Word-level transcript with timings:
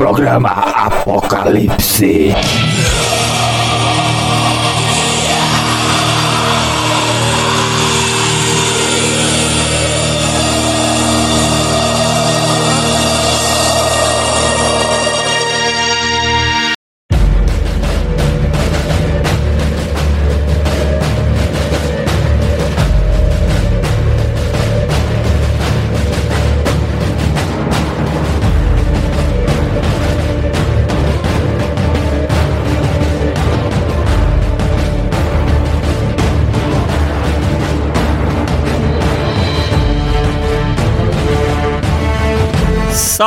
Programa 0.00 0.64
Apocalipse. 0.86 2.32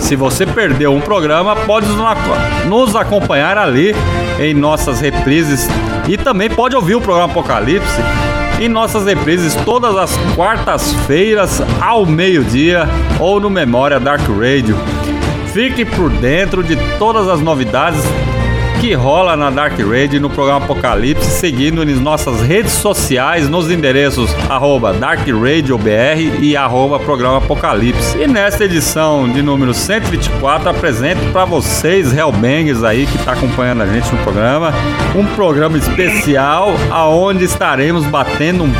Se 0.00 0.16
você 0.16 0.46
perdeu 0.46 0.94
um 0.94 1.00
programa, 1.00 1.56
pode 1.56 1.86
nos 2.66 2.94
acompanhar 2.96 3.56
ali 3.58 3.94
em 4.38 4.54
nossas 4.54 5.00
reprises 5.00 5.68
e 6.08 6.16
também 6.16 6.50
pode 6.50 6.76
ouvir 6.76 6.94
o 6.94 7.00
programa 7.00 7.30
Apocalipse 7.30 8.00
em 8.60 8.68
nossas 8.68 9.04
reprises 9.04 9.54
todas 9.64 9.96
as 9.96 10.16
quartas-feiras 10.34 11.60
ao 11.80 12.06
meio-dia 12.06 12.88
ou 13.18 13.40
no 13.40 13.50
Memória 13.50 13.98
Dark 13.98 14.22
Radio. 14.28 14.76
Fique 15.52 15.84
por 15.84 16.10
dentro 16.10 16.62
de 16.62 16.76
todas 16.98 17.28
as 17.28 17.40
novidades 17.40 18.02
que 18.84 18.92
rola 18.92 19.34
na 19.34 19.48
Dark 19.48 19.78
Radio 19.80 20.20
no 20.20 20.28
programa 20.28 20.62
Apocalipse, 20.62 21.24
seguindo 21.24 21.86
nas 21.86 21.98
nossas 21.98 22.42
redes 22.42 22.72
sociais, 22.72 23.48
nos 23.48 23.70
endereços 23.70 24.30
arroba 24.46 24.92
Dark 24.92 25.26
e 26.38 26.54
arroba 26.54 26.98
Programa 26.98 27.38
Apocalipse. 27.38 28.18
E 28.18 28.26
nesta 28.26 28.66
edição 28.66 29.26
de 29.26 29.40
número 29.40 29.72
124, 29.72 30.68
apresento 30.68 31.32
para 31.32 31.46
vocês, 31.46 32.14
Hellbangers 32.14 32.84
aí, 32.84 33.06
que 33.06 33.16
está 33.16 33.32
acompanhando 33.32 33.84
a 33.84 33.86
gente 33.86 34.14
no 34.14 34.22
programa, 34.22 34.70
um 35.16 35.24
programa 35.34 35.78
especial 35.78 36.74
aonde 36.90 37.44
estaremos 37.44 38.04
batendo 38.04 38.64
um 38.64 38.72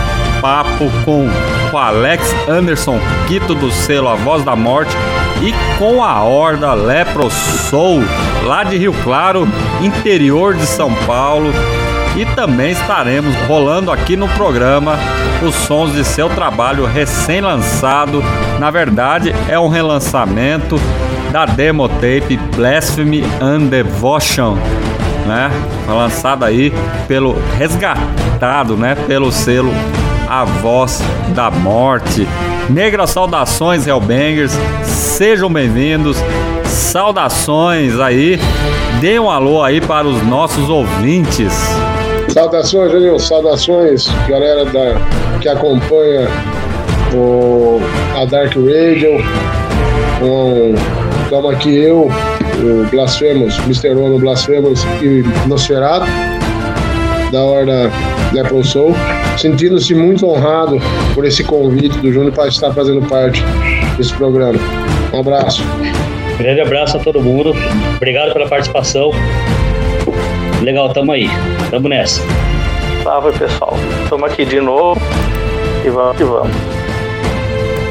papo 0.42 0.84
com 1.06 1.26
o 1.72 1.78
Alex 1.78 2.30
Anderson, 2.46 3.00
Quito 3.26 3.54
do 3.54 3.70
selo 3.70 4.08
A 4.10 4.16
Voz 4.16 4.44
da 4.44 4.54
Morte, 4.54 4.94
e 5.42 5.52
com 5.78 6.02
a 6.02 6.22
Horda 6.22 6.74
Lepro 6.74 7.30
Soul, 7.30 8.02
lá 8.44 8.64
de 8.64 8.76
Rio 8.76 8.94
Claro, 9.02 9.48
interior 9.82 10.54
de 10.54 10.66
São 10.66 10.92
Paulo. 11.06 11.50
E 12.16 12.24
também 12.36 12.70
estaremos 12.70 13.34
rolando 13.48 13.90
aqui 13.90 14.16
no 14.16 14.28
programa 14.28 14.96
os 15.42 15.54
sons 15.54 15.92
de 15.92 16.04
seu 16.04 16.28
trabalho 16.28 16.86
recém-lançado. 16.86 18.22
Na 18.58 18.70
verdade, 18.70 19.34
é 19.48 19.58
um 19.58 19.68
relançamento 19.68 20.80
da 21.32 21.44
demo 21.44 21.88
tape 21.88 22.36
Blasphemy 22.54 23.24
and 23.40 23.66
Devotion, 23.66 24.56
né? 25.26 25.50
Lançado 25.88 26.44
aí 26.44 26.72
pelo 27.08 27.36
resgatado, 27.58 28.76
né, 28.76 28.94
pelo 28.94 29.32
selo 29.32 29.72
A 30.28 30.44
Voz 30.44 31.02
da 31.34 31.50
Morte. 31.50 32.28
Negras 32.70 33.10
saudações 33.10 33.86
Hellbangers, 33.86 34.52
sejam 34.84 35.52
bem-vindos. 35.52 36.16
Saudações 36.64 38.00
aí. 38.00 38.38
Dê 39.00 39.18
um 39.18 39.30
alô 39.30 39.62
aí 39.62 39.80
para 39.80 40.06
os 40.06 40.22
nossos 40.26 40.68
ouvintes. 40.68 41.52
Saudações, 42.28 42.90
Juninho. 42.90 43.20
Saudações, 43.20 44.08
galera 44.28 44.64
da, 44.64 44.96
que 45.40 45.48
acompanha 45.48 46.26
o, 47.14 47.80
a 48.16 48.24
Dark 48.24 48.54
Radio. 48.56 49.22
Estamos 51.24 51.54
aqui 51.54 51.76
eu, 51.76 52.08
o 52.62 52.90
Blasphemous, 52.90 53.58
Mr. 53.60 53.90
Ono 53.90 54.18
Blasphemous 54.18 54.84
e 55.02 55.22
Nosferatu, 55.46 56.06
da 57.34 57.42
Horda 57.42 57.90
Lepro 58.32 58.62
Soul 58.64 58.94
sentindo-se 59.36 59.92
muito 59.92 60.24
honrado 60.24 60.78
por 61.14 61.24
esse 61.24 61.42
convite 61.42 61.98
do 61.98 62.12
Júnior 62.12 62.32
para 62.32 62.46
estar 62.46 62.72
fazendo 62.72 63.02
parte 63.08 63.42
desse 63.96 64.14
programa. 64.14 64.58
Um 65.12 65.18
abraço. 65.18 65.62
Um 66.34 66.38
grande 66.38 66.60
abraço 66.60 66.96
a 66.96 67.00
todo 67.00 67.20
mundo. 67.20 67.52
Obrigado 67.96 68.32
pela 68.32 68.48
participação. 68.48 69.10
Legal, 70.62 70.92
tamo 70.92 71.10
aí. 71.10 71.28
Tamo 71.70 71.88
nessa. 71.88 72.22
Salve 73.02 73.36
pessoal. 73.36 73.74
Estamos 74.04 74.30
aqui 74.30 74.44
de 74.44 74.60
novo 74.60 75.00
e 75.84 75.90
vamos 75.90 76.16
que 76.16 76.24
vamos. 76.24 76.56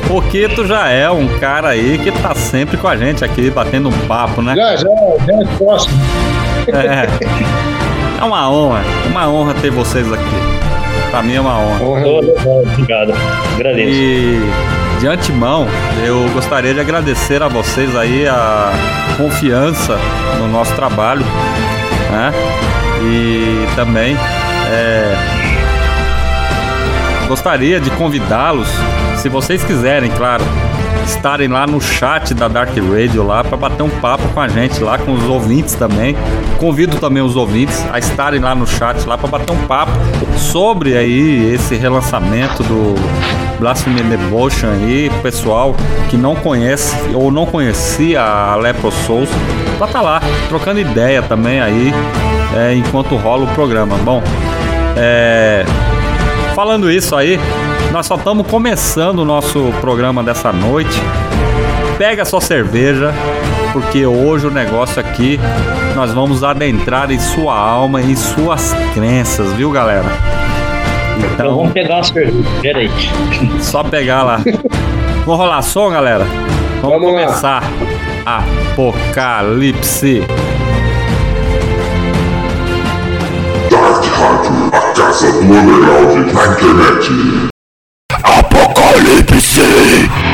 O 0.09 0.21
Quito 0.21 0.65
já 0.65 0.89
é 0.89 1.09
um 1.09 1.27
cara 1.39 1.69
aí 1.69 1.97
que 1.97 2.11
tá 2.11 2.33
sempre 2.33 2.77
com 2.77 2.87
a 2.87 2.95
gente 2.95 3.25
aqui, 3.25 3.49
batendo 3.49 3.89
um 3.89 4.07
papo, 4.07 4.41
né? 4.41 4.55
Já, 4.55 4.75
já, 4.77 4.89
já 5.27 5.41
é 5.41 5.57
próximo. 5.57 5.99
É. 6.67 7.73
É 8.23 8.25
uma 8.25 8.49
honra, 8.49 8.81
uma 9.05 9.27
honra 9.29 9.53
ter 9.55 9.69
vocês 9.69 10.09
aqui. 10.09 10.23
Pra 11.11 11.21
mim 11.21 11.35
é 11.35 11.41
uma 11.41 11.59
honra. 11.59 11.83
Obrigado. 12.71 13.13
Agradeço. 13.53 13.99
E 13.99 14.39
de 15.01 15.07
antemão, 15.07 15.67
eu 16.05 16.29
gostaria 16.29 16.73
de 16.73 16.79
agradecer 16.79 17.43
a 17.43 17.49
vocês 17.49 17.93
aí 17.97 18.25
a 18.25 18.71
confiança 19.17 19.99
no 20.39 20.47
nosso 20.47 20.73
trabalho, 20.73 21.25
né? 22.09 22.31
E 23.01 23.67
também 23.75 24.15
é, 24.71 25.15
gostaria 27.27 27.77
de 27.77 27.91
convidá-los, 27.91 28.69
se 29.17 29.27
vocês 29.27 29.65
quiserem, 29.65 30.09
claro, 30.11 30.45
estarem 31.05 31.47
lá 31.47 31.67
no 31.67 31.79
chat 31.81 32.33
da 32.33 32.47
Dark 32.47 32.75
Radio 32.75 33.23
lá 33.25 33.43
para 33.43 33.57
bater 33.57 33.83
um 33.83 33.89
papo 33.89 34.27
com 34.29 34.39
a 34.39 34.47
gente 34.47 34.81
lá 34.83 34.97
com 34.97 35.13
os 35.13 35.23
ouvintes 35.23 35.75
também. 35.75 36.15
Convido 36.59 36.97
também 36.97 37.21
os 37.21 37.35
ouvintes 37.35 37.83
a 37.91 37.99
estarem 37.99 38.39
lá 38.39 38.55
no 38.55 38.65
chat 38.65 39.05
lá 39.05 39.17
para 39.17 39.27
bater 39.27 39.51
um 39.51 39.67
papo 39.67 39.91
sobre 40.37 40.97
aí 40.97 41.53
esse 41.53 41.75
relançamento 41.75 42.63
do 42.63 42.95
Blasphemy 43.59 44.01
Devotion 44.03 44.67
aí, 44.67 45.09
pessoal 45.21 45.75
que 46.09 46.17
não 46.17 46.35
conhece 46.35 46.95
ou 47.13 47.31
não 47.31 47.45
conhecia 47.45 48.21
a 48.21 48.55
Lepro 48.55 48.91
Souls, 48.91 49.29
pra 49.77 49.87
tá 49.87 50.01
lá 50.01 50.21
trocando 50.49 50.79
ideia 50.79 51.21
também 51.21 51.61
aí 51.61 51.93
é, 52.55 52.73
enquanto 52.73 53.15
rola 53.15 53.45
o 53.45 53.47
programa. 53.55 53.97
Bom, 53.97 54.21
é, 54.95 55.65
falando 56.53 56.91
isso 56.91 57.15
aí, 57.15 57.39
nós 57.93 58.07
só 58.07 58.15
estamos 58.15 58.47
começando 58.47 59.19
o 59.19 59.25
nosso 59.25 59.71
programa 59.79 60.23
dessa 60.23 60.51
noite. 60.51 60.99
pega 61.97 62.23
a 62.23 62.25
sua 62.25 62.41
cerveja, 62.41 63.13
porque 63.71 64.03
hoje 64.05 64.47
o 64.47 64.51
negócio 64.51 64.99
aqui 64.99 65.39
nós 65.95 66.11
vamos 66.11 66.43
adentrar 66.43 67.11
em 67.11 67.19
sua 67.19 67.55
alma 67.55 68.01
e 68.01 68.11
em 68.11 68.15
suas 68.15 68.73
crenças, 68.95 69.53
viu, 69.53 69.69
galera? 69.71 70.07
Então 71.33 71.55
vamos 71.55 71.71
pegar 71.73 71.99
a 71.99 72.03
cerveja, 72.03 72.49
peraí. 72.63 72.89
Só 73.61 73.83
pegar 73.83 74.23
lá. 74.23 74.41
Vamos 75.23 75.39
rolar 75.39 75.61
som, 75.61 75.91
galera? 75.91 76.25
Vamos, 76.81 76.99
Vamos 76.99 77.13
lá. 77.13 77.25
começar. 77.27 77.63
Apocalipse. 78.25 80.23
Dark 83.69 84.03
Rádio, 84.03 84.71
a 84.73 84.93
casa 84.93 85.31
do 85.31 85.39
underground 85.41 86.33
na 86.33 86.47
internet. 86.47 87.52
Apocalipse! 88.63 89.53
Dark 90.13 90.32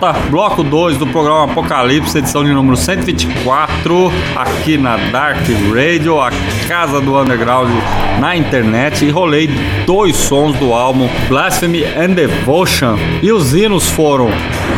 volta, 0.00 0.12
bloco 0.30 0.64
2 0.64 0.96
do 0.96 1.06
programa 1.06 1.44
Apocalipse, 1.44 2.16
edição 2.16 2.42
de 2.42 2.52
número 2.52 2.76
124, 2.76 4.10
aqui 4.34 4.78
na 4.78 4.96
Dark 4.96 5.40
Radio, 5.74 6.18
a 6.20 6.30
casa 6.66 7.00
do 7.00 7.18
underground 7.18 7.70
na 8.18 8.34
internet. 8.34 9.04
E 9.04 9.10
rolei 9.10 9.48
dois 9.86 10.16
sons 10.16 10.56
do 10.56 10.72
álbum 10.72 11.08
Blasphemy 11.28 11.84
and 11.84 12.14
Devotion. 12.14 12.96
E 13.22 13.30
os 13.30 13.54
hinos 13.54 13.90
foram 13.90 14.30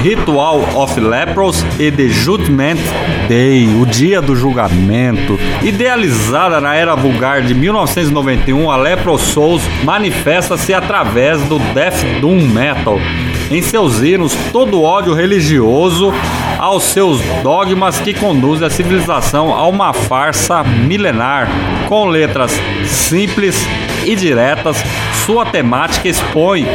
Ritual 0.02 0.60
of 0.74 0.98
Lepros 0.98 1.64
e 1.78 1.90
The 1.92 2.08
Judgment 2.08 2.78
Day, 3.28 3.68
o 3.80 3.86
dia 3.86 4.20
do 4.20 4.34
julgamento. 4.34 5.38
Idealizada 5.62 6.60
na 6.60 6.74
era 6.74 6.96
vulgar 6.96 7.42
de 7.42 7.54
1991, 7.54 8.70
a 8.70 8.76
Lepro 8.76 9.16
Souls 9.18 9.62
manifesta-se 9.84 10.74
através 10.74 11.40
do 11.42 11.58
Death 11.72 12.02
Doom 12.20 12.48
Metal 12.48 12.98
em 13.50 13.60
seus 13.62 14.00
hinos 14.00 14.34
todo 14.52 14.82
ódio 14.82 15.14
religioso 15.14 16.12
aos 16.58 16.84
seus 16.84 17.20
dogmas 17.42 17.98
que 18.00 18.14
conduzem 18.14 18.66
a 18.66 18.70
civilização 18.70 19.52
a 19.54 19.66
uma 19.66 19.92
farsa 19.92 20.62
milenar, 20.62 21.48
com 21.88 22.06
letras 22.06 22.52
simples 22.86 23.56
e 24.06 24.14
diretas. 24.14 24.76
Sua 25.26 25.44
temática 25.46 26.08
expõe 26.08 26.66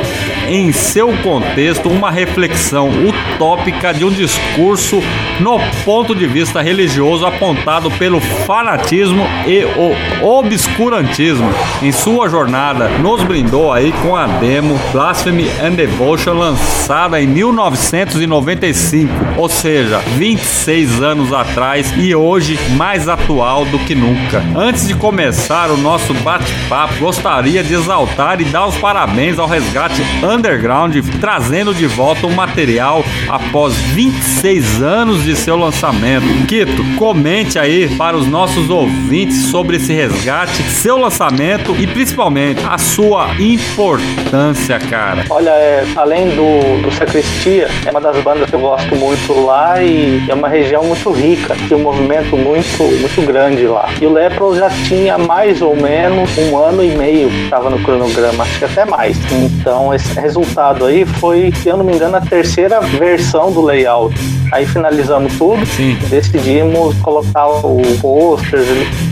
em 0.47 0.71
seu 0.71 1.11
contexto 1.23 1.89
uma 1.89 2.11
reflexão 2.11 2.89
utópica 2.89 3.93
de 3.93 4.05
um 4.05 4.11
discurso 4.11 5.01
no 5.39 5.59
ponto 5.83 6.15
de 6.15 6.25
vista 6.25 6.61
religioso 6.61 7.25
apontado 7.25 7.89
pelo 7.91 8.19
fanatismo 8.19 9.25
e 9.45 9.63
o 9.65 9.95
obscurantismo. 10.25 11.49
Em 11.81 11.91
sua 11.91 12.29
jornada, 12.29 12.89
nos 12.99 13.21
brindou 13.23 13.71
aí 13.71 13.91
com 14.01 14.15
a 14.15 14.27
demo 14.27 14.79
Blasphemy 14.91 15.49
and 15.61 15.73
Devotion 15.73 16.33
lançada 16.33 17.21
em 17.21 17.27
1995, 17.27 19.11
ou 19.37 19.49
seja, 19.49 19.99
26 20.17 21.01
anos 21.01 21.33
atrás 21.33 21.93
e 21.97 22.15
hoje 22.15 22.57
mais 22.75 23.07
atual 23.07 23.65
do 23.65 23.79
que 23.79 23.93
nunca. 23.93 24.43
Antes 24.55 24.87
de 24.87 24.95
começar 24.95 25.69
o 25.69 25.77
nosso 25.77 26.13
bate-papo, 26.15 26.95
gostaria 26.99 27.63
de 27.63 27.73
exaltar 27.73 28.41
e 28.41 28.45
dar 28.45 28.67
os 28.67 28.77
parabéns 28.77 29.37
ao 29.37 29.47
resgate 29.47 30.01
underground, 30.23 30.95
trazendo 31.19 31.73
de 31.73 31.85
volta 31.85 32.25
o 32.27 32.31
material 32.31 33.03
após 33.29 33.75
26 33.75 34.81
anos 34.81 35.26
de 35.27 35.35
seu 35.35 35.57
lançamento. 35.57 36.25
Quito, 36.47 36.81
comente 36.95 37.59
aí 37.59 37.93
para 37.97 38.15
os 38.15 38.25
nossos 38.25 38.69
ouvintes 38.69 39.47
sobre 39.47 39.75
esse 39.75 39.91
resgate, 39.91 40.63
seu 40.63 40.97
lançamento 40.97 41.75
e 41.77 41.85
principalmente 41.85 42.61
a 42.65 42.77
sua 42.77 43.35
importância, 43.37 44.79
cara. 44.79 45.25
Olha, 45.29 45.49
é, 45.49 45.85
além 45.97 46.29
do, 46.29 46.81
do 46.81 46.89
Sacristia, 46.93 47.67
é 47.85 47.91
uma 47.91 47.99
das 47.99 48.15
bandas 48.23 48.49
que 48.49 48.55
eu 48.55 48.61
gosto 48.61 48.95
muito 48.95 49.45
lá 49.45 49.83
e 49.83 50.23
é 50.29 50.33
uma 50.33 50.47
região 50.47 50.81
muito 50.85 51.11
rica, 51.11 51.57
tem 51.67 51.77
um 51.77 51.81
movimento 51.81 52.37
muito, 52.37 52.83
muito 52.83 53.21
grande 53.27 53.67
lá. 53.67 53.89
E 53.99 54.05
o 54.05 54.13
Lepros 54.13 54.57
já 54.57 54.69
tinha 54.87 55.17
mais 55.17 55.61
ou 55.61 55.75
menos 55.75 56.29
um 56.37 56.57
ano 56.57 56.81
e 56.81 56.95
meio 56.95 57.29
que 57.29 57.43
estava 57.43 57.69
no 57.69 57.79
cronograma, 57.79 58.45
acho 58.45 58.59
que 58.59 58.65
até 58.65 58.85
mais. 58.85 59.17
Então, 59.33 59.93
esse 59.93 60.17
resultado 60.17 60.85
aí 60.85 61.05
foi, 61.05 61.51
se 61.51 61.67
eu 61.67 61.75
não 61.75 61.83
me 61.83 61.93
engano, 61.93 62.15
a 62.15 62.21
terceira 62.21 62.79
versão 62.79 63.51
do 63.51 63.61
layout. 63.61 64.15
Aí 64.53 64.65
tudo, 65.25 65.65
Sim. 65.65 65.97
decidimos 66.09 66.95
colocar 66.97 67.47
o 67.47 67.81
pôster 67.99 68.61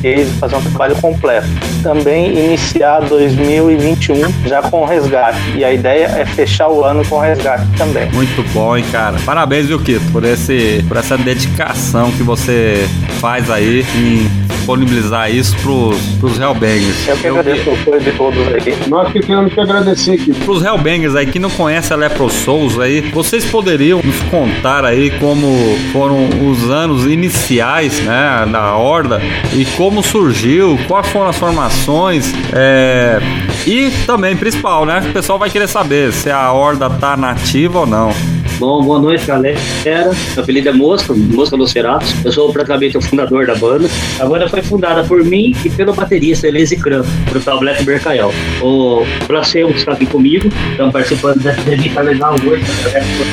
e 0.04 0.26
fazer 0.40 0.56
um 0.56 0.62
trabalho 0.62 0.96
completo. 0.98 1.48
Também 1.82 2.38
iniciar 2.38 3.00
2021 3.02 4.48
já 4.48 4.62
com 4.62 4.86
resgate. 4.86 5.40
E 5.56 5.64
a 5.64 5.74
ideia 5.74 6.06
é 6.06 6.26
fechar 6.26 6.70
o 6.70 6.84
ano 6.84 7.04
com 7.06 7.20
resgate 7.20 7.66
também. 7.78 8.12
Muito 8.12 8.44
bom, 8.54 8.78
hein, 8.78 8.86
cara. 8.92 9.18
Parabéns, 9.26 9.68
viu, 9.68 9.80
Kito, 9.80 10.06
por, 10.12 10.24
esse, 10.24 10.84
por 10.88 10.98
essa 10.98 11.18
dedicação 11.18 12.12
que 12.12 12.24
você 12.24 12.88
faz 13.20 13.50
aí 13.50 13.86
em 13.96 14.45
disponibilizar 14.66 15.32
isso 15.32 15.56
pros, 15.58 15.96
pros 16.20 16.40
Hellbangers. 16.40 17.08
Eu 17.08 17.18
que 17.18 17.28
agradeço 17.28 17.70
o 17.70 17.74
apoio 17.74 18.02
de 18.02 18.12
todos 18.14 18.48
aqui. 18.48 18.90
Nós 18.90 19.12
que 19.12 19.20
temos 19.20 19.54
que 19.54 19.60
agradecer 19.60 20.14
aqui. 20.14 20.34
Pros 20.34 20.64
Hellbangers 20.64 21.16
aí 21.16 21.28
que 21.28 21.38
não 21.38 21.52
conhecem 21.52 21.96
a 21.96 22.00
Lepro 22.00 22.30
Souls 22.30 22.80
aí, 22.80 23.02
vocês 23.12 23.46
poderiam 23.46 24.02
nos 24.04 24.20
contar 24.24 24.84
aí 24.84 25.12
como 25.20 25.48
foram 25.94 26.28
os 26.50 26.70
anos 26.70 27.06
iniciais, 27.06 28.00
né, 28.02 28.48
da 28.52 28.76
Horda 28.76 29.22
e 29.54 29.66
como 29.78 30.02
surgiu, 30.02 30.80
quais 30.88 31.08
foram 31.10 31.30
as 31.30 31.38
formações, 31.38 32.34
é, 32.52 33.20
e 33.68 33.92
também, 34.08 34.36
principal, 34.36 34.86
né, 34.86 35.04
o 35.10 35.14
pessoal 35.14 35.38
vai 35.38 35.50
querer 35.50 35.68
saber 35.68 36.12
se 36.12 36.32
a 36.32 36.52
Horda 36.52 36.90
tá 36.90 37.16
nativa 37.16 37.82
ou 37.82 37.86
não. 37.86 38.35
Bom, 38.58 38.82
boa 38.84 39.00
noite, 39.00 39.26
galera. 39.28 39.60
Meu 39.84 40.44
apelido 40.44 40.70
é 40.70 40.72
Mosca, 40.72 41.14
Mosca 41.14 41.58
Nosferatus. 41.58 42.16
Eu 42.24 42.32
sou 42.32 42.54
praticamente 42.54 42.98
o 42.98 43.02
fundador 43.02 43.46
da 43.46 43.56
banda. 43.56 43.90
A 44.18 44.26
banda 44.26 44.48
foi 44.48 44.62
fundada 44.62 45.04
por 45.04 45.24
mim 45.26 45.54
e 45.66 45.70
pelo 45.70 45.94
baterista 45.94 46.48
Elise 46.48 46.78
Kran, 46.78 47.04
pro 47.30 47.42
tal 47.42 47.60
Black 47.60 47.84
Bercael. 47.84 48.34
O 48.62 49.06
Blasfemo 49.28 49.72
está 49.72 49.92
aqui 49.92 50.06
comigo, 50.06 50.50
estamos 50.72 50.94
participando 50.94 51.42
dessa 51.42 51.60
entrevista 51.60 52.02
legal 52.02 52.36
hoje. 52.46 52.64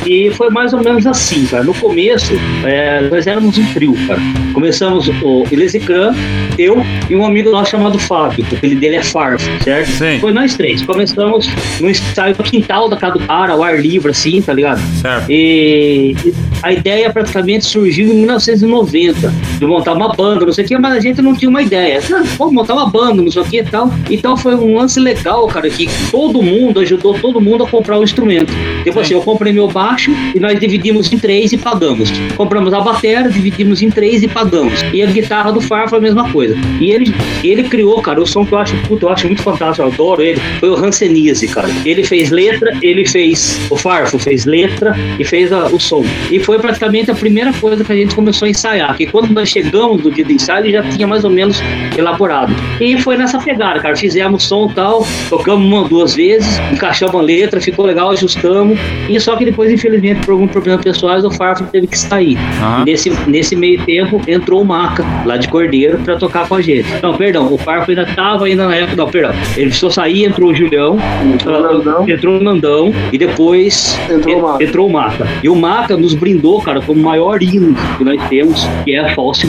E 0.07 0.31
foi 0.33 0.51
mais 0.51 0.73
ou 0.73 0.83
menos 0.83 1.07
assim, 1.07 1.47
cara. 1.47 1.63
No 1.63 1.75
começo, 1.75 2.33
é, 2.65 3.03
nós 3.03 3.27
éramos 3.27 3.57
um 3.57 3.73
trio, 3.73 3.95
cara. 4.09 4.21
Começamos 4.53 5.09
o 5.23 5.45
Elise 5.53 5.79
Kran, 5.79 6.13
eu 6.59 6.83
e 7.09 7.15
um 7.15 7.25
amigo 7.25 7.51
nosso 7.51 7.71
chamado 7.71 7.99
Fábio, 7.99 8.45
o 8.51 8.57
apelido 8.57 8.81
dele 8.81 8.97
é 8.97 9.03
Farf, 9.03 9.43
certo? 9.63 9.89
Sim. 9.89 10.19
Foi 10.21 10.33
nós 10.33 10.55
três. 10.57 10.83
Começamos 10.83 11.49
no 11.81 11.89
ensaio 11.89 12.35
do 12.35 12.43
quintal 12.43 12.89
da 12.89 12.97
casa 12.97 13.15
do 13.15 13.21
cara, 13.21 13.53
ao 13.53 13.63
ar 13.63 13.81
livre, 13.81 14.11
assim, 14.11 14.43
tá 14.43 14.53
ligado? 14.53 14.81
Certo. 15.01 15.12
E 15.29 16.15
a 16.63 16.73
ideia 16.73 17.11
praticamente 17.11 17.65
surgiu 17.65 18.13
em 18.13 18.19
1990, 18.19 19.33
de 19.63 19.69
montar 19.69 19.93
uma 19.93 20.09
banda, 20.09 20.45
não 20.45 20.53
sei 20.53 20.65
o 20.65 20.69
que, 20.69 20.77
mas 20.79 20.93
a 20.97 21.01
gente 21.01 21.23
não 21.23 21.35
tinha 21.37 21.49
uma 21.49 21.63
ideia. 21.63 22.01
Vamos 22.37 22.53
montar 22.53 22.75
uma 22.75 22.91
banda, 22.91 23.23
não 23.23 23.31
sei 23.31 23.43
o 23.43 23.45
que 23.45 23.59
e 23.61 23.63
tal. 23.65 23.89
Então 24.11 24.37
foi 24.37 24.55
um 24.57 24.77
lance 24.77 24.99
legal, 24.99 25.47
cara, 25.47 25.71
que 25.71 25.87
todo 26.11 26.43
mundo 26.43 26.81
ajudou 26.81 27.15
todo 27.15 27.41
mundo 27.41 27.63
a 27.65 27.69
comprar 27.69 27.99
o 27.99 28.03
instrumento. 28.03 28.53
Tipo 28.83 28.99
assim, 28.99 29.15
eu 29.15 29.21
comprei 29.23 29.53
meu 29.53 29.69
baixo 29.69 30.11
e 30.35 30.41
nós 30.41 30.59
dividimos 30.59 31.13
em 31.13 31.19
três 31.19 31.53
e 31.53 31.57
pagamos. 31.59 32.11
Compramos 32.37 32.73
a 32.75 32.81
bateria, 32.81 33.29
dividimos 33.29 33.81
em 33.83 33.89
três 33.91 34.23
e 34.23 34.29
pagamos. 34.29 34.83
E 34.93 35.01
a 35.01 35.07
guitarra 35.07 35.53
do 35.53 35.61
Far 35.61 35.89
foi 35.89 35.99
a 35.99 36.01
mesma 36.03 36.29
coisa. 36.33 36.57
E 36.81 36.91
ele, 36.91 37.15
ele 37.45 37.63
criou, 37.65 38.01
cara, 38.03 38.21
o 38.21 38.27
som 38.27 38.45
que 38.45 38.53
eu 38.53 38.59
acho, 38.59 38.75
puta, 38.89 39.07
eu 39.07 39.11
acho 39.11 39.27
muito 39.29 39.43
fantástico, 39.43 39.87
eu 39.87 39.93
adoro 39.93 40.23
ele, 40.23 40.41
foi 40.59 40.71
o 40.71 40.75
Hansenise, 40.75 41.47
cara. 41.47 41.69
Ele 41.85 42.03
fez 42.03 42.31
letra, 42.31 42.77
ele 42.83 43.07
fez, 43.07 43.61
o 43.71 43.77
Farfo 43.77 44.19
fez 44.19 44.45
letra 44.45 44.97
e 45.21 45.25
fez 45.25 45.53
a- 45.53 45.67
o 45.67 45.79
som. 45.79 46.05
E 46.33 46.41
foi 46.41 46.59
praticamente 46.59 47.11
a 47.11 47.15
primeira 47.15 47.53
coisa 47.53 47.85
que 47.85 47.93
a 47.93 47.97
gente 47.97 48.15
começou 48.15 48.47
a 48.47 48.51
ensaiar, 48.51 48.97
que 48.97 49.07
quando 49.07 49.31
nós 49.33 49.52
chegamos 49.53 50.03
no 50.03 50.11
dia 50.11 50.25
do 50.25 50.33
ensaio, 50.33 50.65
ele 50.67 50.73
já 50.73 50.83
tinha 50.83 51.07
mais 51.07 51.25
ou 51.25 51.31
menos 51.31 51.61
elaborado. 51.97 52.53
E 52.81 53.01
foi 53.01 53.17
nessa 53.17 53.39
pegada, 53.39 53.81
cara, 53.81 53.97
fizemos 53.97 54.43
som 54.45 54.69
e 54.71 54.75
tal, 54.75 55.07
tocamos 55.29 55.65
uma, 55.65 55.89
duas 55.89 56.15
vezes, 56.15 56.59
encaixamos 56.73 57.15
a 57.15 57.21
letra, 57.23 57.61
ficou 57.61 57.85
legal, 57.87 58.11
ajustamos, 58.11 58.79
e 59.09 59.19
só 59.21 59.37
que 59.37 59.45
depois, 59.45 59.71
infelizmente, 59.71 60.25
por 60.25 60.33
algum 60.33 60.47
problema 60.49 60.79
pessoais, 60.79 61.25
o 61.25 61.31
Farfo 61.31 61.65
teve 61.71 61.87
que 61.87 61.99
sair. 61.99 62.37
E 62.81 62.85
nesse, 62.85 63.11
nesse 63.29 63.55
meio 63.57 63.81
tempo, 63.85 64.21
entrou 64.27 64.63
o 64.63 64.65
Maca, 64.65 65.05
lá 65.25 65.37
de 65.37 65.49
Cordeiro, 65.49 65.99
pra 65.99 66.17
tocar 66.17 66.49
com 66.49 66.55
a 66.57 66.61
gente. 66.63 66.87
Não, 67.03 67.15
perdão, 67.15 67.53
o 67.53 67.59
Farfo 67.59 67.91
ainda 67.91 68.07
tava 68.07 68.47
ainda 68.47 68.67
na 68.67 68.75
época, 68.77 68.97
não, 68.97 69.09
perdão. 69.09 69.33
Ele 69.57 69.67
precisou 69.67 69.91
sair, 69.91 70.25
entrou 70.25 70.51
o 70.51 70.55
Julião, 70.55 70.97
Entrou 71.35 71.59
o 71.59 71.63
Nandão. 71.63 72.09
entrou 72.09 72.37
o 72.39 72.43
Nandão, 72.43 72.95
e 73.13 73.19
depois 73.19 73.99
Entrou 74.11 74.35
o 74.35 74.39
en- 74.39 74.43
Maca. 74.43 74.65
entrou 74.65 74.87
o 74.87 74.93
Maca. 74.93 75.29
E 75.43 75.49
o 75.49 75.55
Maca 75.57 75.97
nos 75.97 76.15
brindou, 76.15 76.61
cara, 76.61 76.81
com 76.81 76.93
o 76.93 76.97
maior 76.97 77.43
hino 77.43 77.75
que 77.99 78.05
nós 78.05 78.21
temos, 78.29 78.67
que 78.85 78.95
é 78.95 78.99
a 79.01 79.15
False 79.15 79.42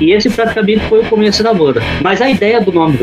E 0.00 0.12
esse 0.12 0.30
praticamente 0.30 0.80
foi 0.88 1.00
o 1.00 1.04
começo 1.04 1.42
da 1.42 1.52
banda. 1.52 1.82
Mas 2.02 2.20
a 2.20 2.30
ideia 2.30 2.60
do 2.60 2.72
nome 2.72 2.96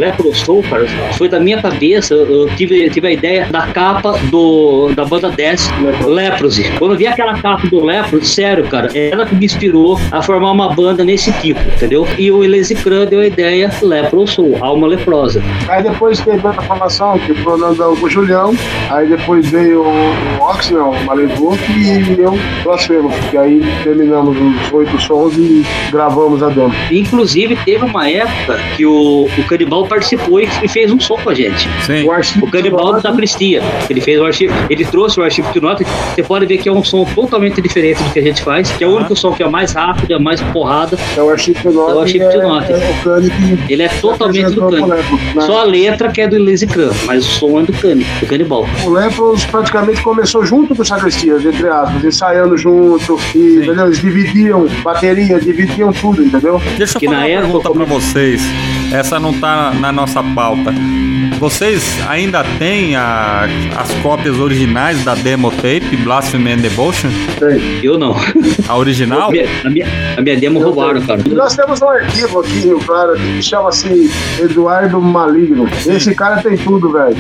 cara, 0.69 0.85
foi 1.13 1.29
da 1.29 1.39
minha 1.39 1.61
cabeça, 1.61 2.13
eu 2.13 2.47
tive, 2.55 2.89
tive 2.89 3.07
a 3.07 3.11
ideia 3.11 3.47
da 3.49 3.67
capa 3.67 4.13
do, 4.29 4.89
da 4.95 5.05
banda 5.05 5.29
Death, 5.29 5.61
Leprosy. 6.05 6.71
Quando 6.77 6.91
eu 6.91 6.97
vi 6.97 7.07
aquela 7.07 7.37
capa 7.39 7.67
do 7.67 7.83
Leprosy, 7.83 8.25
sério, 8.25 8.65
cara, 8.65 8.89
é 8.93 9.09
ela 9.09 9.25
que 9.25 9.35
me 9.35 9.45
inspirou 9.45 9.99
a 10.11 10.21
formar 10.21 10.51
uma 10.51 10.73
banda 10.73 11.03
nesse 11.03 11.31
tipo, 11.33 11.59
entendeu? 11.59 12.07
E 12.17 12.31
o 12.31 12.43
Elise 12.43 12.75
Kran 12.75 13.05
deu 13.05 13.19
a 13.21 13.27
ideia 13.27 13.69
Lepro 13.81 14.27
Soul, 14.27 14.57
Alma 14.61 14.87
Leprosa. 14.87 15.41
Aí 15.69 15.83
depois 15.83 16.19
teve 16.19 16.45
outra 16.45 16.61
formação, 16.61 17.17
que 17.19 17.33
foi 17.35 17.53
o 17.57 18.09
Julião. 18.09 18.53
Aí 18.89 19.07
depois 19.07 19.49
veio 19.49 19.83
o 19.83 20.43
Oxnell, 20.43 20.91
o 20.91 21.05
Malevoto, 21.05 21.61
e 21.71 22.19
eu, 22.19 22.37
Blasfemo. 22.63 23.09
Que 23.29 23.37
aí 23.37 23.61
terminamos 23.83 24.37
os 24.37 24.73
oito 24.73 24.99
sons 25.01 25.35
e 25.37 25.65
gravamos 25.91 26.16
a 26.43 26.49
demo. 26.49 26.73
Inclusive, 26.91 27.55
teve 27.65 27.85
uma 27.85 28.09
época 28.09 28.59
que 28.75 28.85
o, 28.85 29.27
o 29.37 29.43
Canibal 29.47 29.85
participou 29.87 30.39
e 30.39 30.67
fez 30.67 30.91
um 30.91 30.99
som 30.99 31.17
com 31.17 31.29
a 31.29 31.33
gente. 31.33 31.67
Sim. 31.85 32.03
O 32.03 32.11
archivo 32.11 32.45
O 32.45 32.51
Canibal 32.51 32.93
da 32.93 33.01
Sacristia. 33.01 33.61
Ele 33.89 34.01
fez 34.01 34.19
o 34.19 34.25
arquivo, 34.25 34.53
ele 34.69 34.85
trouxe 34.85 35.19
o 35.19 35.23
arquivo 35.23 35.51
de 35.51 35.61
nota. 35.61 35.83
Você 36.13 36.23
pode 36.23 36.45
ver 36.45 36.57
que 36.57 36.69
é 36.69 36.71
um 36.71 36.83
som 36.83 37.05
totalmente 37.05 37.61
diferente 37.61 38.01
do 38.03 38.11
que 38.11 38.19
a 38.19 38.21
gente 38.21 38.41
faz, 38.41 38.69
que 38.71 38.83
é 38.83 38.87
o 38.87 38.95
único 38.95 39.15
som 39.15 39.31
que 39.31 39.43
é 39.43 39.49
mais 39.49 39.73
rápido, 39.73 40.13
é 40.13 40.19
mais 40.19 40.41
porrada. 40.41 40.97
é 41.15 41.21
o 41.21 41.29
archivo 41.29 41.59
de 41.59 41.75
nota. 41.75 41.91
É 41.91 41.95
o 41.95 41.99
archivo 42.01 42.29
de 42.29 42.37
nota. 42.37 42.73
É, 42.73 42.91
o 42.91 43.03
Cane 43.03 43.29
que 43.65 43.73
Ele 43.73 43.83
é 43.83 43.89
totalmente 43.89 44.51
do 44.51 44.65
o. 44.65 44.69
Lepro, 44.69 44.87
né? 44.87 45.41
Só 45.45 45.61
a 45.61 45.63
letra 45.63 46.11
que 46.11 46.21
é 46.21 46.27
do 46.27 46.35
Elise 46.35 46.67
Kran, 46.67 46.91
mas 47.05 47.25
o 47.25 47.29
som 47.29 47.59
é 47.59 47.63
do 47.63 47.73
Cânibal, 47.73 48.19
do 48.19 48.25
Canibal. 48.25 48.65
O 48.85 48.89
Lepros 48.89 49.45
praticamente 49.45 50.01
começou 50.01 50.45
junto 50.45 50.75
com 50.75 50.81
o 50.81 50.85
Sacristias, 50.85 51.45
entre 51.45 51.67
aspas, 51.67 52.03
ensaiando 52.03 52.57
junto, 52.57 53.19
e, 53.35 53.57
entendeu? 53.57 53.85
Eles 53.85 54.01
dividiam 54.01 54.67
bateria, 54.83 55.39
dividiam 55.39 55.91
tudo, 55.99 56.23
entendeu? 56.23 56.61
Deixa 56.77 56.97
eu 56.97 56.99
Que 56.99 57.05
fazer 57.05 57.17
na 57.17 57.25
uma 57.25 57.27
época- 57.27 57.41
pergunta 57.61 57.71
pra 57.71 57.85
vocês. 57.85 58.41
Essa 58.91 59.19
não 59.19 59.33
tá 59.33 59.71
na 59.73 59.91
nossa 59.91 60.23
pauta. 60.23 60.73
Vocês 61.39 61.83
ainda 62.09 62.43
têm 62.57 62.95
a- 62.95 63.47
as 63.77 63.91
cópias 64.01 64.39
originais 64.39 65.03
da 65.03 65.13
demo 65.13 65.51
tape 65.51 65.95
Blasphemy 66.03 66.53
and 66.53 66.57
Devotion? 66.57 67.09
Eu 67.83 67.99
não. 67.99 68.15
A 68.67 68.75
original? 68.75 69.27
A 69.29 69.31
minha, 69.31 69.45
a 69.63 69.69
minha, 69.69 69.87
a 70.17 70.21
minha 70.21 70.35
demo 70.35 70.59
roubaram, 70.59 70.99
cara. 71.01 71.21
E 71.25 71.29
nós 71.29 71.55
temos 71.55 71.79
um 71.81 71.89
arquivo 71.89 72.39
aqui 72.39 72.53
em 72.57 72.59
Rio 72.61 72.79
Claro 72.79 73.15
que 73.15 73.41
chama-se 73.43 74.09
Eduardo 74.39 74.99
Maligno. 74.99 75.69
Esse 75.85 76.15
cara 76.15 76.41
tem 76.41 76.57
tudo, 76.57 76.91
velho. 76.91 77.15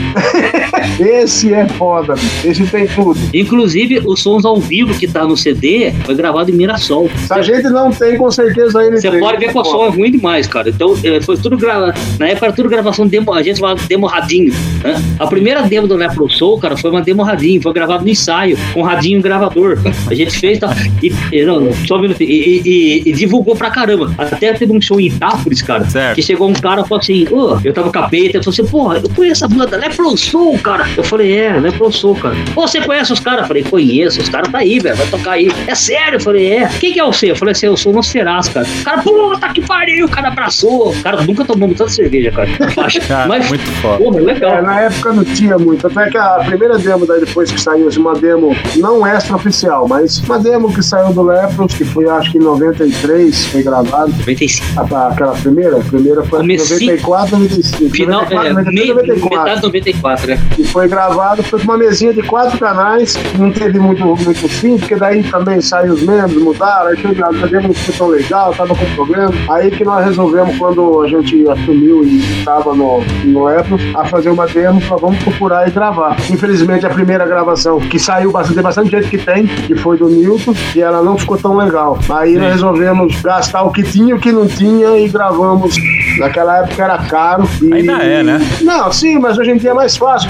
Esse 0.99 1.53
é 1.53 1.67
foda, 1.67 2.15
esse 2.43 2.65
tem 2.67 2.87
tudo. 2.87 3.19
Inclusive, 3.33 4.01
os 4.05 4.21
sons 4.21 4.45
ao 4.45 4.59
vivo 4.59 4.93
que 4.95 5.07
tá 5.07 5.25
no 5.25 5.37
CD 5.37 5.91
foi 6.05 6.15
gravado 6.15 6.49
em 6.49 6.53
Mirassol. 6.53 7.09
Se 7.27 7.33
a 7.33 7.41
gente 7.41 7.69
não 7.69 7.91
tem, 7.91 8.17
com 8.17 8.31
certeza 8.31 8.81
ele 8.83 8.99
Você 8.99 9.11
pode 9.19 9.37
ver 9.37 9.51
que 9.51 9.57
o 9.57 9.63
som 9.63 9.85
é 9.85 9.89
ruim 9.89 10.11
demais, 10.11 10.47
cara. 10.47 10.69
Então, 10.69 10.95
é, 11.03 11.21
foi 11.21 11.37
tudo 11.37 11.57
gravado. 11.57 11.93
Na 12.19 12.29
época 12.29 12.47
era 12.47 12.55
tudo 12.55 12.69
gravação 12.69 13.05
demo, 13.05 13.31
a 13.33 13.43
gente 13.43 13.59
falava 13.59 13.79
demo 13.87 14.06
radinho. 14.07 14.51
né? 14.83 14.95
A 15.19 15.27
primeira 15.27 15.61
demo 15.63 15.87
do 15.87 15.95
Lepro 15.95 16.29
Soul, 16.29 16.59
cara, 16.59 16.75
foi 16.77 16.89
uma 16.91 17.01
demo 17.01 17.21
radinho, 17.23 17.61
foi 17.61 17.73
gravado 17.73 18.03
no 18.03 18.09
ensaio, 18.09 18.57
com 18.73 18.81
radinho 18.81 19.21
gravador. 19.21 19.81
cara. 19.81 19.95
A 20.09 20.13
gente 20.15 20.37
fez 20.39 20.59
tá, 20.59 20.73
e, 21.01 21.11
e- 21.31 21.45
não, 21.45 21.71
só 21.85 21.97
um 21.97 22.01
minutinho, 22.01 22.29
e, 22.29 22.61
e- 22.65 23.03
e 23.09 23.13
divulgou 23.13 23.55
pra 23.55 23.69
caramba. 23.69 24.13
Até 24.17 24.53
teve 24.53 24.71
um 24.71 24.81
show 24.81 24.99
em 24.99 25.07
Itápolis, 25.07 25.61
cara, 25.61 25.85
Certo. 25.89 26.15
que 26.15 26.21
chegou 26.21 26.49
um 26.49 26.53
cara 26.53 26.81
e 26.81 26.87
falou 26.87 26.99
assim: 27.01 27.27
Ô, 27.31 27.57
eu 27.63 27.73
tava 27.73 27.91
com 27.91 27.99
a 27.99 28.07
peita, 28.09 28.37
ele 28.37 28.43
falou 28.43 28.53
assim: 28.53 28.65
porra, 28.65 28.97
eu 28.97 29.09
conheço 29.09 29.45
a 29.45 29.47
banda 29.47 29.77
Lepro 29.77 30.17
Soul, 30.17 30.57
cara. 30.59 30.85
Eu 30.97 31.03
falei: 31.03 31.35
é, 31.37 31.59
Lepro 31.59 31.91
Soul, 31.91 32.15
cara. 32.15 32.35
Pô, 32.53 32.67
você 32.67 32.81
conhece 32.81 33.11
os 33.13 33.19
caras? 33.19 33.41
Eu 33.41 33.47
falei: 33.47 33.63
conheço, 33.63 34.21
os 34.21 34.29
caras 34.29 34.49
tá 34.51 34.59
aí, 34.59 34.79
velho, 34.79 34.95
vai 34.95 35.07
tocar 35.07 35.31
aí. 35.31 35.51
É 35.67 35.75
sério? 35.75 36.15
Eu 36.15 36.21
falei: 36.21 36.47
é. 36.53 36.67
Quem 36.79 36.93
que 36.93 36.99
é 36.99 37.05
você? 37.05 37.31
Eu 37.31 37.35
falei 37.35 37.51
assim: 37.53 37.65
eu 37.65 37.77
sou 37.77 37.91
o 37.91 37.95
Nosferatu, 37.95 38.51
cara. 38.51 38.67
O 38.67 38.83
cara, 38.83 39.01
puta 39.01 39.49
que 39.53 39.61
pariu, 39.61 40.05
o 40.05 40.09
cara 40.09 40.27
abraçou. 40.29 40.89
O 40.91 41.01
cara 41.03 41.21
nunca 41.23 41.43
tomou 41.45 41.67
tanta 41.69 41.89
cerveja, 41.89 42.31
cara. 42.31 42.47
Cara, 43.07 43.27
Mas, 43.27 43.47
muito 43.49 43.63
foda. 43.81 43.96
Porra, 43.97 44.19
legal. 44.19 44.51
É, 44.53 44.61
na 44.61 44.81
época 44.81 45.13
não 45.13 45.23
tinha 45.23 45.57
muito. 45.57 45.87
Até 45.87 46.09
que 46.09 46.17
a 46.17 46.43
primeira 46.45 46.77
demo, 46.77 47.05
daí 47.05 47.19
depois 47.21 47.51
que 47.51 47.59
saiu, 47.59 47.87
uma 47.97 48.13
demo 48.13 48.55
não 48.77 49.05
extra 49.05 49.35
oficial, 49.35 49.87
mas 49.87 50.19
uma 50.19 50.39
demo 50.39 50.71
que 50.73 50.83
saiu 50.83 51.13
do 51.13 51.23
Lepros, 51.23 51.73
que 51.73 51.83
foi 51.85 52.07
acho 52.09 52.31
que 52.31 52.37
em 52.37 52.41
93, 52.41 53.45
foi 53.47 53.63
gravado. 53.63 54.11
95. 54.19 54.95
A- 54.95 55.07
aquela 55.07 55.33
primeira? 55.33 55.77
A 55.77 55.81
primeira 55.83 56.23
foi 56.23 56.39
em 56.39 56.41
Comeci- 56.41 56.73
94, 56.85 57.37
95. 57.37 57.89
Final, 57.95 58.21
94, 58.21 58.47
é, 58.47 58.53
93, 58.53 58.73
meio, 58.85 58.95
94. 58.95 59.37
metade 59.39 59.55
de 59.61 59.67
94, 59.67 60.27
né? 60.27 60.39
E 60.59 60.63
foi 60.65 60.87
gravado, 60.87 61.43
foi 61.43 61.59
com 61.59 61.65
uma 61.65 61.77
mesinha 61.77 62.13
de 62.13 62.21
quatro 62.23 62.57
canais, 62.59 63.17
não 63.37 63.51
teve 63.51 63.79
muito, 63.79 64.05
muito 64.05 64.47
fim, 64.49 64.77
porque 64.77 64.95
daí 64.95 65.23
também 65.23 65.61
saiu 65.61 65.93
os 65.93 66.03
membros, 66.03 66.41
mudaram, 66.41 66.87
aí 66.89 66.97
chegou, 66.97 67.25
a 67.25 67.31
demo 67.47 67.67
não 67.69 67.73
foi 67.73 67.95
tão 67.95 68.07
legal, 68.07 68.53
tava 68.53 68.75
com 68.75 68.85
problema. 68.95 69.31
Aí 69.49 69.71
que 69.71 69.83
nós 69.83 70.05
resolvemos, 70.05 70.57
quando 70.57 71.01
a 71.01 71.07
gente 71.07 71.47
assumiu 71.49 72.03
e 72.03 72.19
estava 72.39 72.73
no, 72.75 73.01
no 73.25 73.49
Epos, 73.49 73.81
a 73.95 74.05
fazer 74.05 74.29
uma 74.29 74.47
demo, 74.47 74.79
falou, 74.81 75.09
vamos 75.09 75.23
procurar 75.23 75.67
e 75.67 75.71
gravar. 75.71 76.15
Infelizmente, 76.29 76.85
a 76.85 76.89
primeira 76.89 77.25
gravação 77.25 77.79
que 77.79 77.99
saiu 77.99 78.31
bastante, 78.31 78.55
tem 78.55 78.63
bastante 78.63 78.89
gente 78.91 79.09
que 79.09 79.17
tem, 79.17 79.45
que 79.45 79.75
foi 79.75 79.97
do 79.97 80.09
Newton, 80.09 80.53
e 80.75 80.81
ela 80.81 81.01
não 81.01 81.17
ficou 81.17 81.37
tão 81.37 81.55
legal. 81.55 81.97
Aí 82.09 82.35
nós 82.37 82.53
resolvemos 82.53 83.21
gastar 83.21 83.63
o 83.63 83.71
que 83.71 83.83
tinha 83.83 84.09
e 84.11 84.13
o 84.13 84.19
que 84.19 84.31
não 84.31 84.47
tinha 84.47 84.97
e 84.97 85.07
gravamos. 85.07 85.75
Naquela 86.19 86.59
época 86.59 86.83
era 86.83 86.97
caro. 86.99 87.47
E... 87.61 87.73
Ainda 87.73 87.93
é, 88.03 88.23
né? 88.23 88.39
Não, 88.61 88.91
sim, 88.91 89.17
mas 89.19 89.37
hoje 89.37 89.51
em 89.51 89.57
dia 89.57 89.71
é 89.71 89.73
mais 89.73 89.95
fácil. 89.95 90.29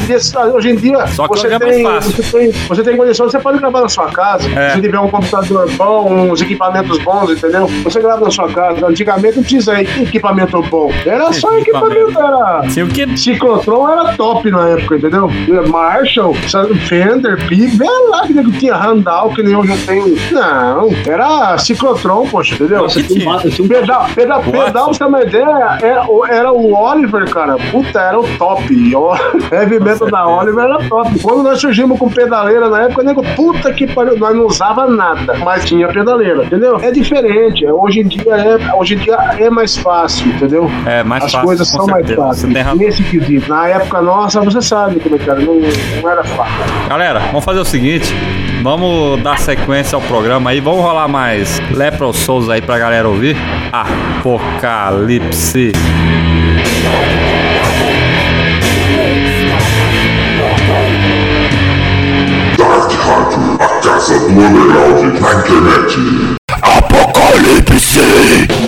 Hoje 0.54 0.72
em 0.72 0.76
dia 0.76 1.08
Só 1.08 1.28
que 1.28 1.40
você, 1.40 1.48
é 1.48 1.60
mais 1.60 1.76
tem, 1.76 1.84
fácil. 1.84 2.12
você 2.12 2.38
tem 2.38 2.52
você 2.68 2.84
tem 2.84 2.98
condição, 2.98 3.30
você 3.30 3.40
pode 3.40 3.60
gravar 3.60 3.82
na 3.82 3.90
sua 3.90 4.08
casa. 4.08 4.50
É. 4.50 4.72
Se 4.72 4.82
tiver 4.82 5.00
um 5.00 5.10
computador 5.10 5.70
bom, 5.74 6.32
uns 6.32 6.42
equipamentos 6.42 6.98
bons, 7.04 7.32
entendeu? 7.32 7.68
Você 7.84 8.02
grava 8.02 8.26
na 8.26 8.32
sua 8.32 8.50
casa. 8.52 8.86
Antigamente 8.86 9.38
não 9.38 9.44
precisa 9.44 9.82
equipamento 9.82 10.62
bom. 10.64 10.92
Era 11.06 11.32
só 11.34 11.58
Equipamento. 11.58 12.02
equipamento, 12.02 12.20
era. 12.20 12.70
Sim, 12.70 12.84
o 12.84 12.88
que. 12.88 13.18
Ciclotron 13.48 13.90
era 13.90 14.14
top 14.18 14.52
na 14.52 14.68
época, 14.70 14.96
entendeu? 14.98 15.30
Marshall, 15.70 16.34
Fender, 16.88 17.48
Pig, 17.48 17.78
vê 17.78 17.86
lá 18.10 18.22
que 18.28 18.34
nego 18.34 18.52
tinha 18.52 18.76
Randall, 18.76 19.30
que 19.34 19.42
nem 19.44 19.56
hoje 19.56 19.72
eu 19.72 19.78
tenho. 19.86 20.16
Não, 20.32 20.90
era 21.06 21.58
Ciclotron, 21.58 22.28
poxa, 22.28 22.56
entendeu? 22.56 22.84
Nossa, 22.84 23.02
tinha 23.04 23.30
um, 23.30 23.68
Pedal, 23.68 24.06
pedal, 24.16 24.44
pedal, 24.44 24.94
você 24.94 25.04
uma 25.04 25.22
ideia, 25.24 25.78
era, 25.82 26.06
o- 26.10 26.26
era 26.26 26.52
o 26.52 26.74
Oliver, 26.74 27.30
cara. 27.30 27.56
Puta, 27.72 28.00
era 28.00 28.20
o 28.20 28.24
top. 28.38 28.96
O 28.96 29.16
heavy 29.52 29.80
metal 29.80 30.10
da 30.10 30.28
Oliver 30.28 30.66
era 30.66 30.78
top. 30.90 31.20
Quando 31.22 31.44
nós 31.44 31.60
surgimos 31.62 31.98
com 32.00 32.10
pedaleira 32.10 32.70
na 32.70 32.84
época, 32.84 33.04
nego, 33.04 33.24
puta 33.36 33.72
que 33.74 33.88
pariu, 33.88 34.18
nós 34.18 34.36
não 34.36 34.46
usava 34.46 34.88
nada, 34.88 35.36
mas 35.44 35.66
tinha 35.66 35.88
pedaleira, 35.88 36.44
entendeu? 36.46 36.78
É 36.82 36.92
diferente. 36.92 37.66
é, 37.66 37.74
Hoje 37.74 38.00
em 38.02 38.08
dia 38.08 38.36
é, 38.36 38.76
hoje 38.76 38.96
em 38.96 38.98
dia 38.98 39.16
é 39.38 39.50
mais 39.50 39.78
fácil, 39.78 40.28
entendeu? 40.28 40.70
É 40.86 41.04
mais 41.04 41.24
As 41.26 41.32
fácil. 41.32 41.48
coisas 41.48 41.72
com 41.72 41.78
são 41.78 41.88
mais 41.88 42.06
certeza. 42.08 42.28
Você 42.28 42.48
fáceis. 42.48 42.54
tem. 42.54 42.78
Nesse 42.88 43.04
quesito. 43.04 43.37
Na 43.48 43.68
época 43.68 44.02
nossa, 44.02 44.42
você 44.42 44.62
sabe 44.62 45.00
como 45.00 45.16
é 45.16 45.20
que 45.20 45.30
era. 45.30 45.40
Não, 45.40 45.56
não 46.02 46.10
era 46.10 46.24
fácil. 46.24 46.54
Galera, 46.90 47.20
vamos 47.20 47.44
fazer 47.44 47.60
o 47.60 47.66
seguinte. 47.66 48.14
Vamos 48.64 49.22
dar 49.22 49.38
sequência 49.38 49.96
ao 49.96 50.02
programa 50.02 50.50
aí. 50.50 50.60
Vamos 50.60 50.82
rolar 50.82 51.08
mais 51.08 51.60
Lepro 51.72 52.12
Souls 52.14 52.50
aí 52.50 52.62
pra 52.62 52.78
galera 52.78 53.08
ouvir. 53.08 53.38
Apocalipse. 53.72 55.72
Dark 62.58 62.92
Rádio, 62.92 63.58
a 63.60 63.68
casa 63.82 64.20
do 64.20 64.28
underground 64.28 65.20
na 65.22 65.34
internet. 65.34 65.98
Apocalipse! 66.62 68.67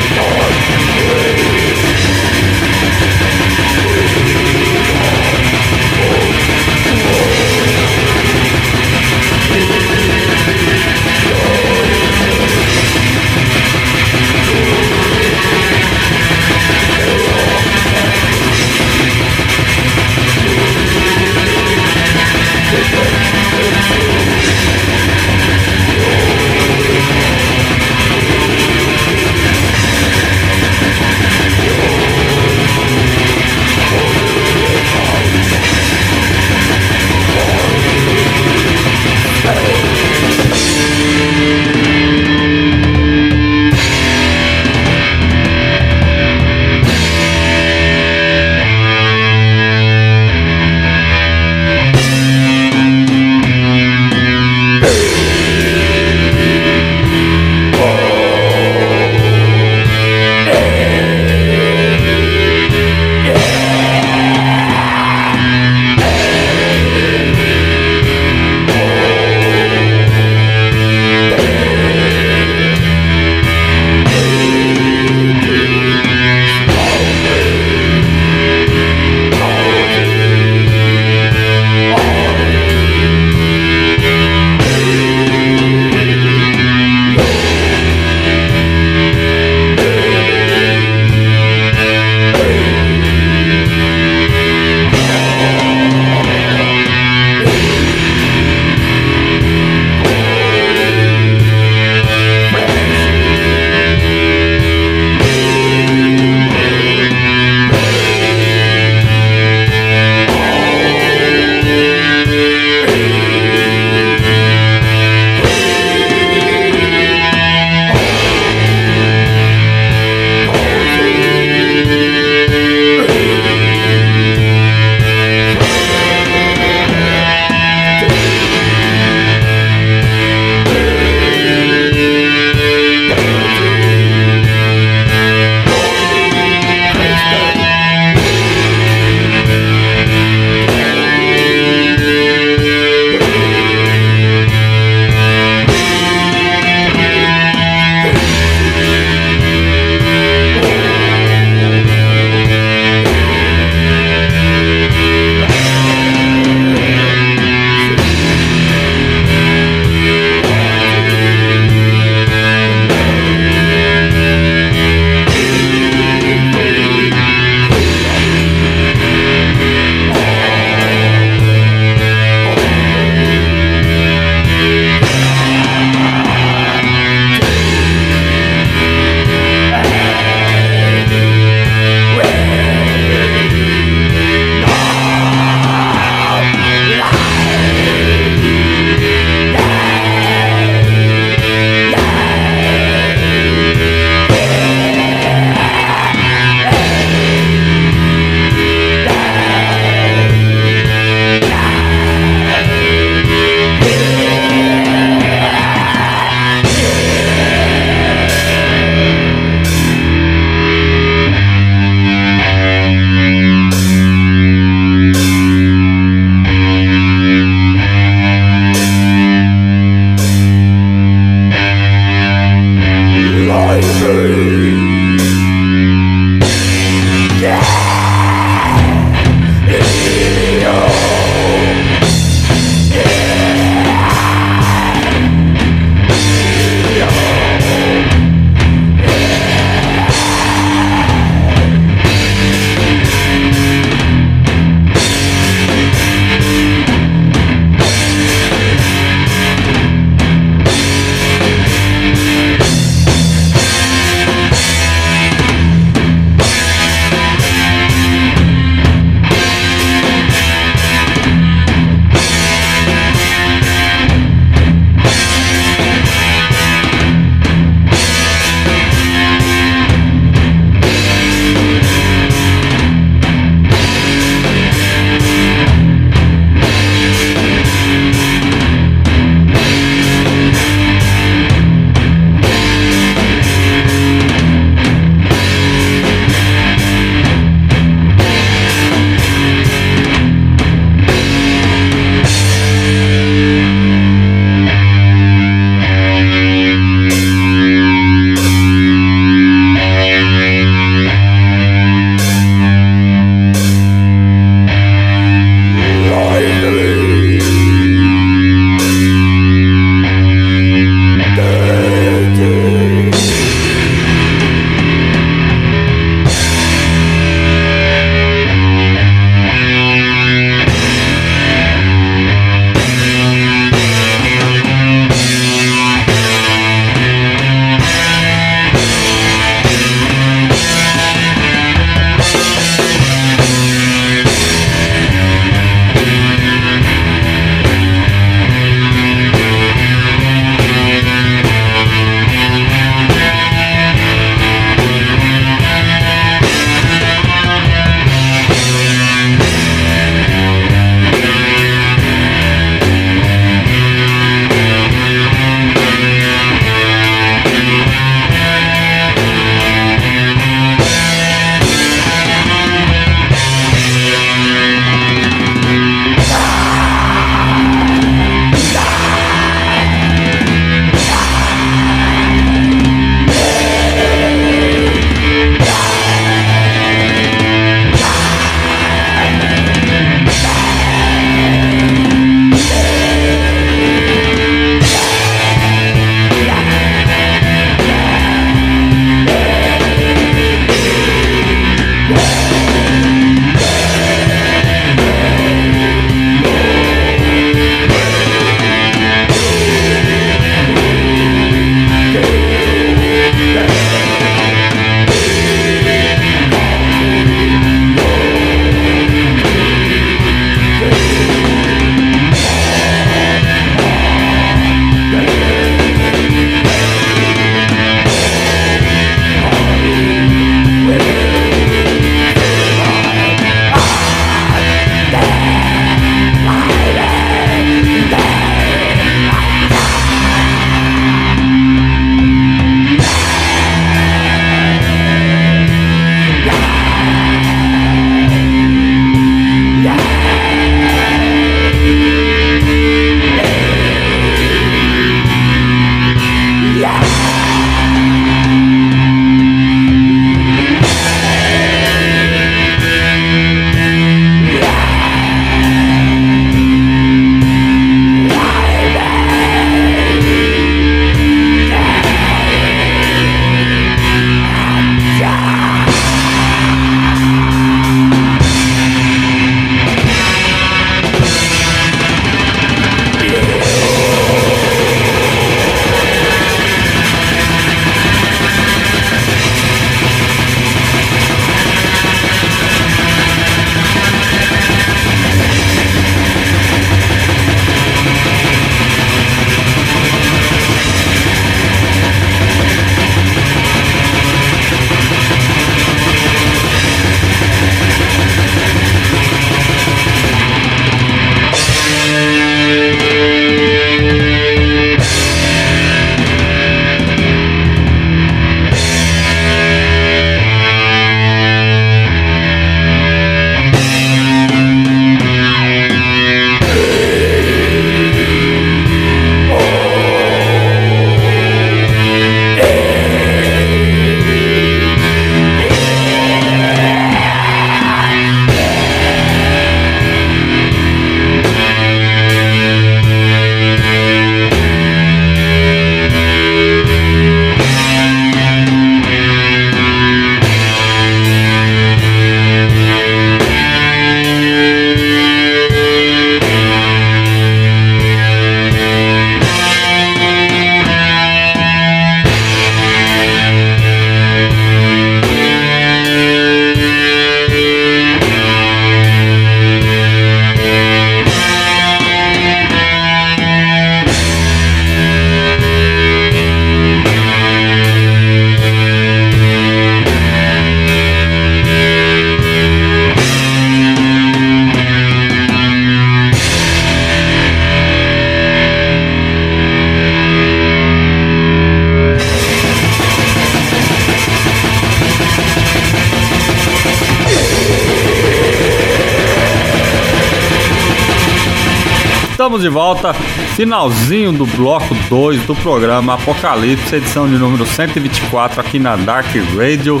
Finalzinho 593.58 594.30
do 594.30 594.46
bloco 594.46 594.94
2 595.10 595.42
do 595.42 595.56
programa 595.56 596.14
Apocalipse, 596.14 596.94
edição 596.94 597.28
de 597.28 597.36
número 597.36 597.66
124 597.66 598.60
aqui 598.60 598.78
na 598.78 598.94
Dark 598.94 599.26
Radio. 599.56 600.00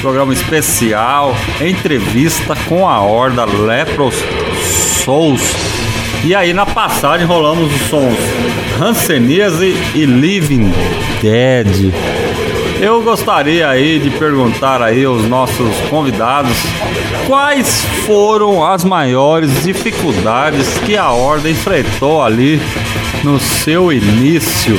Programa 0.00 0.32
especial, 0.32 1.32
entrevista 1.60 2.56
com 2.68 2.88
a 2.88 3.00
Horda 3.00 3.44
Lepros 3.44 4.16
Souls. 5.04 5.40
E 6.24 6.34
aí 6.34 6.52
na 6.52 6.66
passagem 6.66 7.24
rolamos 7.24 7.72
os 7.72 7.80
sons 7.82 8.18
Hanseníase 8.80 9.76
e 9.94 10.04
Living 10.04 10.72
Dead. 11.22 11.94
Eu 12.80 13.00
gostaria 13.02 13.68
aí 13.68 14.00
de 14.00 14.10
perguntar 14.10 14.82
aí 14.82 15.04
aos 15.04 15.22
nossos 15.28 15.76
convidados 15.88 16.56
quais 17.26 17.84
foram 18.04 18.64
as 18.64 18.84
maiores 18.84 19.62
dificuldades 19.62 20.76
que 20.78 20.96
a 20.96 21.10
Horda 21.10 21.48
enfrentou 21.48 22.22
ali 22.22 22.60
no 23.26 23.40
seu 23.40 23.92
início. 23.92 24.78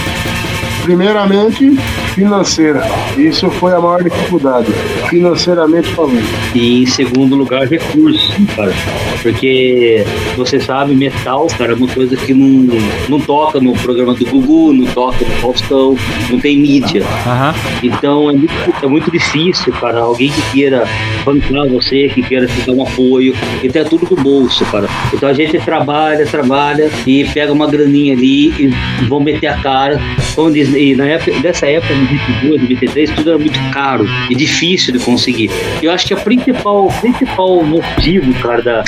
Primeiramente, 0.84 1.78
financeira. 2.18 2.82
Isso 3.16 3.50
foi 3.52 3.74
a 3.74 3.80
maior 3.80 4.04
dificuldade, 4.04 4.72
financeiramente 5.08 5.88
falando. 5.94 6.26
E 6.56 6.82
em 6.82 6.86
segundo 6.88 7.36
lugar, 7.36 7.68
recursos, 7.68 8.34
cara. 8.56 8.74
Porque 9.22 10.04
você 10.36 10.60
sabe, 10.60 10.96
metal, 10.96 11.46
cara, 11.58 11.74
é 11.74 11.76
uma 11.76 11.88
coisa 11.88 12.18
que 12.18 12.34
não, 12.34 12.76
não 13.08 13.20
toca 13.20 13.60
no 13.60 13.74
programa 13.74 14.16
do 14.16 14.26
Gugu, 14.26 14.74
não 14.74 14.86
toca 14.88 15.24
no 15.24 15.32
Faustão, 15.36 15.96
não 16.30 16.40
tem 16.40 16.58
mídia. 16.58 17.04
Aham. 17.26 17.54
Então 17.84 18.30
é 18.32 18.34
muito, 18.34 18.54
é 18.82 18.88
muito 18.88 19.12
difícil, 19.12 19.72
cara, 19.74 20.00
alguém 20.00 20.32
que 20.32 20.42
queira 20.52 20.86
bancar 21.24 21.68
você, 21.68 22.10
que 22.10 22.24
queira 22.24 22.48
te 22.48 22.62
dar 22.62 22.74
um 22.74 22.82
apoio, 22.82 23.36
e 23.62 23.70
tem 23.70 23.84
tudo 23.84 24.08
do 24.08 24.16
bolso, 24.16 24.66
cara. 24.66 24.88
Então 25.14 25.30
a 25.30 25.34
gente 25.34 25.60
trabalha, 25.60 26.26
trabalha 26.26 26.90
e 27.06 27.26
pega 27.26 27.54
uma 27.54 27.68
graninha 27.68 28.14
ali 28.14 28.48
e 28.60 28.74
vão 29.08 29.20
meter 29.20 29.48
a 29.48 29.58
cara. 29.62 30.00
Como 30.34 30.52
diz, 30.52 30.74
e 30.74 30.96
na 30.96 31.06
época, 31.06 31.40
dessa 31.40 31.68
época, 31.68 31.94
no 32.14 32.58
22, 32.58 32.62
23, 32.68 33.10
tudo 33.12 33.30
era 33.30 33.40
muito 33.40 33.60
caro 33.72 34.06
e 34.30 34.36
difícil 34.36 34.94
de 34.94 35.00
conseguir. 35.00 35.50
Eu 35.82 35.92
acho 35.92 36.08
que 36.08 36.14
a 36.14 36.18
principal, 36.18 36.88
o 36.88 36.94
principal 37.02 37.64
motivo, 37.64 38.34
cara, 38.42 38.62
da 38.62 38.84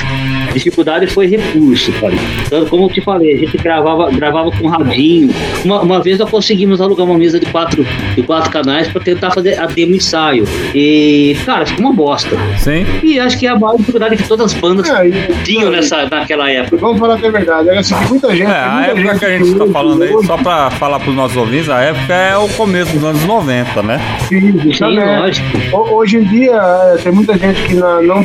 dificuldade 0.60 1.08
foi 1.08 1.28
recurso, 1.28 1.92
cara. 1.94 2.14
Então, 2.46 2.66
como 2.66 2.86
eu 2.86 2.90
te 2.90 3.02
falei, 3.02 3.34
a 3.36 3.38
gente 3.38 3.58
gravava, 3.58 4.10
gravava 4.12 4.52
com 4.52 4.68
radinho. 4.68 5.30
Uma, 5.66 5.82
uma 5.82 6.02
vez 6.02 6.18
nós 6.20 6.30
conseguimos 6.30 6.80
alugar 6.82 7.06
uma 7.06 7.18
mesa 7.18 7.40
de 7.40 7.46
quatro, 7.48 7.86
de 8.16 8.24
quatro 8.24 8.50
canais 8.52 8.88
para 8.88 9.02
tentar 9.02 9.32
fazer 9.32 9.60
a 9.60 9.66
demo 9.66 9.96
ensaio. 9.96 10.46
E, 10.74 11.36
cara, 11.46 11.66
ficou 11.66 11.86
uma 11.86 11.94
bosta. 11.94 12.36
Sim. 12.58 12.86
E 13.04 13.20
acho 13.20 13.38
que 13.38 13.46
é 13.48 13.50
a 13.50 13.58
maior 13.60 13.78
dificuldade 13.78 14.16
que 14.18 14.28
todas 14.28 14.54
as 14.54 14.60
bandas 14.60 14.90
É, 14.90 15.08
e- 15.08 15.44
tinham 15.44 15.70
nessa, 15.72 16.08
naquela 16.10 16.50
época. 16.50 16.78
Vamos 16.78 17.00
falar 17.00 17.18
que 17.18 17.26
é 17.26 17.32
verdade. 17.32 17.70
Era 17.70 17.80
assim, 17.80 17.96
muita 18.10 18.30
gente. 18.36 18.50
É, 18.50 18.56
a 18.64 18.72
muita 18.72 18.92
época 19.02 19.20
que 19.20 19.26
a 19.26 19.38
gente 19.38 19.56
tá 19.56 19.64
hoje- 19.64 19.74
falando 19.74 20.04
aí, 20.04 20.24
só 20.26 20.38
pra 20.38 20.70
falar 20.72 21.00
pros 21.00 21.16
nossos 21.16 21.38
ouvintes, 21.38 21.70
a 21.70 21.80
época 21.82 22.14
é 22.14 22.38
o 22.38 22.48
começo 22.50 22.94
dos 22.94 23.04
anos 23.04 23.24
90, 23.26 23.82
né? 23.84 24.00
Sim, 24.28 24.40
Sim, 24.40 24.60
justamente. 24.72 25.20
lógico. 25.20 25.48
Ho- 25.74 26.00
Hoje 26.00 26.18
em 26.18 26.24
dia, 26.24 26.54
é, 26.94 26.98
tem 26.98 27.12
muita 27.12 27.38
gente 27.38 27.62
que 27.64 27.74
não, 27.76 28.02
não, 28.02 28.24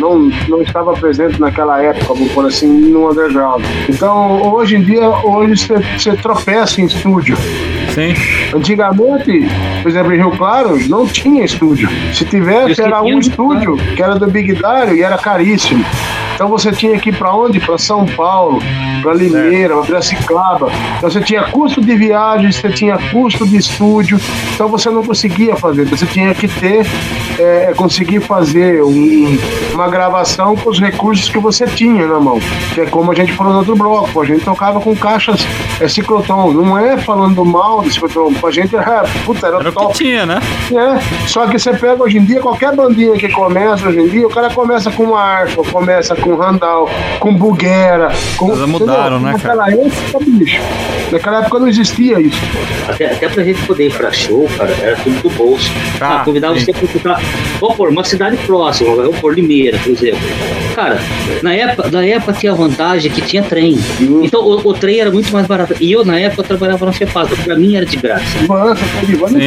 não, 0.00 0.30
não 0.48 0.62
estava 0.62 0.92
presente 0.92 1.40
naquela 1.40 1.57
época, 1.82 2.14
vamos 2.14 2.32
por 2.32 2.46
assim, 2.46 2.68
no 2.68 3.10
underground. 3.10 3.64
Então, 3.88 4.52
hoje 4.52 4.76
em 4.76 4.82
dia, 4.82 5.08
hoje 5.08 5.68
você, 5.96 6.16
tropeça 6.16 6.80
em 6.80 6.84
estúdio. 6.84 7.36
Sim. 7.94 8.14
Antigamente, 8.54 9.48
por 9.82 9.88
exemplo, 9.88 10.14
em 10.14 10.16
Rio 10.16 10.30
Claro, 10.32 10.78
não 10.88 11.06
tinha 11.06 11.44
estúdio. 11.44 11.88
Se 12.12 12.24
tivesse, 12.24 12.80
era 12.80 13.02
um 13.02 13.18
estúdio, 13.18 13.76
que 13.96 14.02
era 14.02 14.18
do 14.18 14.26
Big 14.26 14.54
Dário 14.54 14.94
e 14.94 15.02
era 15.02 15.18
caríssimo. 15.18 15.84
Então 16.38 16.46
você 16.48 16.70
tinha 16.70 16.96
que 17.00 17.08
ir 17.08 17.16
para 17.16 17.34
onde? 17.34 17.58
Para 17.58 17.76
São 17.78 18.06
Paulo, 18.06 18.60
para 19.02 19.12
Limeira, 19.12 19.74
para 19.74 19.82
Piracicaba. 19.86 20.70
Então 20.96 21.10
você 21.10 21.20
tinha 21.20 21.42
custo 21.42 21.80
de 21.80 21.96
viagem, 21.96 22.52
você 22.52 22.68
tinha 22.68 22.96
custo 23.10 23.44
de 23.44 23.56
estúdio. 23.56 24.20
Então 24.54 24.68
você 24.68 24.88
não 24.88 25.02
conseguia 25.02 25.56
fazer. 25.56 25.84
Você 25.86 26.06
tinha 26.06 26.32
que 26.32 26.46
ter, 26.46 26.86
é, 27.40 27.72
conseguir 27.76 28.20
fazer 28.20 28.84
um- 28.84 29.36
uma 29.74 29.88
gravação 29.88 30.54
com 30.54 30.70
os 30.70 30.78
recursos 30.78 31.28
que 31.28 31.40
você 31.40 31.66
tinha 31.66 32.06
na 32.06 32.20
mão. 32.20 32.38
Que 32.72 32.82
é 32.82 32.86
como 32.86 33.10
a 33.10 33.14
gente 33.16 33.32
falou 33.32 33.52
no 33.54 33.58
outro 33.58 33.74
bloco. 33.74 34.20
A 34.22 34.24
gente 34.24 34.44
tocava 34.44 34.80
com 34.80 34.94
caixas 34.94 35.44
é, 35.80 35.88
ciclotron. 35.88 36.52
Não 36.52 36.78
é 36.78 36.96
falando 36.98 37.44
mal 37.44 37.82
do 37.82 37.90
ciclotron. 37.90 38.32
Pra 38.34 38.50
gente 38.50 38.74
era, 38.76 39.04
puta, 39.24 39.46
era, 39.46 39.56
Era 39.58 39.68
o 39.68 39.72
que 39.72 39.78
top. 39.78 39.94
tinha, 39.94 40.26
né? 40.26 40.40
É, 40.72 41.26
só 41.28 41.46
que 41.46 41.58
você 41.58 41.72
pega 41.72 42.02
hoje 42.02 42.18
em 42.18 42.24
dia, 42.24 42.40
qualquer 42.40 42.74
bandinha 42.74 43.14
que 43.16 43.28
começa 43.28 43.88
hoje 43.88 44.00
em 44.00 44.08
dia, 44.08 44.26
o 44.26 44.30
cara 44.30 44.50
começa 44.50 44.90
com 44.90 45.14
arco, 45.16 45.64
começa 45.70 46.14
com 46.16 46.34
randal, 46.36 46.88
com 47.20 47.34
bugueira. 47.34 48.10
Com, 48.36 48.48
Coisas 48.48 48.68
mudaram, 48.68 49.20
né, 49.20 49.34
cara? 49.40 49.56
Naquela 49.66 49.70
época, 49.86 50.18
bicho. 50.26 50.60
Naquela 51.10 51.40
época 51.40 51.58
não 51.58 51.68
existia 51.68 52.20
isso. 52.20 52.38
Até, 52.88 53.06
até 53.12 53.28
pra 53.28 53.42
gente 53.44 53.60
poder 53.62 53.86
ir 53.86 53.92
pra 53.94 54.12
show, 54.12 54.46
cara, 54.56 54.70
era 54.82 54.96
tudo 54.96 55.22
do 55.22 55.30
bolso. 55.30 55.70
Ah, 56.00 56.18
Ah, 56.20 56.24
convidava 56.24 56.54
sim. 56.58 56.64
você 56.66 56.72
pra 56.72 56.88
ficar. 56.88 57.20
Vamos 57.60 57.76
pôr, 57.76 57.88
uma 57.90 58.04
cidade 58.04 58.36
próxima, 58.38 58.94
vamos 58.94 59.18
pôr 59.18 59.34
Limeira, 59.34 59.78
por 59.78 59.90
exemplo. 59.92 60.20
Cara, 60.74 60.98
na 61.42 61.54
época, 61.54 61.90
na 61.90 62.04
época 62.04 62.32
tinha 62.34 62.52
a 62.52 62.54
vantagem 62.54 63.10
que 63.10 63.20
tinha 63.22 63.42
trem. 63.42 63.78
Então 64.22 64.42
o, 64.42 64.54
o 64.68 64.74
trem 64.74 65.00
era 65.00 65.10
muito 65.10 65.32
mais 65.32 65.46
barato. 65.46 65.67
E 65.80 65.92
eu, 65.92 66.04
na 66.04 66.18
época, 66.18 66.42
trabalhava 66.42 66.86
na 66.86 66.92
Fepasa, 66.92 67.34
pra 67.44 67.56
mim 67.56 67.76
era 67.76 67.84
de 67.86 67.96
graça. 67.96 68.24
Van, 68.46 68.74
de 68.74 69.12
Sim. 69.12 69.16
você 69.18 69.38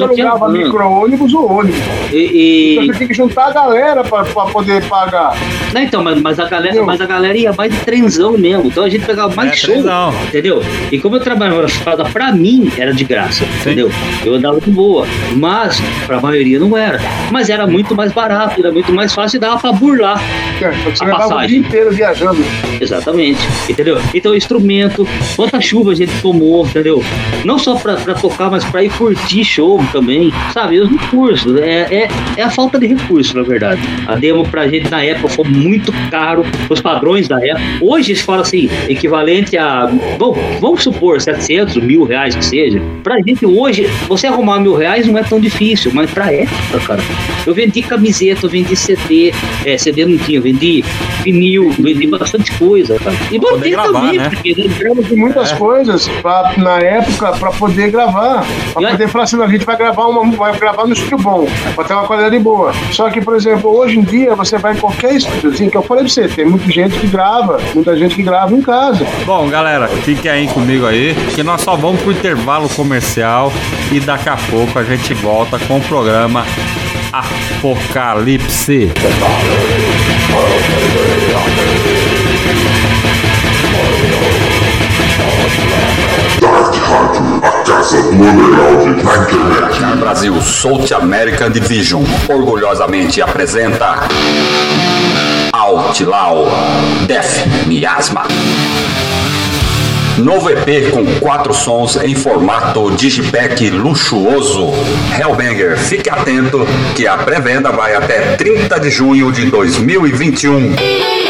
não 0.00 0.14
tinha 0.14 0.30
alugava 0.30 0.48
micro-ônibus 0.48 1.34
ou 1.34 1.50
ônibus. 1.58 1.78
E, 2.12 2.72
Então 2.72 2.84
e- 2.84 2.86
você 2.86 2.98
tem 2.98 3.08
que 3.08 3.14
juntar 3.14 3.46
a 3.48 3.52
galera 3.52 4.02
pra, 4.04 4.24
pra 4.24 4.44
poder 4.46 4.82
pagar. 4.84 5.36
Não, 5.72 5.80
então, 5.82 6.02
mas, 6.02 6.20
mas, 6.20 6.38
a 6.38 6.44
galera, 6.44 6.68
Entendeu? 6.68 6.86
mas 6.86 7.00
a 7.00 7.06
galera 7.06 7.36
ia 7.36 7.52
mais 7.52 7.72
de 7.72 7.78
trenzão 7.80 8.36
mesmo. 8.36 8.66
Então 8.66 8.84
a 8.84 8.88
gente 8.88 9.04
pegava 9.04 9.34
mais 9.34 9.52
É, 9.52 9.56
show. 9.56 9.74
trenzão. 9.74 10.12
Entendeu? 10.28 10.62
E 10.90 10.98
como 10.98 11.16
eu 11.16 11.20
trabalhava 11.20 11.60
na 11.62 11.66
estrada, 11.68 12.04
pra 12.04 12.32
mim 12.32 12.70
era 12.78 12.92
de 12.92 13.04
graça. 13.04 13.44
Entendeu? 13.60 13.90
Eu 14.24 14.34
andava 14.34 14.60
de 14.60 14.70
boa. 14.70 15.06
Mas 15.36 15.80
pra 16.06 16.20
maioria 16.20 16.58
não 16.58 16.76
era. 16.76 16.98
Mas 17.30 17.48
era 17.48 17.66
muito 17.66 17.94
mais 17.94 18.12
barato, 18.12 18.58
era 18.60 18.72
muito 18.72 18.92
mais 18.92 19.12
fácil 19.14 19.36
e 19.36 19.40
dava 19.40 19.58
pra 19.58 19.72
burlar. 19.72 20.20
É, 20.60 20.70
Você 20.90 21.02
A 21.02 21.06
levava 21.06 21.26
o 21.26 21.28
passagem. 21.30 21.48
dia 21.48 21.58
inteiro 21.68 21.90
viajando. 21.90 22.44
Exatamente. 22.80 23.40
Entendeu? 23.68 23.98
Então, 24.14 24.34
instrumento, 24.34 25.06
quanta 25.36 25.60
chuva 25.70 25.92
a 25.92 25.94
gente 25.94 26.12
tomou, 26.20 26.66
entendeu? 26.66 27.00
Não 27.44 27.56
só 27.56 27.76
pra, 27.76 27.94
pra 27.94 28.14
tocar, 28.14 28.50
mas 28.50 28.64
pra 28.64 28.82
ir 28.82 28.90
curtir 28.90 29.44
show 29.44 29.80
também. 29.92 30.32
Sabe? 30.52 30.76
E 30.76 30.80
os 30.80 30.90
recursos. 30.90 31.56
É, 31.60 31.86
é, 31.94 32.08
é 32.36 32.42
a 32.42 32.50
falta 32.50 32.78
de 32.78 32.88
recursos, 32.88 33.32
na 33.32 33.42
verdade. 33.42 33.80
A 34.08 34.16
demo 34.16 34.46
pra 34.48 34.66
gente 34.66 34.90
na 34.90 35.04
época 35.04 35.28
foi 35.28 35.44
muito 35.44 35.92
caro, 36.10 36.44
os 36.68 36.80
padrões 36.80 37.28
da 37.28 37.36
época. 37.36 37.60
Hoje 37.80 38.16
se 38.16 38.22
fala 38.22 38.42
assim, 38.42 38.68
equivalente 38.88 39.56
a. 39.56 39.86
Bom, 40.18 40.36
vamos 40.60 40.82
supor 40.82 41.20
700, 41.20 41.76
mil 41.76 42.02
reais 42.02 42.34
que 42.34 42.44
seja. 42.44 42.82
Pra 43.04 43.16
gente 43.24 43.46
hoje, 43.46 43.86
você 44.08 44.26
arrumar 44.26 44.58
mil 44.58 44.74
reais 44.74 45.06
não 45.06 45.16
é 45.16 45.22
tão 45.22 45.38
difícil, 45.38 45.92
mas 45.94 46.10
pra 46.10 46.32
época, 46.32 46.80
cara. 46.84 47.02
Eu 47.46 47.54
vendi 47.54 47.80
camiseta, 47.82 48.46
eu 48.46 48.50
vendi 48.50 48.74
CD, 48.74 49.32
é, 49.64 49.78
CD 49.78 50.04
não 50.04 50.18
tinha, 50.18 50.38
eu 50.38 50.42
vendi 50.42 50.84
vinil, 51.22 51.70
vendi 51.78 52.06
bastante 52.06 52.52
coisa, 52.58 52.98
cara. 52.98 53.16
E 53.30 53.38
botei 53.38 53.72
também, 53.72 54.18
né? 54.18 54.28
porque 54.30 54.54
Tivemos 54.54 55.06
de 55.06 55.14
muitas 55.14 55.52
coisas 55.60 56.08
pra, 56.22 56.54
na 56.56 56.78
época 56.78 57.32
pra 57.32 57.50
poder 57.50 57.90
gravar. 57.90 58.42
Pra 58.72 58.82
E 58.82 58.90
poder 58.92 59.08
falar 59.08 59.24
assim, 59.24 59.36
não, 59.36 59.44
a 59.44 59.48
gente 59.48 59.66
vai 59.66 59.76
gravar 59.76 60.06
uma 60.06 60.30
vai 60.34 60.58
gravar 60.58 60.86
no 60.86 60.94
estúdio 60.94 61.18
bom, 61.18 61.46
pra 61.74 61.84
ter 61.84 61.92
uma 61.92 62.06
qualidade 62.06 62.38
boa. 62.38 62.72
Só 62.92 63.10
que, 63.10 63.20
por 63.20 63.36
exemplo, 63.36 63.70
hoje 63.76 63.98
em 63.98 64.02
dia 64.02 64.34
você 64.34 64.56
vai 64.56 64.72
em 64.72 64.78
qualquer 64.78 65.16
estúdiozinho, 65.16 65.70
que 65.70 65.76
eu 65.76 65.82
falei 65.82 66.04
pra 66.04 66.12
você, 66.12 66.28
tem 66.28 66.46
muita 66.46 66.70
gente 66.72 66.98
que 66.98 67.06
grava, 67.06 67.58
muita 67.74 67.94
gente 67.94 68.14
que 68.14 68.22
grava 68.22 68.54
em 68.54 68.62
casa. 68.62 69.06
Bom, 69.26 69.50
galera, 69.50 69.86
fiquem 69.88 70.30
aí 70.30 70.48
comigo 70.48 70.86
aí, 70.86 71.14
que 71.34 71.42
nós 71.42 71.60
só 71.60 71.76
vamos 71.76 72.00
pro 72.00 72.12
intervalo 72.12 72.66
comercial 72.70 73.52
e 73.92 74.00
daqui 74.00 74.30
a 74.30 74.38
pouco 74.50 74.78
a 74.78 74.82
gente 74.82 75.12
volta 75.12 75.58
com 75.58 75.76
o 75.76 75.80
programa 75.82 76.46
Apocalipse. 77.12 78.90
Dark 86.60 86.76
Rádio, 86.76 87.40
a 87.42 87.50
casa 87.64 88.02
do 88.02 88.10
underground 88.10 89.02
na 89.02 89.16
internet. 89.16 89.98
Brasil 89.98 90.42
South 90.42 90.92
American 90.94 91.50
Division 91.50 92.02
orgulhosamente 92.28 93.22
apresenta 93.22 94.00
Outlaw 95.54 96.46
Death 97.06 97.46
Miasma. 97.66 98.24
Novo 100.18 100.50
EP 100.50 100.90
com 100.90 101.06
quatro 101.18 101.54
sons 101.54 101.96
em 101.96 102.14
formato 102.14 102.90
digipack 102.90 103.70
luxuoso. 103.70 104.70
Hellbanger, 105.18 105.78
fique 105.78 106.10
atento 106.10 106.66
que 106.94 107.06
a 107.06 107.16
pré-venda 107.16 107.72
vai 107.72 107.94
até 107.94 108.36
30 108.36 108.78
de 108.80 108.90
junho 108.90 109.32
de 109.32 109.46
2021. 109.46 111.29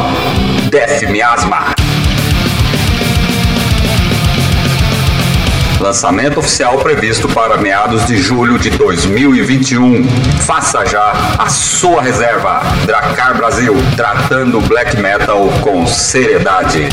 Death 0.71 1.03
Miasma. 1.03 1.75
Lançamento 5.79 6.39
oficial 6.39 6.79
previsto 6.79 7.29
para 7.29 7.55
meados 7.57 8.07
de 8.07 8.17
julho 8.17 8.57
de 8.57 8.71
2021. 8.71 10.03
Faça 10.39 10.83
já 10.88 11.13
a 11.38 11.49
sua 11.49 12.01
reserva. 12.01 12.63
Dracar 12.88 13.38
Brasil, 13.38 13.75
tratando 13.95 14.59
black 14.61 14.99
metal 14.99 15.47
com 15.61 15.85
seriedade. 15.85 16.89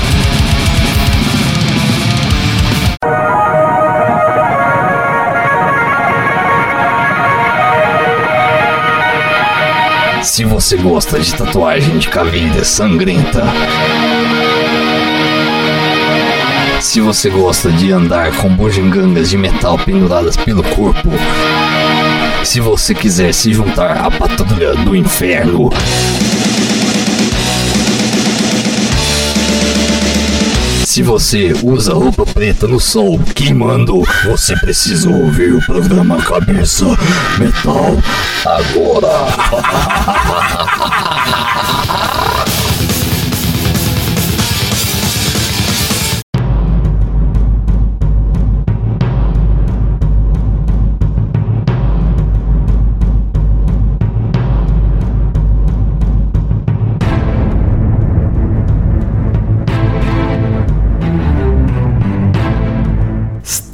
Se 10.35 10.45
você 10.45 10.77
gosta 10.77 11.21
de 11.21 11.33
tatuagem 11.33 11.97
de 11.97 12.09
caveira 12.09 12.65
sangrenta, 12.65 13.45
se 16.81 17.01
você 17.01 17.31
gosta 17.31 17.71
de 17.71 17.93
andar 17.93 18.37
com 18.39 18.49
bugigangas 18.49 19.31
de 19.31 19.39
metal 19.39 19.79
penduradas 19.79 20.37
pelo 20.37 20.65
corpo, 20.65 21.09
se 22.43 22.59
você 22.59 22.93
quiser 22.97 23.33
se 23.33 23.53
juntar 23.53 24.05
à 24.05 24.11
patrulha 24.11 24.75
do 24.75 24.97
inferno, 24.97 25.71
Se 30.95 31.03
você 31.03 31.53
usa 31.65 31.93
roupa 31.93 32.25
preta 32.25 32.69
no 32.69 32.79
sol 32.79 33.19
queimando, 33.35 34.01
você 34.27 34.57
precisa 34.57 35.11
ouvir 35.11 35.53
o 35.53 35.61
programa 35.61 36.23
Cabeça 36.23 36.87
Metal 37.37 37.97
agora. 38.47 39.27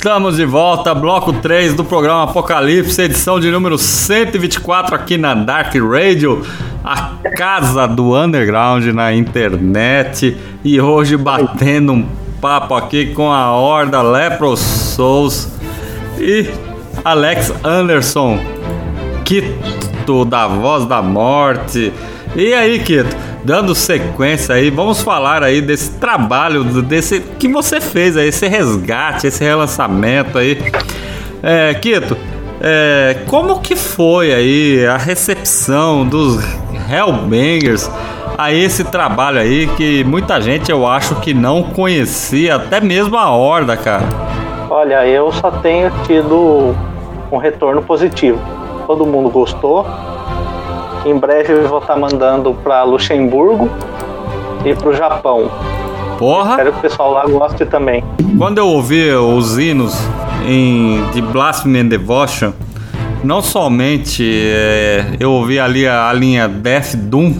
Estamos 0.00 0.36
de 0.36 0.46
volta, 0.46 0.94
bloco 0.94 1.30
3 1.30 1.74
do 1.74 1.84
programa 1.84 2.22
Apocalipse, 2.22 3.02
edição 3.02 3.38
de 3.38 3.50
número 3.50 3.76
124 3.76 4.94
aqui 4.94 5.18
na 5.18 5.34
Dark 5.34 5.74
Radio, 5.74 6.42
a 6.82 7.18
casa 7.36 7.86
do 7.86 8.16
underground 8.16 8.82
na 8.94 9.12
internet. 9.12 10.34
E 10.64 10.80
hoje 10.80 11.18
batendo 11.18 11.92
um 11.92 12.08
papo 12.40 12.72
aqui 12.72 13.12
com 13.12 13.30
a 13.30 13.54
Horda 13.54 14.00
Lepro 14.00 14.56
Souls 14.56 15.52
e 16.18 16.48
Alex 17.04 17.52
Anderson, 17.62 18.40
Kito 19.22 20.24
da 20.24 20.46
Voz 20.46 20.86
da 20.86 21.02
Morte. 21.02 21.92
E 22.34 22.54
aí, 22.54 22.78
Kito? 22.78 23.29
Dando 23.44 23.74
sequência 23.74 24.54
aí, 24.54 24.70
vamos 24.70 25.02
falar 25.02 25.42
aí 25.42 25.60
desse 25.60 25.92
trabalho, 25.92 26.64
desse 26.82 27.20
que 27.20 27.48
você 27.48 27.80
fez 27.80 28.16
aí, 28.16 28.28
esse 28.28 28.46
resgate, 28.46 29.26
esse 29.26 29.42
relançamento 29.42 30.38
aí. 30.38 30.58
É, 31.42 31.72
Kito, 31.74 32.16
é, 32.60 33.18
como 33.26 33.60
que 33.60 33.74
foi 33.74 34.32
aí 34.32 34.86
a 34.86 34.96
recepção 34.96 36.06
dos 36.06 36.38
Hellbangers 36.90 37.90
a 38.36 38.52
esse 38.52 38.84
trabalho 38.84 39.38
aí 39.38 39.66
que 39.76 40.04
muita 40.04 40.40
gente 40.40 40.70
eu 40.70 40.86
acho 40.86 41.14
que 41.16 41.34
não 41.34 41.62
conhecia, 41.62 42.56
até 42.56 42.80
mesmo 42.80 43.16
a 43.16 43.30
Horda, 43.30 43.76
cara? 43.76 44.06
Olha, 44.68 45.06
eu 45.06 45.30
só 45.32 45.50
tenho 45.50 45.90
tido 46.06 46.74
um 47.30 47.36
retorno 47.36 47.82
positivo. 47.82 48.38
Todo 48.86 49.04
mundo 49.04 49.28
gostou, 49.28 49.86
em 51.04 51.16
breve 51.16 51.52
eu 51.52 51.68
vou 51.68 51.78
estar 51.78 51.96
mandando 51.96 52.54
para 52.54 52.82
Luxemburgo 52.82 53.70
e 54.64 54.74
para 54.74 54.88
o 54.88 54.94
Japão. 54.94 55.50
Porra! 56.18 56.50
Espero 56.50 56.72
que 56.72 56.78
o 56.78 56.82
pessoal 56.82 57.12
lá 57.12 57.26
goste 57.26 57.64
também. 57.64 58.04
Quando 58.36 58.58
eu 58.58 58.68
ouvi 58.68 59.10
os 59.10 59.56
hinos 59.56 59.96
em, 60.46 61.02
de 61.12 61.22
Blasphemy 61.22 61.80
and 61.80 61.86
Devotion, 61.86 62.52
não 63.24 63.40
somente 63.40 64.22
é, 64.26 65.16
eu 65.18 65.32
ouvi 65.32 65.58
ali 65.58 65.86
a, 65.86 66.08
a, 66.08 66.12
linha 66.12 66.46
Death 66.46 66.94
Doom, 66.94 67.34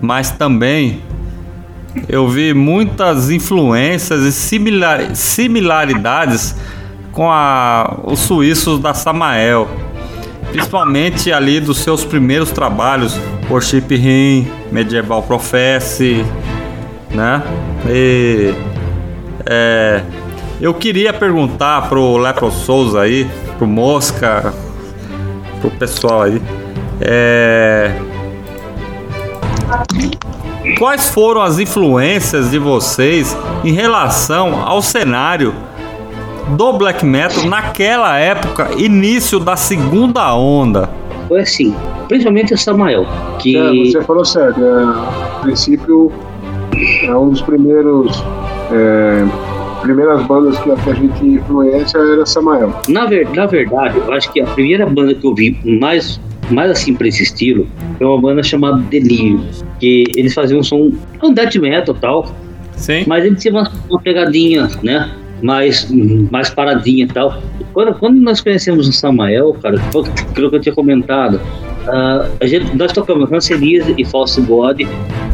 mas 0.00 0.30
também 0.32 1.00
eu 2.08 2.26
vi 2.26 2.52
muitas 2.54 3.30
influências 3.30 4.22
e 4.22 4.32
similar, 4.32 5.14
similaridades 5.14 6.56
com 7.12 7.30
a, 7.30 7.98
os 8.04 8.18
suíços 8.20 8.80
da 8.80 8.94
Samael 8.94 9.68
principalmente 10.52 11.32
ali 11.32 11.58
dos 11.58 11.78
seus 11.78 12.04
primeiros 12.04 12.50
trabalhos, 12.50 13.18
Worship 13.50 13.86
Him, 13.90 14.46
Medieval 14.70 15.22
Prophecy, 15.22 16.24
né? 17.10 17.42
E 17.88 18.54
é, 19.46 20.02
eu 20.60 20.74
queria 20.74 21.12
perguntar 21.12 21.88
pro 21.88 22.18
Lepro 22.18 22.50
Souza 22.50 23.00
aí, 23.00 23.28
pro 23.56 23.66
Mosca, 23.66 24.52
pro 25.60 25.70
pessoal 25.70 26.22
aí, 26.22 26.40
é, 27.00 27.90
quais 30.78 31.08
foram 31.08 31.40
as 31.40 31.58
influências 31.58 32.50
de 32.50 32.58
vocês 32.58 33.34
em 33.64 33.72
relação 33.72 34.62
ao 34.66 34.82
cenário 34.82 35.54
do 36.56 36.72
black 36.74 37.04
metal 37.04 37.44
naquela 37.46 38.18
época, 38.18 38.70
início 38.76 39.38
da 39.38 39.56
segunda 39.56 40.34
onda? 40.34 40.88
Foi 41.28 41.40
assim, 41.40 41.74
principalmente 42.08 42.54
o 42.54 42.58
Samael, 42.58 43.06
que... 43.38 43.56
É, 43.56 43.90
você 43.90 44.02
falou 44.02 44.24
certo, 44.24 44.60
é, 44.62 44.82
a 44.84 45.38
princípio 45.42 46.12
é 47.04 47.14
um 47.16 47.30
dos 47.30 47.42
primeiros... 47.42 48.22
É, 48.70 49.24
primeiras 49.82 50.24
bandas 50.26 50.56
que 50.60 50.70
a 50.70 50.94
gente 50.94 51.26
influência 51.26 51.98
era 51.98 52.24
Samael. 52.24 52.72
Na, 52.88 53.04
ver, 53.04 53.28
na 53.30 53.46
verdade, 53.46 53.98
eu 53.98 54.12
acho 54.12 54.32
que 54.32 54.40
a 54.40 54.46
primeira 54.46 54.86
banda 54.86 55.12
que 55.12 55.26
eu 55.26 55.34
vi 55.34 55.58
mais 55.64 56.20
mais 56.50 56.70
assim 56.70 56.94
para 56.94 57.08
esse 57.08 57.22
estilo 57.22 57.66
é 57.98 58.04
uma 58.04 58.20
banda 58.20 58.42
chamada 58.42 58.78
Delírio, 58.78 59.40
que 59.80 60.04
eles 60.16 60.34
faziam 60.34 60.60
um 60.60 60.62
som 60.62 60.90
um 61.22 61.32
death 61.32 61.54
metal 61.56 61.94
tal, 61.94 62.32
Sim. 62.76 63.04
mas 63.06 63.24
eles 63.24 63.40
tinham 63.42 63.56
uma, 63.56 63.72
uma 63.88 64.00
pegadinha, 64.00 64.68
né? 64.82 65.10
Mais, 65.42 65.88
mais 66.30 66.50
paradinha 66.50 67.04
e 67.04 67.08
tal. 67.08 67.42
Quando, 67.72 67.94
quando 67.94 68.20
nós 68.20 68.40
conhecemos 68.40 68.88
o 68.88 68.92
Samael, 68.92 69.54
cara, 69.62 69.76
aquilo 70.30 70.50
que 70.50 70.56
eu 70.56 70.60
tinha 70.60 70.74
comentado, 70.74 71.36
uh, 71.36 72.30
a 72.40 72.46
gente, 72.46 72.74
nós 72.76 72.92
tocamos 72.92 73.28
Rancenias 73.28 73.86
e 73.96 74.04
False 74.04 74.40
God, 74.42 74.82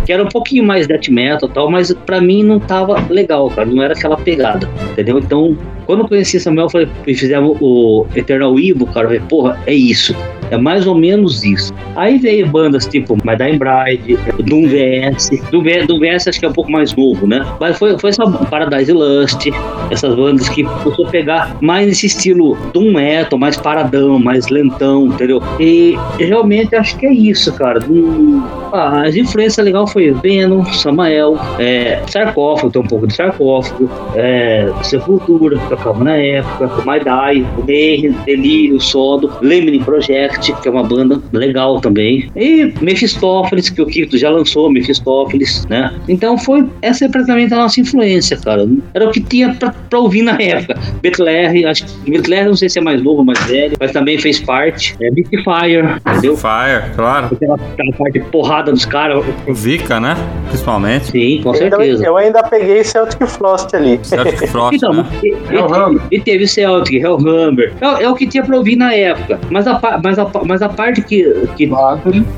que 0.07 0.13
era 0.13 0.23
um 0.23 0.29
pouquinho 0.29 0.65
mais 0.65 0.87
death 0.87 1.09
metal 1.09 1.49
e 1.49 1.53
tal, 1.53 1.71
mas 1.71 1.93
pra 2.07 2.21
mim 2.21 2.43
não 2.43 2.59
tava 2.59 3.05
legal, 3.11 3.51
cara, 3.51 3.69
não 3.69 3.83
era 3.83 3.95
aquela 3.95 4.17
pegada, 4.17 4.69
entendeu? 4.93 5.19
Então, 5.19 5.57
quando 5.85 6.01
eu 6.01 6.09
conheci 6.09 6.41
Samuel, 6.41 6.71
foi, 6.71 6.89
fizemos 7.05 7.57
o 7.61 8.07
Eternal 8.15 8.59
Evil, 8.59 8.87
cara, 8.87 9.07
eu 9.07 9.09
falei, 9.09 9.21
porra, 9.29 9.61
é 9.67 9.75
isso. 9.75 10.15
É 10.51 10.57
mais 10.57 10.87
ou 10.87 10.95
menos 10.95 11.45
isso. 11.45 11.75
Aí 11.97 12.19
veio 12.19 12.47
bandas 12.47 12.87
tipo 12.87 13.17
Dying 13.17 13.59
Bride, 13.59 14.19
Doom 14.45 14.69
VS. 14.69 15.31
Doom, 15.51 15.63
Doom 15.87 16.01
VS 16.01 16.29
acho 16.29 16.41
que 16.41 16.47
é 16.47 16.49
um 16.49 16.53
pouco 16.53 16.71
mais 16.71 16.95
novo, 16.95 17.27
né? 17.27 17.45
Mas 17.61 17.79
foi, 17.79 17.99
foi 17.99 18.11
essa 18.11 18.25
Paradise 18.27 18.93
Lust, 18.93 19.51
essas 19.91 20.15
bandas 20.15 20.49
que 20.49 20.65
começou 20.65 21.07
a 21.07 21.11
pegar 21.11 21.57
mais 21.61 21.89
esse 21.89 22.07
estilo 22.07 22.57
Doom 22.73 22.93
Metal, 22.93 23.39
mais 23.39 23.57
paradão, 23.57 24.19
mais 24.19 24.49
lentão, 24.49 25.07
entendeu? 25.07 25.43
E 25.59 25.97
realmente 26.19 26.75
acho 26.75 26.97
que 26.99 27.07
é 27.07 27.13
isso, 27.13 27.53
cara. 27.55 27.81
Um, 27.89 28.43
ah, 28.73 29.03
as 29.07 29.17
influências 29.17 29.65
legal 29.65 29.87
foi 29.87 30.11
Venom, 30.13 30.65
Samael, 30.67 31.37
é, 31.59 32.03
Sarcófago, 32.07 32.71
tem 32.71 32.83
um 32.83 32.87
pouco 32.87 33.07
de 33.07 33.15
Sarcófago, 33.15 33.89
é, 34.15 34.71
Sepultura, 34.83 35.59
que 35.59 35.69
tocava 35.69 36.05
na 36.05 36.17
época, 36.17 36.71
My 36.87 36.99
Die, 36.99 37.47
Mayhem, 37.67 38.13
Delírio, 38.25 38.81
Sodo, 38.81 39.33
Lemony 39.41 39.79
Project, 39.81 40.53
que 40.53 40.69
é 40.69 40.71
uma 40.71 40.83
banda 40.83 41.21
legal 41.33 41.78
também. 41.81 42.31
E 42.37 42.73
Mephistófeles, 42.81 43.71
que 43.71 43.81
o 43.81 43.87
Kito 43.87 44.17
já 44.19 44.31
lançou, 44.31 44.71
Mephistófeles, 44.71 45.67
né? 45.67 45.95
Então 46.09 46.37
foi, 46.39 46.67
essa 46.83 47.05
é 47.05 47.09
praticamente 47.09 47.53
a 47.55 47.59
nossa 47.59 47.81
influência, 47.81 48.37
cara. 48.37 48.69
Era 48.95 49.07
o 49.07 49.11
que 49.11 49.21
tinha 49.21 49.55
pra, 49.55 49.71
pra 49.71 49.99
ouvir 49.99 50.23
na 50.23 50.37
época. 50.41 50.79
Betler, 51.03 51.69
acho 51.69 51.87
que 51.87 52.11
Betler 52.11 52.47
não 52.47 52.57
sei 52.57 52.69
se 52.69 52.79
é 52.79 52.83
mais 52.83 53.03
novo 53.03 53.19
ou 53.19 53.25
mais 53.25 53.39
velho, 53.45 53.77
mas 53.79 53.93
também 53.93 54.19
fez 54.19 54.39
parte. 54.39 54.97
É 55.01 55.11
Beat 55.11 55.29
Fire, 55.29 56.01
entendeu? 56.07 56.37
Fire, 56.37 56.95
claro. 56.95 57.27
Aquela, 57.33 57.55
aquela 57.55 57.93
parte 57.93 58.21
porrada 58.31 58.73
dos 58.73 58.85
caras. 58.85 59.25
O 59.47 59.55
Vika, 59.55 60.01
né? 60.01 60.17
Principalmente. 60.49 61.11
Sim, 61.11 61.41
com 61.43 61.55
certeza. 61.55 62.05
Eu 62.05 62.17
ainda 62.17 62.43
peguei 62.43 62.85
Celtic 62.85 63.27
Frost 63.27 63.75
ali. 63.75 63.99
Celtic 64.03 64.47
Frost, 64.49 64.77
então, 64.77 64.93
né? 64.93 65.07
e, 65.23 65.29
e, 65.29 66.17
e, 66.17 66.21
teve 66.21 66.47
Celtic, 66.47 67.03
Hellhammer. 67.03 67.73
É, 67.81 68.05
é, 68.05 68.09
o 68.09 68.15
que 68.15 68.27
tinha 68.27 68.43
pra 68.43 68.57
ouvir 68.57 68.77
na 68.77 68.93
época. 68.95 69.39
Mas 69.51 69.67
a, 69.67 69.81
mas 70.03 70.19
a 70.19 70.29
mas 70.45 70.63
a 70.63 70.69
parte 70.69 71.03
que, 71.03 71.49
que 71.57 71.67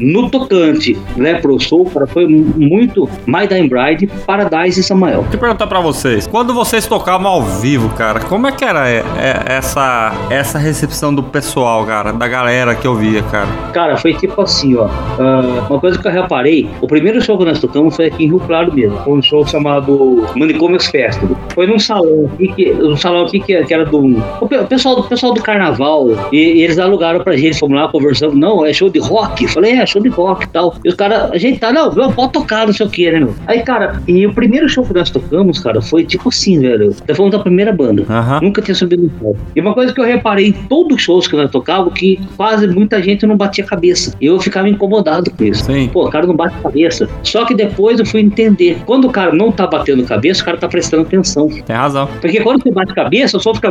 No 0.01 0.31
tocante 0.31 0.97
Lepro 1.16 1.59
Soul, 1.61 1.87
cara, 1.87 2.07
foi 2.07 2.26
muito 2.26 3.09
My 3.26 3.47
Dying 3.47 3.68
Bride, 3.68 4.07
Paradise 4.26 4.81
e 4.81 4.83
Samael. 4.83 5.22
Deixa 5.22 5.37
eu 5.37 5.41
perguntar 5.41 5.66
pra 5.66 5.81
vocês. 5.81 6.26
Quando 6.26 6.53
vocês 6.55 6.87
tocavam 6.87 7.26
ao 7.31 7.43
vivo, 7.43 7.89
cara, 7.91 8.20
como 8.20 8.47
é 8.47 8.53
que 8.53 8.64
era 8.64 8.89
é, 8.89 8.99
é, 9.18 9.45
essa, 9.57 10.12
essa 10.31 10.59
recepção 10.59 11.14
do 11.14 11.22
pessoal, 11.22 11.85
cara? 11.85 12.12
Da 12.12 12.26
galera 12.28 12.74
que 12.74 12.87
eu 12.87 12.95
via, 12.95 13.22
cara? 13.24 13.49
Cara, 13.72 13.97
foi 13.97 14.14
tipo 14.14 14.41
assim, 14.41 14.76
ó. 14.76 14.87
ah, 15.18 15.66
uma 15.68 15.78
coisa 15.81 15.99
que 15.99 16.07
eu 16.07 16.12
reparei, 16.12 16.68
o 16.81 16.87
primeiro 16.87 17.20
show 17.20 17.37
que 17.39 17.45
nós 17.45 17.59
tocamos 17.59 17.95
foi 17.97 18.07
aqui 18.07 18.24
em 18.24 18.28
Rio 18.28 18.41
Claro 18.41 18.72
mesmo. 18.72 18.97
Foi 19.05 19.12
um 19.18 19.22
show 19.22 19.47
chamado 19.47 20.24
Manicômios 20.37 20.87
Festival. 20.87 21.37
Foi 21.55 21.66
num 21.66 21.78
salão 21.78 22.31
aqui, 22.35 22.49
que, 22.55 22.72
um 22.72 22.97
salão 22.97 23.22
aqui 23.24 23.41
que, 23.41 23.53
era 23.55 23.85
do. 23.85 24.01
O 24.41 24.47
pe- 24.49 24.59
o 24.59 24.66
pessoal, 24.66 24.97
do 24.97 25.05
pessoal 25.05 25.33
do 25.35 25.43
carnaval. 25.43 26.09
E, 26.33 26.37
e 26.37 26.62
eles 26.62 26.78
alugaram 26.78 27.20
pra 27.20 27.37
gente, 27.37 27.59
fomos 27.59 27.76
lá 27.78 27.89
conversando. 27.89 28.35
Não, 28.35 28.64
é 28.64 28.72
show 28.72 28.89
de 28.89 28.99
rock. 28.99 29.20
Eu 29.41 29.49
falei, 29.49 29.73
é, 29.73 29.87
show 29.87 30.03
de 30.03 30.09
rock 30.09 30.45
e 30.45 30.49
tal. 30.49 30.75
E 30.85 30.89
os 30.89 30.95
caras, 30.95 31.31
a 31.33 31.39
gente 31.39 31.59
tá, 31.59 31.73
não, 31.73 31.93
não, 31.93 32.12
pode 32.12 32.33
tocar, 32.33 32.66
não 32.66 32.73
sei 32.73 32.87
o 32.87 32.91
que, 32.91 33.11
né, 33.11 33.21
meu? 33.21 33.35
Aí, 33.47 33.62
cara, 33.62 34.01
e 34.07 34.27
o 34.27 34.35
primeiro 34.35 34.68
show 34.68 34.85
que 34.85 34.95
nós 34.95 35.11
tocamos, 35.11 35.59
cara, 35.59 35.81
foi 35.81 36.05
tipo 36.05 36.29
assim, 36.29 36.61
velho. 36.61 36.95
Nós 37.07 37.16
fomos 37.16 37.33
da 37.33 37.39
primeira 37.39 37.73
banda. 37.73 38.05
Nunca 38.43 38.62
tinha 38.62 38.75
subido 38.75 39.03
no 39.03 39.11
palco. 39.11 39.39
E 39.55 39.61
uma 39.61 39.75
coisa 39.75 39.93
que 39.93 40.01
eu 40.01 40.05
reparei 40.05 40.49
em 40.49 40.53
todos 40.53 40.97
os 40.97 41.03
shows 41.03 41.27
que 41.27 41.37
nós 41.37 41.51
tocávamos, 41.51 41.95
que 41.99 42.21
quase 42.37 42.66
muita 42.66 43.03
gente 43.03 43.27
não 43.27 43.37
batia 43.37 43.64
cabeça. 43.64 44.14
E 44.21 44.27
eu 44.27 44.39
ficava 44.41 44.68
incomodado 44.68 45.31
com 45.31 45.45
isso. 45.45 45.64
Sim. 45.64 45.89
Pô, 45.93 46.07
o 46.07 46.11
cara 46.11 46.27
não 46.27 46.35
bate 46.35 46.57
cabeça. 46.62 47.09
Só 47.23 47.45
que 47.45 47.55
depois 47.55 47.99
eu 47.99 48.07
fui 48.07 48.21
entender. 48.21 48.83
Quando 48.87 49.07
o 49.07 49.11
cara 49.11 49.33
não 49.33 49.51
tá 49.51 49.66
batendo 49.66 50.05
cabeça, 50.05 50.43
o 50.43 50.45
cara 50.45 50.57
tá 50.57 50.68
prestando 50.68 51.03
atenção. 51.03 51.49
Tem 51.49 51.77
razão. 51.77 52.09
Porque 52.21 52.41
quando 52.41 52.62
você 52.62 52.71
bate 52.71 52.95
cabeça, 52.95 53.39
só 53.39 53.55
fica 53.55 53.71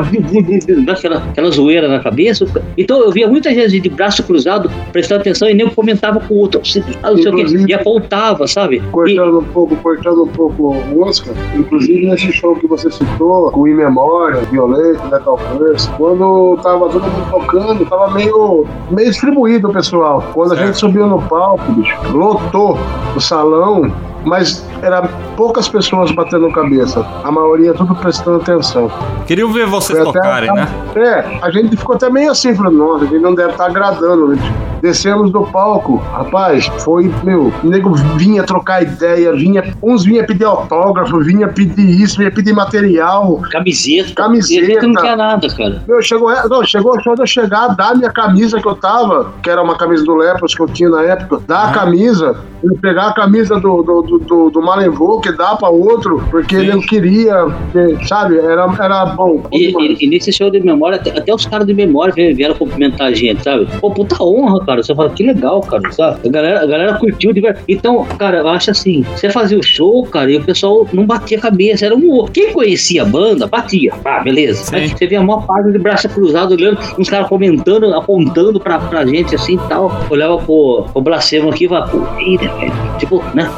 dá 0.86 0.94
aquela, 0.94 1.18
aquela 1.18 1.52
zoeira 1.52 1.88
na 1.88 2.00
cabeça. 2.00 2.46
Então 2.78 3.02
eu 3.02 3.12
via 3.12 3.28
muita 3.28 3.54
gente 3.54 3.80
de 3.80 3.90
braço 3.90 4.24
cruzado 4.24 4.72
prestando 4.92 5.22
atenção 5.22 5.39
e 5.48 5.54
nem 5.54 5.70
comentava 5.70 6.20
com 6.20 6.34
o 6.34 6.38
outro. 6.38 6.62
Ah, 7.04 7.12
não 7.12 7.18
sei 7.18 7.32
o 7.32 7.36
quê. 7.36 7.66
E 7.68 7.74
apontava, 7.74 8.48
sabe? 8.48 8.78
E, 8.78 8.80
Cortando 8.80 9.40
um 9.40 9.44
pouco, 9.44 9.76
cortando 9.78 10.24
um 10.24 10.28
pouco 10.28 10.76
o 10.76 11.02
Oscar, 11.04 11.34
inclusive 11.56 12.08
nesse 12.08 12.32
show 12.32 12.56
que 12.56 12.68
você 12.68 12.90
citou, 12.92 13.52
com 13.52 13.68
In 13.68 13.76
Memória, 13.76 14.42
Violeta, 14.52 15.04
Metal 15.06 15.38
Curse, 15.38 15.90
quando 15.98 16.58
tava 16.62 16.90
todo 16.90 17.04
mundo 17.04 17.30
tocando, 17.30 17.86
tava 17.86 18.12
meio, 18.12 18.66
meio 18.92 19.10
distribuído 19.10 19.70
o 19.70 19.74
pessoal. 19.74 20.24
Quando 20.34 20.54
a 20.54 20.56
gente 20.56 20.78
subiu 20.78 21.08
no 21.08 21.22
palco, 21.22 21.72
bicho, 21.74 21.96
lotou 22.14 22.78
o 23.16 23.20
salão, 23.20 23.92
mas 24.26 24.66
era 24.82 25.02
poucas 25.36 25.68
pessoas 25.68 26.12
batendo 26.12 26.52
cabeça, 26.52 27.06
a 27.24 27.32
maioria 27.32 27.74
tudo 27.74 27.96
prestando 27.96 28.38
atenção. 28.38 28.92
Queria 29.28 29.48
ver 29.48 29.66
vocês 29.68 29.98
Foi 30.00 30.10
até- 30.10 30.20
tocarem, 30.20 30.54
né? 30.54 30.68
É, 30.96 31.40
a 31.42 31.52
gente 31.52 31.76
ficou 31.78 31.96
até 31.96 32.10
meio 32.10 32.32
assim, 32.32 32.56
falando, 32.56 32.78
nossa, 32.78 33.06
a 33.06 33.08
gente 33.08 33.22
não 33.22 33.34
deve 33.36 33.52
estar 33.52 33.66
agradando, 33.66 34.28
né? 34.30 34.38
Descemos 34.82 35.30
do 35.32 35.42
palco, 35.42 35.98
rapaz, 36.14 36.68
foi, 36.80 37.12
meu, 37.24 37.52
o 37.64 37.68
nego 37.68 37.94
vinha 38.16 38.44
trocar 38.44 38.82
ideia, 38.82 39.34
vinha, 39.34 39.74
uns 39.84 40.06
vinha 40.06 40.26
pedir 40.26 40.46
autógrafo, 40.46 41.20
vinha 41.20 41.50
pedir 41.50 42.02
isso, 42.02 42.18
vinha 42.18 42.32
pedir 42.32 42.54
material, 42.54 43.42
camiseta. 43.52 44.14
Camiseta. 44.16 44.80
que 44.80 44.88
não 44.88 45.02
tinha 45.02 45.18
nada, 45.18 45.48
cara. 45.50 45.84
meu, 45.86 46.02
chegou, 46.02 46.32
não, 46.50 46.64
chegou 46.64 46.94
a 46.94 46.96
hora 46.96 47.16
de 47.16 47.22
eu 47.24 47.28
chegar, 47.28 47.76
dar 47.76 47.94
minha 47.94 48.10
camisa 48.10 48.58
que 48.62 48.68
eu 48.68 48.76
tava, 48.76 49.34
que 49.44 49.50
era 49.50 49.62
uma 49.62 49.78
camisa 49.78 50.06
do 50.06 50.16
Lepros 50.16 50.56
que 50.56 50.62
eu 50.62 50.68
tinha 50.68 50.90
na 50.90 51.02
época, 51.04 51.42
dar 51.46 51.70
a 51.70 51.72
camisa, 51.74 52.38
ele 52.64 52.78
pegar 52.78 53.08
a 53.10 53.14
camisa 53.14 53.60
do, 53.60 53.84
do, 53.84 54.02
do, 54.02 54.20
do, 54.20 54.50
do 54.50 54.62
Malenvô, 54.70 55.20
que 55.20 55.32
dá 55.32 55.56
pra 55.56 55.70
outro, 55.70 56.24
porque 56.30 56.56
ele 56.56 56.72
não 56.74 56.82
queria, 56.82 57.34
porque, 57.72 58.06
sabe, 58.08 58.38
era, 58.38 58.68
era 58.80 59.06
bom. 59.08 59.44
E, 59.52 59.68
e- 59.76 59.98
e 60.02 60.08
nesse 60.08 60.32
show 60.32 60.50
de 60.50 60.60
memória, 60.60 60.98
até, 60.98 61.12
até 61.18 61.34
os 61.34 61.46
caras 61.46 61.66
de 61.68 61.74
memória 61.74 62.14
vieram, 62.34 62.56
cumprimentar 62.56 63.08
a 63.08 63.14
gente, 63.14 63.44
sabe? 63.44 63.68
Pô, 63.80 63.92
puta 63.92 64.22
honra, 64.24 64.64
cara. 64.66 64.84
Você 64.84 64.94
fala, 64.94 65.10
que 65.10 65.24
legal, 65.24 65.62
cara, 65.62 65.92
sabe? 65.92 66.28
A 66.28 66.32
galera, 66.32 66.64
a 66.64 66.66
galera 66.66 66.94
curtiu 66.98 67.34
de 67.34 67.42
verdade. 67.42 67.64
Então, 67.68 68.06
cara, 68.18 68.38
eu 68.40 68.48
acho 68.48 68.72
assim, 68.72 69.04
você 69.16 69.30
fazia 69.30 69.58
o 69.58 69.64
show, 69.64 70.04
cara, 70.06 70.32
e 70.32 70.38
o 70.38 70.44
pessoal 70.44 70.88
não 70.94 71.06
batia 71.06 71.38
a 71.38 71.42
cabeça. 71.42 71.86
Era 71.86 71.96
um 71.96 72.10
outro. 72.12 72.32
Quem 72.34 72.52
conhecia 72.54 73.02
a 73.04 73.06
banda, 73.06 73.48
batia. 73.48 73.94
Ah, 74.06 74.20
beleza. 74.20 74.64
Sim. 74.66 74.72
Mas 74.76 74.92
você 74.92 75.08
via 75.08 75.20
a 75.20 75.24
maior 75.24 75.46
parte 75.46 75.72
de 75.72 75.80
braço 75.80 76.08
cruzado, 76.10 76.52
olhando, 76.54 76.78
uns 76.98 77.10
caras 77.10 77.28
comentando, 77.28 77.94
apontando 77.94 78.60
pra, 78.60 78.80
pra 78.80 79.06
gente 79.06 79.36
assim 79.36 79.56
e 79.56 79.68
tal. 79.70 79.92
Olhava 80.10 80.38
pro, 80.38 80.86
pro 80.92 81.02
Blasfemo 81.02 81.50
aqui 81.50 81.66
e 81.66 81.68
falava, 81.70 81.92
pô, 81.92 81.98
né, 82.00 82.38
velho? 82.38 82.74
Tipo, 82.98 83.24
né? 83.34 83.50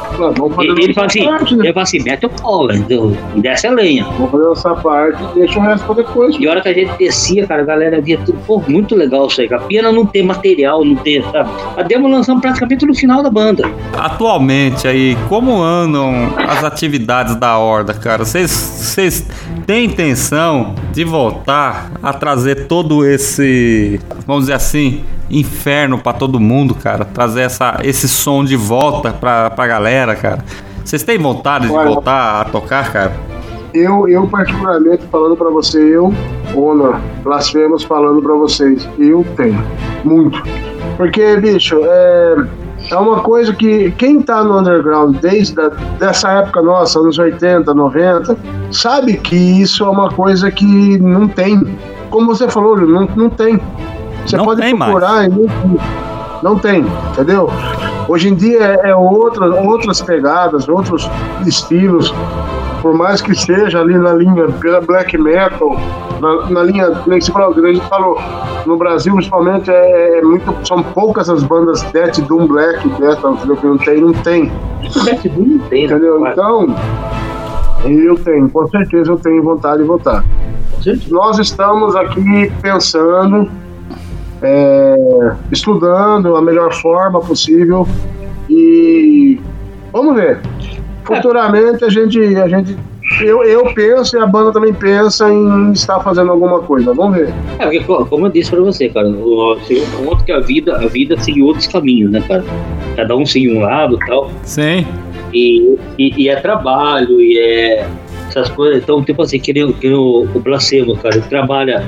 Ele, 0.59 0.93
fala 0.93 1.07
assim, 1.07 1.25
parte, 1.25 1.55
né? 1.55 1.65
ele 1.65 1.73
fala 1.73 1.83
assim, 1.83 2.03
mete 2.03 2.25
o 2.25 2.31
e 3.35 3.41
desce 3.41 3.67
a 3.67 3.71
lenha. 3.71 4.05
Vamos 4.05 4.31
fazer 4.31 4.43
nossa 4.43 4.75
parte 4.75 5.23
e 5.35 5.39
deixa 5.39 5.59
o 5.59 5.61
resto 5.61 5.85
pra 5.85 5.95
depois. 5.95 6.35
E 6.39 6.47
a 6.47 6.51
hora 6.51 6.61
que 6.61 6.69
a 6.69 6.73
gente 6.73 6.91
descia, 6.97 7.45
cara, 7.47 7.61
a 7.61 7.65
galera 7.65 8.01
via 8.01 8.17
tudo, 8.25 8.37
pô, 8.45 8.61
muito 8.67 8.95
legal 8.95 9.27
isso 9.27 9.41
aí, 9.41 9.47
cara. 9.49 9.61
Pena 9.63 9.91
não 9.91 10.05
ter 10.05 10.23
material, 10.23 10.83
não 10.85 10.95
ter, 10.95 11.23
sabe? 11.31 11.49
A 11.77 11.83
demo 11.83 12.07
lançamos 12.07 12.41
praticamente 12.41 12.85
no 12.85 12.93
final 12.95 13.21
da 13.23 13.29
banda. 13.29 13.63
Atualmente 13.97 14.87
aí, 14.87 15.17
como 15.29 15.61
andam 15.61 16.33
as 16.47 16.63
atividades 16.63 17.35
da 17.35 17.57
Horda, 17.57 17.93
cara? 17.93 18.23
Vocês- 18.25 18.51
Vocês 18.51 19.25
têm 19.65 19.85
intenção 19.85 20.75
de 20.91 21.03
voltar 21.05 21.91
a 22.03 22.11
trazer 22.11 22.67
todo 22.67 23.05
esse, 23.05 23.99
vamos 24.27 24.43
dizer 24.43 24.53
assim, 24.53 25.01
inferno 25.31 25.97
pra 25.97 26.13
todo 26.13 26.39
mundo, 26.39 26.75
cara? 26.75 27.05
Trazer 27.05 27.41
essa, 27.41 27.79
esse 27.83 28.07
som 28.07 28.43
de 28.43 28.55
volta 28.55 29.11
pra, 29.11 29.49
pra 29.49 29.67
galera, 29.67 30.15
cara? 30.15 30.43
Vocês 30.83 31.03
têm 31.03 31.17
vontade 31.17 31.67
de 31.67 31.73
Olha- 31.73 31.89
voltar 31.91 32.41
a 32.41 32.45
tocar, 32.45 32.91
cara? 32.91 33.11
Eu, 33.73 34.07
eu 34.09 34.27
particularmente, 34.27 35.03
falando 35.09 35.35
pra 35.37 35.49
você, 35.49 35.79
eu, 35.79 36.13
Ona, 36.55 36.99
Blasfemos, 37.23 37.83
falando 37.83 38.21
pra 38.21 38.33
vocês, 38.33 38.87
eu 38.99 39.25
tenho. 39.37 39.63
Muito. 40.03 40.43
Porque, 40.97 41.37
bicho, 41.37 41.79
é, 41.81 42.35
é 42.89 42.95
uma 42.97 43.21
coisa 43.21 43.53
que 43.53 43.91
quem 43.91 44.21
tá 44.21 44.43
no 44.43 44.59
underground 44.59 45.15
desde 45.21 45.57
a, 45.61 45.69
dessa 45.97 46.31
época 46.31 46.61
nossa, 46.61 46.99
anos 46.99 47.17
80, 47.17 47.73
90, 47.73 48.37
sabe 48.71 49.15
que 49.15 49.35
isso 49.37 49.85
é 49.85 49.89
uma 49.89 50.09
coisa 50.09 50.51
que 50.51 50.97
não 50.99 51.27
tem. 51.29 51.61
Como 52.09 52.25
você 52.27 52.49
falou, 52.49 52.75
não, 52.75 53.07
não 53.15 53.29
tem. 53.29 53.57
Você 54.25 54.37
Não 54.37 54.45
pode 54.45 54.61
tem 54.61 54.73
mais. 54.73 54.91
procurar 54.91 55.25
e 55.25 55.29
não 55.29 55.47
tem. 55.47 55.79
Não 56.43 56.57
tem, 56.57 56.85
entendeu? 57.11 57.49
Hoje 58.07 58.29
em 58.29 58.35
dia 58.35 58.79
é, 58.83 58.89
é 58.89 58.95
outra, 58.95 59.45
outras 59.61 60.01
pegadas, 60.01 60.67
outros 60.67 61.09
estilos 61.45 62.13
por 62.81 62.95
mais 62.95 63.21
que 63.21 63.35
seja 63.35 63.79
ali 63.79 63.95
na 63.95 64.11
linha 64.13 64.47
black 64.87 65.15
metal, 65.15 65.77
na, 66.19 66.49
na 66.49 66.63
linha, 66.63 66.89
como 66.89 67.21
você 67.21 67.31
falou, 67.31 67.53
que 67.53 67.59
a 67.63 67.73
gente 67.73 67.87
falou, 67.87 68.17
no 68.65 68.75
Brasil 68.75 69.13
principalmente 69.13 69.69
é, 69.69 70.17
é 70.17 70.21
muito, 70.23 70.51
são 70.67 70.81
poucas 70.81 71.29
as 71.29 71.43
bandas 71.43 71.83
death 71.93 72.17
doom 72.21 72.47
black 72.47 72.87
metal, 72.99 73.33
entendeu? 73.33 73.55
Que 73.57 73.67
não 73.67 73.77
tem, 73.77 74.01
não 74.01 74.13
tem, 74.13 74.51
Death 75.05 75.23
Doom 75.27 75.45
não 75.45 75.59
tem, 75.69 75.87
né? 75.87 75.93
entendeu? 75.93 76.19
Mas- 76.19 76.33
Então, 76.33 76.75
eu 77.85 78.15
tenho, 78.15 78.49
com 78.49 78.67
certeza 78.67 79.11
eu 79.11 79.17
tenho 79.17 79.43
vontade 79.43 79.83
de 79.83 79.87
votar. 79.87 80.25
Nós 81.09 81.37
estamos 81.37 81.95
aqui 81.95 82.51
pensando, 82.63 83.47
é, 84.41 84.95
estudando 85.51 86.35
a 86.35 86.41
melhor 86.41 86.73
forma 86.73 87.19
possível 87.19 87.87
e 88.49 89.39
vamos 89.91 90.15
ver. 90.15 90.39
Futuramente 91.03 91.83
a 91.83 91.89
gente, 91.89 92.19
a 92.37 92.47
gente 92.47 92.77
eu, 93.21 93.43
eu 93.43 93.73
penso 93.73 94.15
e 94.15 94.19
a 94.19 94.25
banda 94.25 94.51
também 94.53 94.73
pensa 94.73 95.29
em 95.31 95.71
estar 95.73 95.99
fazendo 95.99 96.31
alguma 96.31 96.59
coisa. 96.59 96.93
Vamos 96.93 97.17
ver. 97.17 97.33
É, 97.59 97.63
porque, 97.63 97.79
co- 97.81 98.05
como 98.05 98.27
eu 98.27 98.31
disse 98.31 98.51
pra 98.51 98.61
você, 98.61 98.87
cara, 98.89 99.07
o, 99.09 99.57
chegou 99.67 99.83
um 99.83 100.05
ponto 100.05 100.23
que 100.23 100.31
a 100.31 100.39
vida, 100.39 100.75
a 100.77 100.87
vida 100.87 101.17
seguiu 101.19 101.47
outros 101.47 101.67
caminhos, 101.67 102.11
né, 102.11 102.23
cara? 102.27 102.43
Cada 102.95 103.15
um 103.15 103.25
seguiu 103.25 103.57
um 103.57 103.61
lado 103.61 103.97
e 104.01 104.05
tal. 104.05 104.29
Sim. 104.43 104.85
E, 105.33 105.77
e, 105.97 106.23
e 106.23 106.29
é 106.29 106.35
trabalho, 106.37 107.19
e 107.19 107.37
é 107.37 107.87
essas 108.29 108.49
coisas. 108.49 108.81
Então, 108.81 109.03
tipo 109.03 109.21
assim, 109.23 109.39
que 109.39 109.51
nem, 109.51 109.71
que 109.73 109.87
nem 109.89 109.97
o, 109.97 110.21
o 110.33 110.39
Blasfemo, 110.39 110.95
cara, 110.97 111.15
ele 111.15 111.25
trabalha 111.27 111.83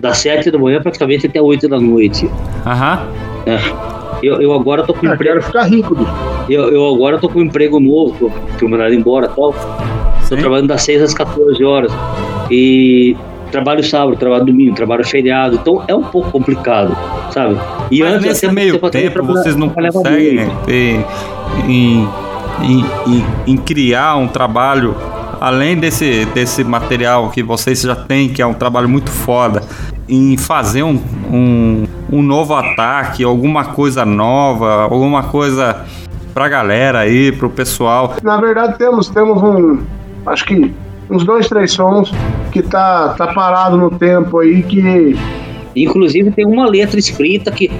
das 0.00 0.18
7 0.18 0.50
da 0.50 0.58
manhã 0.58 0.80
praticamente 0.80 1.26
até 1.26 1.40
8 1.40 1.68
da 1.68 1.78
noite. 1.80 2.30
Aham. 2.64 3.06
né? 3.46 3.58
Eu, 4.22 4.40
eu 4.40 4.52
agora 4.54 4.82
tô 4.82 4.94
com 4.94 5.06
Eu 5.06 5.14
emprego. 5.14 5.34
quero 5.34 5.42
ficar 5.46 5.64
rico, 5.64 5.94
bicho. 5.94 6.10
Eu, 6.48 6.70
eu 6.72 6.94
agora 6.94 7.18
tô 7.18 7.28
com 7.28 7.38
um 7.40 7.42
emprego 7.42 7.78
novo, 7.78 8.32
que 8.58 8.64
eu 8.64 8.68
mandado 8.68 8.94
embora 8.94 9.26
e 9.26 9.28
tal. 9.28 9.52
Tô 9.52 10.34
Sim. 10.34 10.36
trabalhando 10.40 10.68
das 10.68 10.82
6 10.82 11.02
às 11.02 11.14
14 11.14 11.62
horas. 11.64 11.92
E 12.50 13.14
trabalho 13.52 13.82
sábado, 13.84 14.16
trabalho 14.16 14.44
domingo, 14.46 14.74
trabalho 14.74 15.04
feriado. 15.06 15.56
Então 15.56 15.82
é 15.86 15.94
um 15.94 16.02
pouco 16.02 16.30
complicado, 16.30 16.96
sabe? 17.30 17.56
E 17.90 18.00
Mas 18.02 18.22
nesse 18.22 18.46
até 18.46 18.54
meio 18.54 18.78
tempo 18.90 19.12
trabalhar- 19.12 19.42
vocês 19.42 19.54
não 19.56 19.68
conseguem 19.68 20.50
ter, 20.64 21.04
em, 21.68 22.08
em, 22.62 22.84
em, 23.06 23.24
em 23.46 23.56
criar 23.56 24.16
um 24.16 24.26
trabalho 24.28 24.96
além 25.46 25.76
desse, 25.76 26.24
desse 26.34 26.64
material 26.64 27.30
que 27.30 27.40
vocês 27.40 27.80
já 27.80 27.94
têm, 27.94 28.28
que 28.28 28.42
é 28.42 28.46
um 28.46 28.52
trabalho 28.52 28.88
muito 28.88 29.12
foda, 29.12 29.62
em 30.08 30.36
fazer 30.36 30.82
um, 30.82 31.00
um, 31.32 31.84
um 32.10 32.20
novo 32.20 32.52
ataque, 32.52 33.22
alguma 33.22 33.66
coisa 33.66 34.04
nova, 34.04 34.82
alguma 34.82 35.22
coisa 35.22 35.84
pra 36.34 36.48
galera 36.48 36.98
aí, 36.98 37.30
pro 37.30 37.48
pessoal. 37.48 38.16
Na 38.24 38.38
verdade, 38.38 38.76
temos, 38.76 39.08
temos 39.08 39.40
um. 39.40 39.84
Acho 40.26 40.44
que 40.46 40.74
uns 41.08 41.24
dois, 41.24 41.48
três 41.48 41.70
sons 41.70 42.10
que 42.50 42.60
tá, 42.60 43.10
tá 43.10 43.28
parado 43.32 43.76
no 43.76 43.92
tempo 43.92 44.40
aí 44.40 44.64
que. 44.64 45.16
Inclusive 45.76 46.32
tem 46.32 46.44
uma 46.44 46.66
letra 46.66 46.98
escrita 46.98 47.52
que 47.52 47.70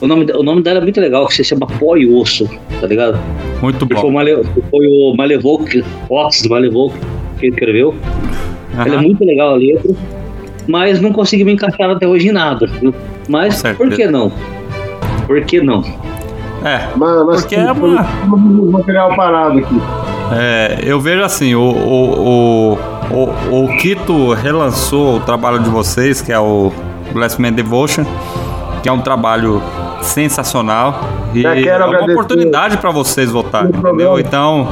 O 0.00 0.06
nome, 0.06 0.30
o 0.32 0.42
nome 0.44 0.62
dela 0.62 0.78
é 0.78 0.82
muito 0.82 1.00
legal, 1.00 1.26
que 1.26 1.34
se 1.34 1.42
chama 1.42 1.66
Pó 1.66 1.96
e 1.96 2.06
Osso, 2.06 2.48
tá 2.82 2.86
ligado? 2.88 3.18
Muito 3.62 3.86
bom. 3.86 3.96
foi, 4.00 4.10
o 4.10 4.12
Male, 4.12 4.42
foi 4.70 4.86
o 4.86 5.14
Malevok, 5.16 5.82
Fox 6.08 6.42
do 6.42 6.50
Malevok, 6.50 6.94
que 7.38 7.46
ele 7.46 7.54
escreveu. 7.54 7.94
Ela 8.76 8.88
é 8.88 8.92
Aham. 8.92 9.02
muito 9.02 9.24
legal 9.24 9.54
a 9.54 9.56
letra, 9.56 9.94
mas 10.68 11.00
não 11.00 11.12
consegui 11.12 11.44
me 11.44 11.52
encaixar 11.52 11.90
até 11.90 12.06
hoje 12.06 12.28
em 12.28 12.32
nada. 12.32 12.66
Viu? 12.66 12.92
Mas 13.28 13.62
por 13.76 13.88
que 13.90 14.06
não? 14.06 14.32
Por 15.26 15.40
que 15.44 15.60
não? 15.60 15.82
É, 16.64 16.88
Mas, 16.96 17.26
mas 17.26 17.40
Porque 17.40 17.56
é 17.56 17.72
uma- 17.72 18.06
um 18.24 18.70
material 18.70 19.14
parado 19.16 19.58
aqui. 19.58 19.74
é, 20.32 20.78
eu 20.84 21.00
vejo 21.00 21.22
assim, 21.24 21.54
o, 21.56 21.60
o, 21.60 22.72
o, 23.10 23.18
o, 23.50 23.64
o 23.64 23.76
Kito 23.78 24.32
relançou 24.32 25.16
o 25.16 25.20
trabalho 25.20 25.58
de 25.58 25.68
vocês, 25.68 26.20
que 26.22 26.32
é 26.32 26.38
o 26.38 26.72
Blessed 27.12 27.40
Man 27.42 27.52
Devotion, 27.52 28.04
que 28.82 28.88
é 28.88 28.92
um 28.92 29.00
trabalho 29.00 29.60
sensacional. 30.02 31.00
E 31.34 31.42
Já 31.42 31.54
quero 31.54 31.84
é 31.84 31.86
uma 31.86 32.12
oportunidade 32.12 32.76
para 32.76 32.90
vocês 32.90 33.30
votarem, 33.30 33.70
entendeu? 33.74 34.18
Então, 34.18 34.68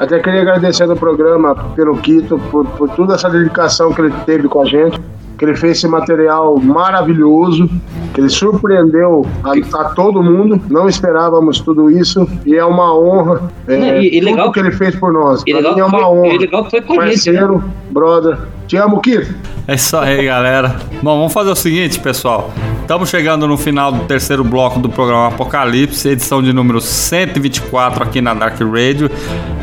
Até 0.00 0.18
queria 0.18 0.42
agradecer 0.42 0.86
no 0.86 0.96
programa 0.96 1.54
pelo 1.74 1.96
Quito, 1.98 2.38
por, 2.50 2.66
por 2.66 2.88
toda 2.90 3.14
essa 3.14 3.30
dedicação 3.30 3.92
que 3.92 4.00
ele 4.00 4.14
teve 4.24 4.48
com 4.48 4.62
a 4.62 4.64
gente, 4.64 5.00
que 5.38 5.44
ele 5.44 5.54
fez 5.54 5.78
esse 5.78 5.86
material 5.88 6.58
maravilhoso, 6.58 7.68
que 8.14 8.20
ele 8.20 8.28
surpreendeu 8.30 9.26
a, 9.44 9.52
a 9.80 9.84
todo 9.90 10.22
mundo. 10.22 10.60
Não 10.70 10.88
esperávamos 10.88 11.60
tudo 11.60 11.90
isso 11.90 12.26
e 12.46 12.54
é 12.54 12.64
uma 12.64 12.96
honra. 12.98 13.42
É, 13.68 13.76
Não, 13.76 13.86
e- 14.00 14.06
e 14.06 14.20
tudo 14.20 14.24
legal- 14.30 14.52
que 14.52 14.60
ele 14.60 14.72
fez 14.72 14.94
por 14.96 15.12
nós. 15.12 15.42
e 15.46 15.52
legal 15.52 15.74
mim 15.74 15.80
é 15.80 15.84
que 15.84 15.88
uma 15.90 15.98
foi- 15.98 16.08
honra. 16.18 16.26
e 16.34 16.38
legal 16.38 16.64
que 16.64 16.70
foi 16.70 16.80
com 16.80 16.94
gente, 16.94 17.30
né? 17.32 17.38
Parceiro, 17.40 17.64
brother. 17.90 18.38
Te 18.66 18.76
amo, 18.76 19.00
Quito. 19.00 19.32
É 19.68 19.74
isso 19.74 19.96
aí, 19.96 20.24
galera. 20.24 20.76
Bom, 21.02 21.18
vamos 21.18 21.32
fazer 21.32 21.50
o 21.50 21.54
seguinte, 21.56 22.00
pessoal. 22.00 22.50
Estamos 22.80 23.08
chegando 23.08 23.46
no 23.46 23.56
final 23.56 23.92
do 23.92 24.04
terceiro 24.04 24.42
bloco 24.44 24.78
do 24.78 24.88
programa 24.88 25.28
Apocalipse, 25.28 26.08
edição 26.08 26.40
de 26.42 26.52
número 26.52 26.80
124 26.80 28.02
aqui 28.02 28.20
na 28.20 28.32
Dark 28.32 28.58
Radio, 28.60 29.10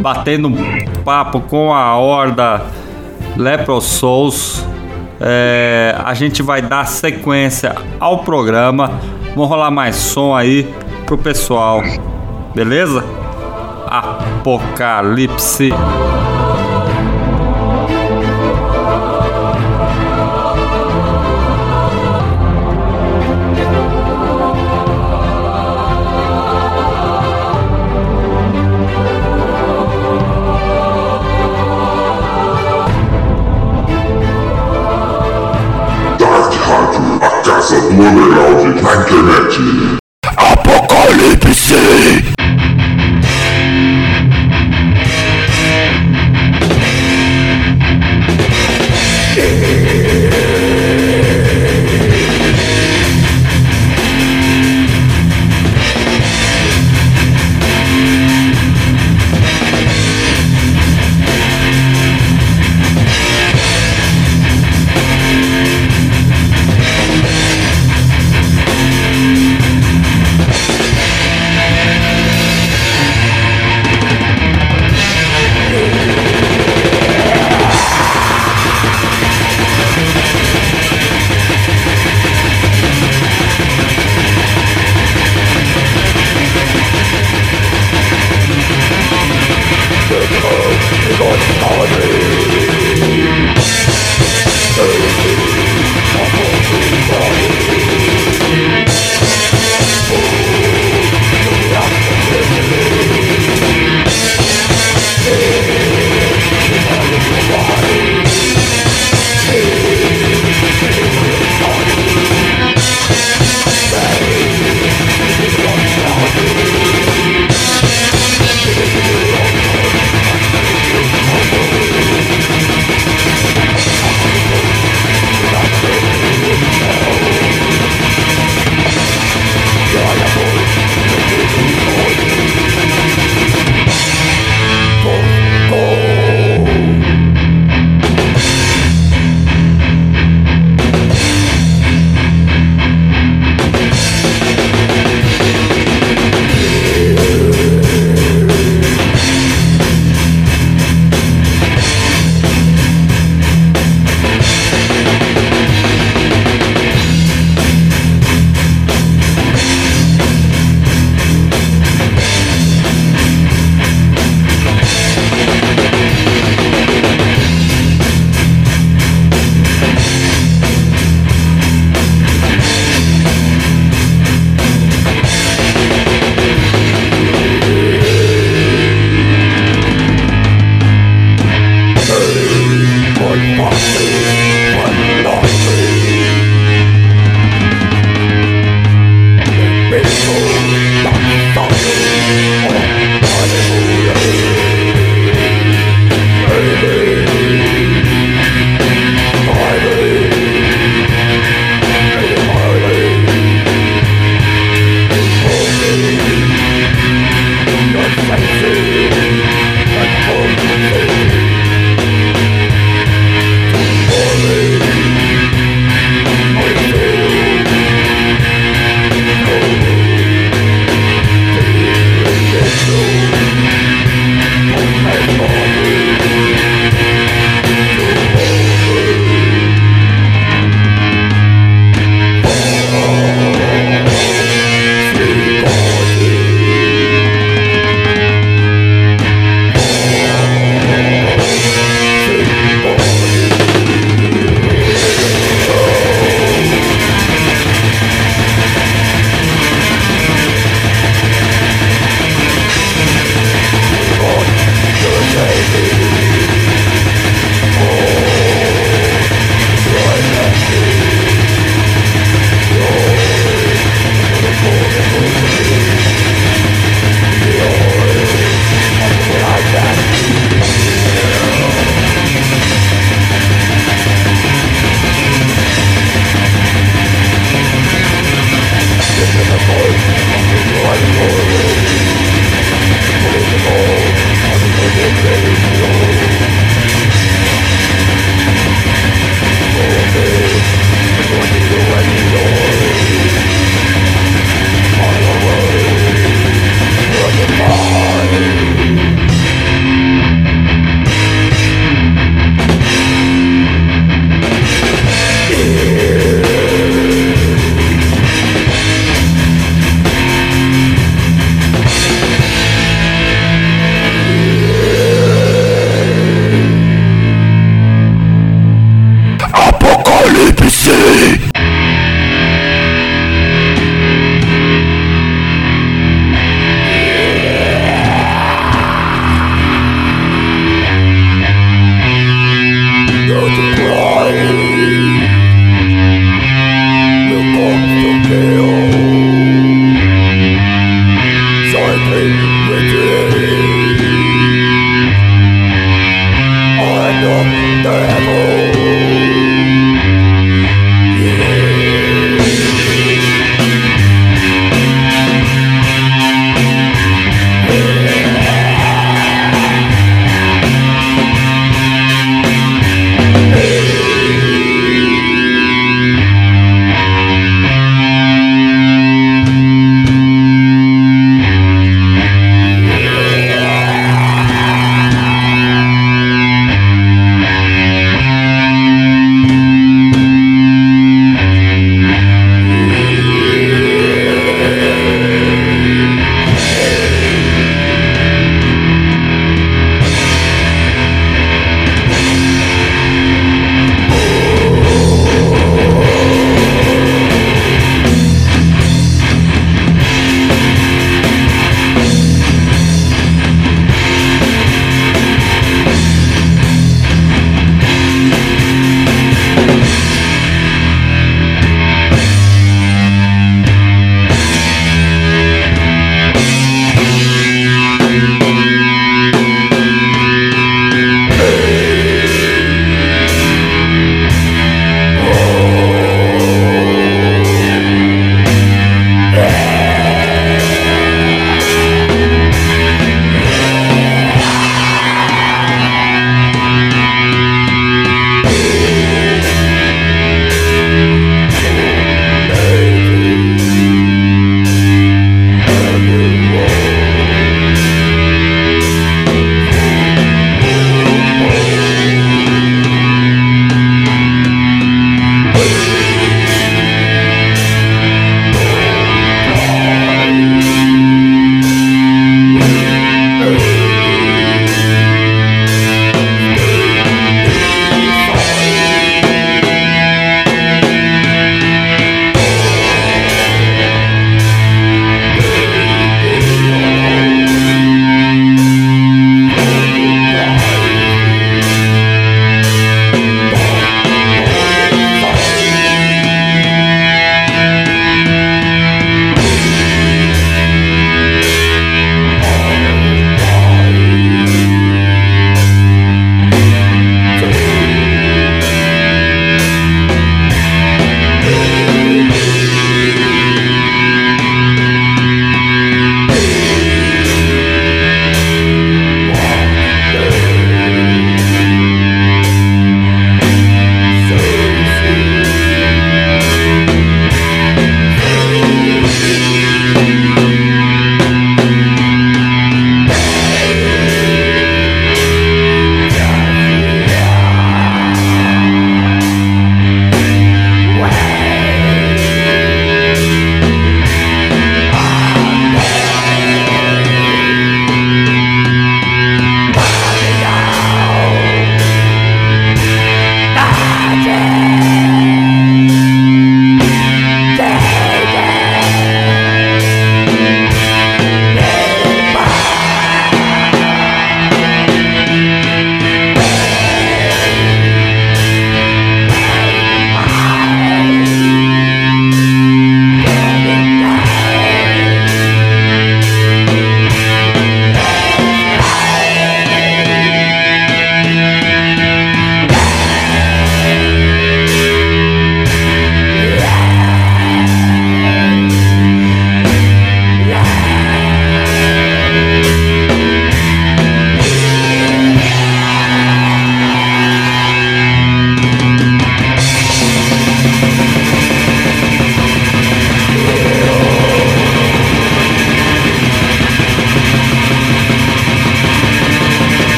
batendo 0.00 0.48
um 0.48 0.56
papo 1.04 1.40
com 1.40 1.74
a 1.74 1.96
horda 1.96 2.62
Lepro 3.36 3.80
Souls. 3.80 4.64
É, 5.20 5.94
a 6.04 6.14
gente 6.14 6.42
vai 6.42 6.60
dar 6.60 6.84
sequência 6.86 7.74
ao 7.98 8.18
programa. 8.18 8.90
Vamos 9.34 9.48
rolar 9.48 9.70
mais 9.70 9.96
som 9.96 10.34
aí 10.34 10.72
pro 11.06 11.16
pessoal. 11.16 11.82
Beleza? 12.54 13.04
Apocalipse. 13.86 15.70
Casa 37.96 37.96
do 37.96 38.02
underground 38.02 38.82
na 38.82 38.92
internet. 39.00 39.95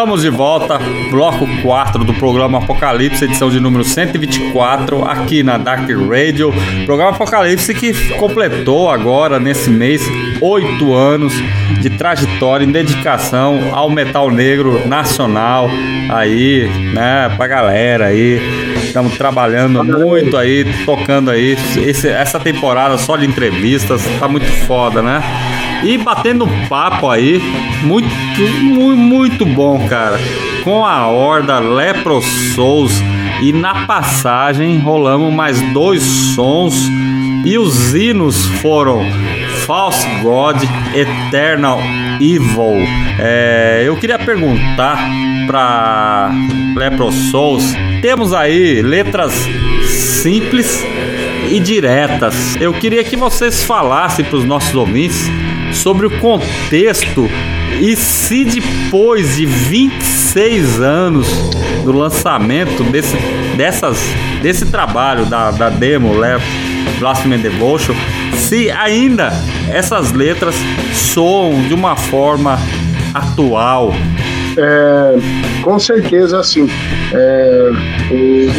Estamos 0.00 0.22
de 0.22 0.30
volta, 0.30 0.78
bloco 1.10 1.46
4 1.60 2.04
do 2.04 2.14
programa 2.14 2.56
Apocalipse, 2.56 3.22
edição 3.26 3.50
de 3.50 3.60
número 3.60 3.84
124, 3.84 5.04
aqui 5.04 5.42
na 5.42 5.58
Dark 5.58 5.86
Radio. 5.90 6.54
Programa 6.86 7.10
Apocalipse 7.10 7.74
que 7.74 7.92
completou 8.14 8.88
agora, 8.88 9.38
nesse 9.38 9.68
mês, 9.68 10.02
oito 10.40 10.94
anos 10.94 11.34
de 11.82 11.90
trajetória 11.90 12.64
em 12.64 12.72
dedicação 12.72 13.74
ao 13.74 13.90
metal 13.90 14.30
negro 14.30 14.88
nacional. 14.88 15.68
Aí, 16.08 16.66
né, 16.94 17.30
pra 17.36 17.46
galera 17.46 18.06
aí. 18.06 18.40
Estamos 18.82 19.18
trabalhando 19.18 19.84
muito 19.84 20.34
aí, 20.34 20.64
tocando 20.86 21.30
aí. 21.30 21.58
Esse, 21.76 22.08
essa 22.08 22.40
temporada 22.40 22.96
só 22.96 23.18
de 23.18 23.26
entrevistas, 23.26 24.02
tá 24.18 24.26
muito 24.26 24.50
foda, 24.66 25.02
né? 25.02 25.22
E 25.82 25.96
batendo 25.96 26.46
papo 26.68 27.08
aí, 27.08 27.40
muito, 27.82 28.08
muito, 28.62 28.96
muito 28.96 29.46
bom, 29.46 29.86
cara. 29.88 30.18
Com 30.62 30.84
a 30.84 31.06
horda 31.06 31.58
Lepro 31.58 32.20
Souls. 32.54 32.92
E 33.42 33.52
na 33.52 33.86
passagem 33.86 34.78
rolamos 34.78 35.32
mais 35.32 35.60
dois 35.72 36.02
sons. 36.02 36.74
E 37.44 37.56
os 37.56 37.94
hinos 37.94 38.44
foram 38.60 39.02
False 39.66 40.06
God, 40.22 40.56
Eternal 40.94 41.80
Evil. 42.20 42.86
É, 43.18 43.82
eu 43.86 43.96
queria 43.96 44.18
perguntar 44.18 44.98
para 45.46 46.30
Lepro 46.76 47.10
Souls. 47.10 47.74
Temos 48.02 48.34
aí 48.34 48.82
letras 48.82 49.32
simples 49.86 50.84
e 51.50 51.58
diretas. 51.58 52.56
Eu 52.60 52.72
queria 52.74 53.02
que 53.02 53.16
vocês 53.16 53.64
falassem 53.64 54.24
para 54.24 54.36
os 54.36 54.44
nossos 54.44 54.74
ouvintes 54.74 55.30
sobre 55.82 56.06
o 56.06 56.20
contexto 56.20 57.28
e 57.80 57.96
se 57.96 58.44
depois 58.44 59.36
de 59.36 59.46
26 59.46 60.80
anos 60.80 61.26
do 61.82 61.92
lançamento 61.92 62.84
desse, 62.84 63.16
dessas, 63.56 63.98
desse 64.42 64.66
trabalho 64.66 65.24
da, 65.24 65.50
da 65.50 65.70
demo 65.70 66.18
Left 66.18 66.46
Blasphemy 66.98 67.38
Devotion, 67.38 67.94
se 68.34 68.70
ainda 68.70 69.32
essas 69.70 70.12
letras 70.12 70.54
soam 70.92 71.62
de 71.62 71.72
uma 71.72 71.96
forma 71.96 72.58
atual. 73.14 73.94
É, 74.56 75.62
com 75.62 75.78
certeza, 75.78 76.42
sim. 76.42 76.68
É, 77.12 77.70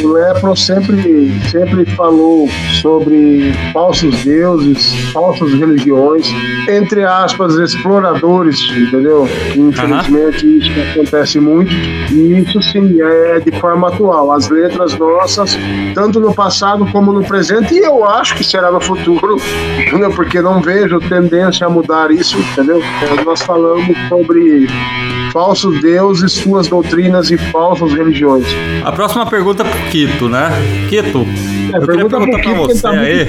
o 0.03 0.13
Lepro 0.13 0.55
sempre, 0.55 1.31
sempre 1.49 1.85
falou 1.95 2.49
sobre 2.81 3.53
falsos 3.73 4.23
deuses, 4.23 4.93
falsas 5.11 5.53
religiões, 5.53 6.27
entre 6.68 7.03
aspas, 7.03 7.55
exploradores, 7.55 8.59
entendeu? 8.72 9.27
Infelizmente 9.55 10.45
uhum. 10.45 10.57
isso 10.57 10.72
acontece 10.91 11.39
muito, 11.39 11.73
e 12.11 12.39
isso 12.39 12.61
sim 12.61 13.01
é 13.01 13.39
de 13.39 13.51
forma 13.59 13.89
atual. 13.89 14.31
As 14.31 14.49
letras 14.49 14.97
nossas, 14.97 15.57
tanto 15.93 16.19
no 16.19 16.34
passado 16.34 16.85
como 16.91 17.11
no 17.11 17.23
presente, 17.23 17.73
e 17.73 17.80
eu 17.80 18.05
acho 18.05 18.35
que 18.35 18.43
será 18.43 18.72
no 18.72 18.81
futuro, 18.81 19.38
entendeu? 19.80 20.11
porque 20.11 20.41
não 20.41 20.61
vejo 20.61 20.99
tendência 20.99 21.68
a 21.68 21.69
mudar 21.69 22.11
isso, 22.11 22.38
entendeu? 22.38 22.81
Nós 23.26 23.41
falamos 23.41 23.95
sobre 24.09 24.68
falsos 25.32 25.82
deuses, 25.82 26.32
suas 26.34 26.68
doutrinas 26.68 27.32
e 27.32 27.38
falsas 27.38 27.94
religiões. 27.94 28.45
A 28.84 28.91
próxima 28.91 29.26
pergunta 29.26 29.64
é 29.64 29.70
pro 29.70 29.90
Quito, 29.90 30.30
né? 30.30 30.49
Quito, 30.90 31.26
é, 31.74 31.78
eu 31.78 31.88
queria 31.88 32.06
perguntar 32.06 32.40
pra 32.41 32.53
você 32.53 32.82
tá 32.82 32.91
aí 32.91 33.28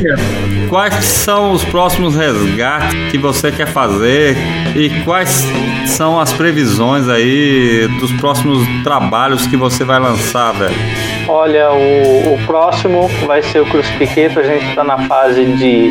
quais 0.68 1.04
são 1.04 1.52
os 1.52 1.64
próximos 1.64 2.14
resgates 2.14 3.10
que 3.10 3.18
você 3.18 3.52
quer 3.52 3.66
fazer 3.66 4.36
e 4.74 4.88
quais 5.04 5.46
são 5.86 6.18
as 6.18 6.32
previsões 6.32 7.08
aí 7.08 7.86
dos 8.00 8.10
próximos 8.12 8.66
trabalhos 8.82 9.46
que 9.46 9.56
você 9.56 9.84
vai 9.84 10.00
lançar, 10.00 10.52
velho? 10.52 10.74
Olha, 11.28 11.72
o, 11.72 12.34
o 12.34 12.46
próximo 12.46 13.08
vai 13.26 13.42
ser 13.42 13.60
o 13.60 13.66
Crucifiqueto, 13.66 14.40
a 14.40 14.42
gente 14.42 14.64
está 14.66 14.82
na 14.82 14.98
fase 15.06 15.44
de, 15.44 15.90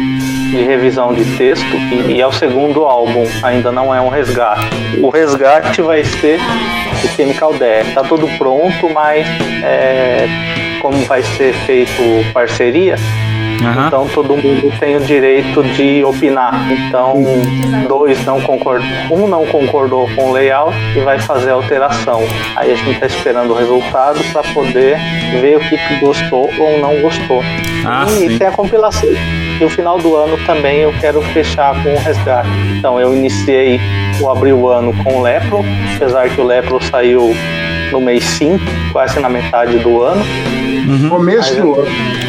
de 0.52 0.64
revisão 0.64 1.14
de 1.14 1.24
texto 1.38 1.76
e, 1.92 2.14
e 2.14 2.22
é 2.22 2.28
o 2.28 2.32
segundo 2.32 2.84
álbum, 2.84 3.24
ainda 3.42 3.72
não 3.72 3.94
é 3.94 4.02
um 4.02 4.10
resgate. 4.10 4.66
O 5.02 5.10
resgate 5.10 5.82
vai 5.82 6.04
ser 6.04 6.40
o 7.04 7.08
Chemical 7.16 7.54
Death, 7.54 7.94
tá 7.94 8.04
tudo 8.04 8.28
pronto, 8.38 8.90
mas 8.94 9.26
é, 9.64 10.28
como 10.82 10.98
vai 11.06 11.24
ser 11.24 11.54
feito 11.54 12.02
parceria, 12.34 12.98
Uhum. 13.62 13.88
Então 13.88 14.08
todo 14.08 14.36
mundo 14.36 14.74
tem 14.80 14.96
o 14.96 15.00
direito 15.00 15.64
de 15.64 16.04
opinar. 16.04 16.54
Então 16.72 17.14
dois 17.88 18.24
não 18.26 18.42
concordam, 18.42 18.88
um 19.12 19.28
não 19.28 19.46
concordou 19.46 20.10
com 20.16 20.30
o 20.30 20.34
layout 20.34 20.76
e 20.96 21.00
vai 21.02 21.20
fazer 21.20 21.52
a 21.52 21.54
alteração. 21.54 22.22
Aí 22.56 22.72
a 22.72 22.76
gente 22.76 22.92
está 22.92 23.06
esperando 23.06 23.52
o 23.52 23.56
resultado 23.56 24.20
para 24.32 24.42
poder 24.54 24.98
ver 25.40 25.58
o 25.58 25.60
que, 25.60 25.78
que 25.78 25.96
gostou 26.00 26.50
ou 26.58 26.80
não 26.80 27.00
gostou. 27.02 27.42
Ah, 27.86 28.06
e, 28.20 28.38
tem 28.38 28.48
a 28.48 28.52
compilação. 28.52 29.10
E 29.62 29.64
no 29.64 29.70
final 29.70 30.00
do 30.00 30.16
ano 30.16 30.40
também 30.44 30.80
eu 30.80 30.92
quero 31.00 31.22
fechar 31.22 31.72
com 31.84 31.94
o 31.94 31.98
resgate. 32.00 32.50
Então 32.80 33.00
eu 33.00 33.16
iniciei 33.16 33.80
o 34.20 34.28
abrir 34.28 34.54
o 34.54 34.68
ano 34.68 34.92
com 35.04 35.18
o 35.18 35.22
Lepro, 35.22 35.64
apesar 35.96 36.28
que 36.30 36.42
o 36.42 36.44
Lepro 36.44 36.84
saiu 36.84 37.32
no 37.92 38.02
mês 38.02 38.24
5, 38.24 38.60
quase 38.92 39.20
na 39.20 39.30
metade 39.30 39.78
do 39.78 40.02
ano. 40.02 40.26
Uhum. 40.88 41.10
Começo 41.10 41.62
do 41.62 41.76
ano. 41.76 41.86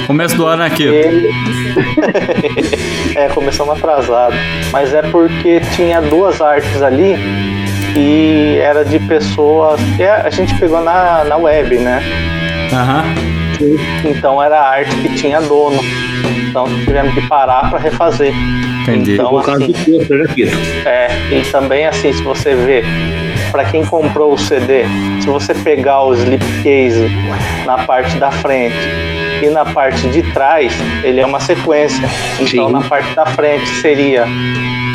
Começo 0.06 0.36
do 0.36 0.44
ano 0.44 0.62
aqui. 0.62 0.90
é, 3.16 3.28
começamos 3.28 3.78
atrasado. 3.78 4.34
Mas 4.70 4.92
é 4.92 5.00
porque 5.00 5.62
tinha 5.74 6.02
duas 6.02 6.42
artes 6.42 6.82
ali 6.82 7.16
e 7.96 8.58
era 8.60 8.84
de 8.84 8.98
pessoas 8.98 9.80
a 10.22 10.28
gente 10.28 10.54
pegou 10.56 10.82
na, 10.82 11.24
na 11.24 11.38
web, 11.38 11.78
né? 11.78 12.02
Uhum. 12.72 13.32
Então 14.04 14.42
era 14.42 14.60
arte 14.60 14.94
que 14.96 15.14
tinha 15.14 15.40
dono. 15.40 15.80
Então 16.52 16.66
tivemos 16.84 17.14
que 17.14 17.26
parar 17.28 17.70
para 17.70 17.78
refazer. 17.78 18.34
Entendi. 18.82 19.14
Então, 19.14 19.38
assim, 19.38 19.72
é, 20.84 21.08
e 21.32 21.50
também 21.50 21.86
assim, 21.86 22.12
se 22.12 22.22
você 22.22 22.54
vê 22.54 22.84
para 23.50 23.64
quem 23.64 23.82
comprou 23.86 24.34
o 24.34 24.38
CD, 24.38 24.84
se 25.22 25.28
você 25.28 25.54
pegar 25.54 26.02
o 26.02 26.12
slipcase 26.12 27.10
na 27.64 27.78
parte 27.78 28.18
da 28.18 28.30
frente 28.30 28.76
e 29.42 29.48
na 29.48 29.64
parte 29.64 30.06
de 30.08 30.22
trás, 30.34 30.74
ele 31.02 31.20
é 31.20 31.26
uma 31.26 31.40
sequência. 31.40 32.06
Então, 32.34 32.66
Sim. 32.66 32.72
na 32.72 32.82
parte 32.82 33.14
da 33.14 33.24
frente 33.24 33.66
seria 33.80 34.26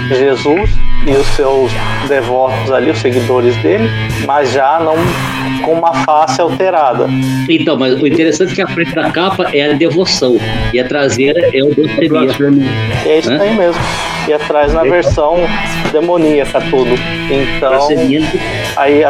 Jesus 0.09 0.69
e 1.07 1.11
os 1.11 1.25
seus 1.29 1.71
devotos 2.07 2.71
ali, 2.71 2.91
os 2.91 2.99
seguidores 2.99 3.55
dele, 3.63 3.89
mas 4.27 4.51
já 4.51 4.79
não 4.79 4.95
com 5.63 5.73
uma 5.73 5.93
face 6.05 6.41
alterada. 6.41 7.07
Então, 7.49 7.77
mas 7.77 8.01
o 8.01 8.07
interessante 8.07 8.53
é 8.53 8.55
que 8.55 8.61
a 8.61 8.67
frente 8.67 8.93
da 8.93 9.09
capa 9.11 9.49
é 9.53 9.71
a 9.71 9.73
devoção 9.73 10.38
e 10.73 10.79
a 10.79 10.88
traseira 10.88 11.39
é 11.53 11.63
o 11.63 11.73
blasfemia. 12.09 12.69
É 13.05 13.19
isso 13.19 13.29
né? 13.29 13.39
aí 13.41 13.55
mesmo. 13.55 13.81
E 14.27 14.34
atrás 14.34 14.73
na 14.73 14.84
versão 14.84 15.38
demoníaca 15.91 16.59
tudo. 16.69 16.91
Então, 17.29 17.88
aí 18.75 19.03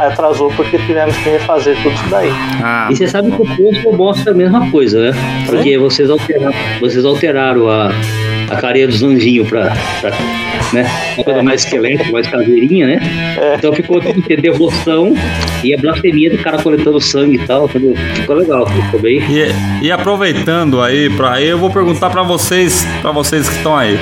atrasou 0.00 0.50
porque 0.56 0.78
tivemos 0.78 1.16
que 1.18 1.30
refazer 1.30 1.76
tudo 1.82 1.94
isso 1.94 2.08
daí. 2.10 2.30
Ah. 2.62 2.88
E 2.90 2.96
você 2.96 3.06
sabe 3.06 3.30
que 3.30 3.40
o 3.40 3.56
posto 3.56 3.92
mostra 3.92 4.32
a 4.32 4.34
mesma 4.34 4.70
coisa, 4.70 5.10
né? 5.10 5.18
Porque 5.46 5.78
vocês 5.78 6.10
alteraram, 6.10 6.54
vocês 6.80 7.04
alteraram 7.04 7.68
a, 7.68 7.90
a 8.50 8.56
carinha 8.56 8.86
dos 8.86 9.02
anjinhos 9.02 9.48
pra, 9.48 9.76
pra 10.00 10.10
né? 10.72 10.90
Uma 11.16 11.24
coisa 11.24 11.42
mais 11.42 11.64
esquelética, 11.64 12.10
mais 12.10 12.26
caseirinha, 12.26 12.86
né? 12.86 13.36
É. 13.38 13.54
Então 13.56 13.72
ficou 13.72 14.00
tudo 14.00 14.20
que 14.22 14.36
devoção 14.36 15.14
e 15.62 15.72
a 15.72 15.78
blasfemia 15.78 16.30
do 16.30 16.38
cara 16.38 16.58
coletando 16.58 17.00
sangue 17.00 17.36
e 17.36 17.46
tal. 17.46 17.68
Ficou 17.68 18.36
legal, 18.36 18.66
ficou 18.66 19.00
bem. 19.00 19.20
E, 19.30 19.86
e 19.86 19.92
aproveitando 19.92 20.80
aí, 20.80 21.08
pra, 21.10 21.40
eu 21.40 21.58
vou 21.58 21.70
perguntar 21.70 22.10
para 22.10 22.22
vocês, 22.22 22.86
para 23.00 23.12
vocês 23.12 23.48
que 23.48 23.56
estão 23.56 23.76
aí, 23.76 23.98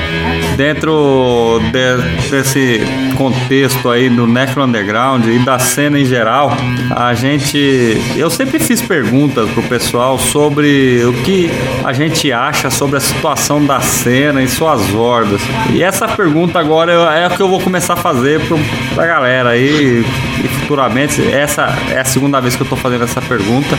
dentro 0.56 1.60
de, 1.72 2.30
desse 2.30 2.80
contexto 3.16 3.90
aí 3.90 4.08
do 4.08 4.26
Necro 4.26 4.62
Underground 4.64 5.26
e 5.26 5.38
da 5.40 5.58
cena 5.58 5.98
em 5.98 6.04
geral, 6.04 6.52
a 6.90 7.14
gente. 7.14 7.96
Eu 8.16 8.30
sempre 8.30 8.58
fiz 8.58 8.80
perguntas 8.80 9.48
pro 9.50 9.62
pessoal 9.64 10.18
sobre 10.18 11.04
o 11.04 11.12
que 11.24 11.50
a 11.84 11.92
gente 11.92 12.32
acha 12.32 12.70
sobre 12.70 12.96
a 12.96 13.00
situação 13.00 13.64
da 13.64 13.80
cena 13.80 14.31
e 14.40 14.48
suas 14.48 14.94
hordas. 14.94 15.40
E 15.72 15.82
essa 15.82 16.06
pergunta 16.08 16.58
agora 16.58 16.92
é 16.92 17.26
o 17.26 17.30
que 17.30 17.40
eu 17.40 17.48
vou 17.48 17.60
começar 17.60 17.94
a 17.94 17.96
fazer 17.96 18.40
pro, 18.46 18.58
pra 18.94 19.06
galera 19.06 19.50
aí 19.50 20.04
e 20.42 20.48
futuramente. 20.48 21.22
Essa 21.32 21.74
é 21.90 22.00
a 22.00 22.04
segunda 22.04 22.40
vez 22.40 22.56
que 22.56 22.62
eu 22.62 22.68
tô 22.68 22.76
fazendo 22.76 23.04
essa 23.04 23.20
pergunta. 23.20 23.76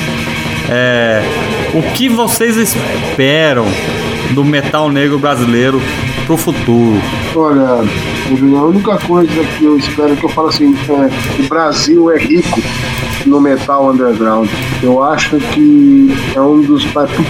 É, 0.70 1.22
o 1.74 1.82
que 1.94 2.10
vocês 2.10 2.58
esperam 2.58 3.66
do 4.32 4.44
metal 4.44 4.90
negro 4.90 5.20
brasileiro 5.20 5.82
pro 6.26 6.38
futuro? 6.38 7.02
Olha, 7.36 7.84
a 8.60 8.64
única 8.64 8.98
coisa 8.98 9.44
que 9.58 9.66
eu 9.66 9.78
espero 9.78 10.16
que 10.16 10.24
eu 10.24 10.30
falo 10.30 10.48
assim, 10.48 10.76
é, 10.90 11.44
o 11.44 11.48
Brasil 11.48 12.12
é 12.12 12.18
rico 12.18 12.62
no 13.26 13.40
metal 13.40 13.90
underground. 13.90 14.50
Eu 14.82 15.04
acho 15.04 15.38
que 15.38 16.10
é 16.36 16.42
um 16.42 16.62
dos. 16.62 16.86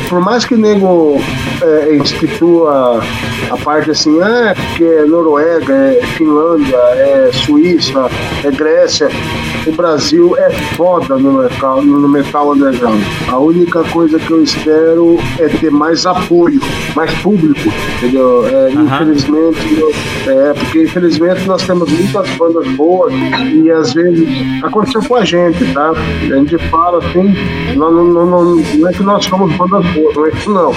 Por 0.10 0.20
mais 0.22 0.46
que 0.46 0.56
o 0.56 0.58
nego 0.58 1.20
é, 1.62 1.96
institua 1.96 3.02
a 3.50 3.58
parte 3.58 3.92
assim, 3.92 4.22
é 4.22 4.54
porque 4.54 4.84
é 4.84 5.06
Noruega, 5.06 5.74
é 5.74 6.06
Finlândia, 6.18 6.78
é 6.78 7.30
Suíça, 7.34 8.10
é 8.44 8.52
Grécia. 8.52 9.10
O 9.68 9.72
Brasil 9.72 10.36
é 10.38 10.50
foda 10.76 11.16
no 11.18 11.34
metal, 11.42 11.82
no 11.82 12.08
metal 12.08 12.52
underground. 12.54 13.02
A 13.30 13.38
única 13.40 13.84
coisa 13.86 14.20
que 14.20 14.32
eu 14.32 14.44
espero 14.44 15.18
é 15.40 15.48
ter 15.48 15.72
mais 15.72 16.06
apoio, 16.06 16.60
mais 16.96 17.12
público, 17.22 17.60
entendeu? 17.98 18.46
É, 18.48 18.72
Infelizmente, 18.74 19.80
eu- 19.80 19.92
é, 20.32 20.54
porque 20.54 20.84
infelizmente 20.84 21.46
nós 21.48 21.64
temos 21.66 21.90
muitas 21.92 22.30
bandas 22.38 22.68
boas 22.76 23.14
e 23.14 23.70
às 23.72 23.94
vezes 23.94 24.28
aconteceu 24.64 25.02
com 25.04 25.16
a 25.16 25.26
gente, 25.26 25.66
tá? 25.74 25.92
A 25.92 26.36
gente 26.36 26.58
fala 26.70 26.98
assim, 27.00 27.34
não, 27.76 27.92
não, 27.92 28.26
não, 28.26 28.56
não, 28.56 28.88
é 28.90 28.94
que 28.94 29.04
nós 29.04 29.26
somos 29.26 29.54
bandas 29.56 29.86
boas, 29.94 30.16
não 30.16 30.26
é 30.26 30.30
isso 30.30 30.50
não. 30.50 30.72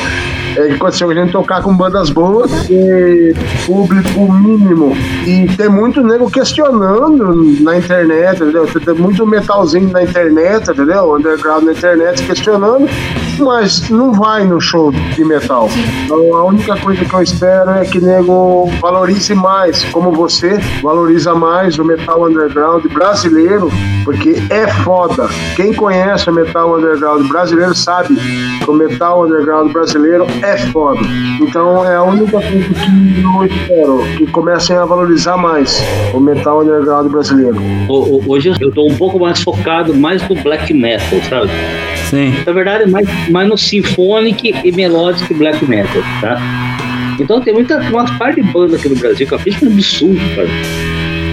É 0.56 0.68
que 0.68 0.74
aconteceu 0.74 1.10
a 1.10 1.14
gente 1.14 1.32
tocar 1.32 1.62
com 1.62 1.76
bandas 1.76 2.08
boas 2.08 2.50
e 2.70 3.34
público 3.66 4.32
mínimo. 4.32 4.96
E 5.26 5.46
tem 5.54 5.68
muito 5.68 6.02
nego 6.02 6.30
questionando 6.30 7.34
na 7.62 7.76
internet, 7.76 8.42
entendeu? 8.42 8.66
Tem 8.80 8.94
muito 8.94 9.26
metalzinho 9.26 9.90
na 9.90 10.02
internet, 10.02 10.70
entendeu? 10.70 11.14
Underground 11.14 11.64
na 11.64 11.72
internet 11.72 12.22
questionando, 12.22 12.88
mas 13.38 13.88
não 13.90 14.12
vai 14.12 14.44
no 14.44 14.60
show 14.60 14.92
de 14.92 15.24
metal. 15.24 15.68
Então 16.04 16.36
a 16.36 16.44
única 16.44 16.76
coisa 16.76 17.04
que 17.04 17.14
eu 17.14 17.22
espero 17.22 17.70
é 17.70 17.84
que 17.84 18.00
nego 18.00 18.70
valorize 18.80 19.34
mais, 19.34 19.84
como 19.86 20.12
você 20.12 20.58
valoriza 20.82 21.34
mais 21.34 21.78
o 21.78 21.84
metal 21.84 22.24
underground 22.24 22.84
brasileiro, 22.92 23.70
porque 24.04 24.36
é 24.50 24.66
foda. 24.84 25.28
Quem 25.56 25.74
conhece 25.74 26.30
o 26.30 26.32
metal 26.32 26.76
underground 26.76 27.28
brasileiro 27.28 27.74
sabe 27.74 28.14
que 28.16 28.70
o 28.70 28.72
metal 28.72 29.24
underground 29.24 29.72
brasileiro 29.72 30.26
é 30.42 30.56
foda. 30.72 31.00
Então 31.40 31.84
é 31.84 31.96
a 31.96 32.02
única 32.02 32.32
coisa 32.32 32.74
que 32.74 33.22
eu 33.22 33.44
espero, 33.44 34.02
que 34.16 34.26
comecem 34.28 34.76
a 34.76 34.84
valorizar 34.84 35.36
mais 35.36 35.80
o 36.14 36.20
metal 36.20 36.62
underground 36.62 37.10
brasileiro. 37.10 37.56
Hoje 38.26 38.54
eu 38.60 38.65
tô 38.72 38.86
um 38.86 38.96
pouco 38.96 39.18
mais 39.18 39.42
focado 39.42 39.94
mais 39.94 40.26
no 40.28 40.34
black 40.36 40.72
metal, 40.72 41.20
sabe? 41.28 41.50
Sim. 42.10 42.34
Na 42.44 42.52
verdade, 42.52 42.90
mais, 42.90 43.06
mais 43.30 43.48
no 43.48 43.58
symphonic 43.58 44.54
e 44.64 44.72
melodic 44.72 45.32
black 45.34 45.64
metal, 45.64 46.02
tá? 46.20 46.40
Então 47.18 47.40
tem 47.40 47.54
muita, 47.54 47.78
uma 47.78 48.04
parte 48.18 48.42
de 48.42 48.52
banda 48.52 48.76
aqui 48.76 48.88
no 48.88 48.96
Brasil 48.96 49.26
que 49.26 49.32
eu 49.32 49.38
é 49.38 49.64
um 49.64 49.72
absurdo, 49.72 50.20
cara. 50.34 50.48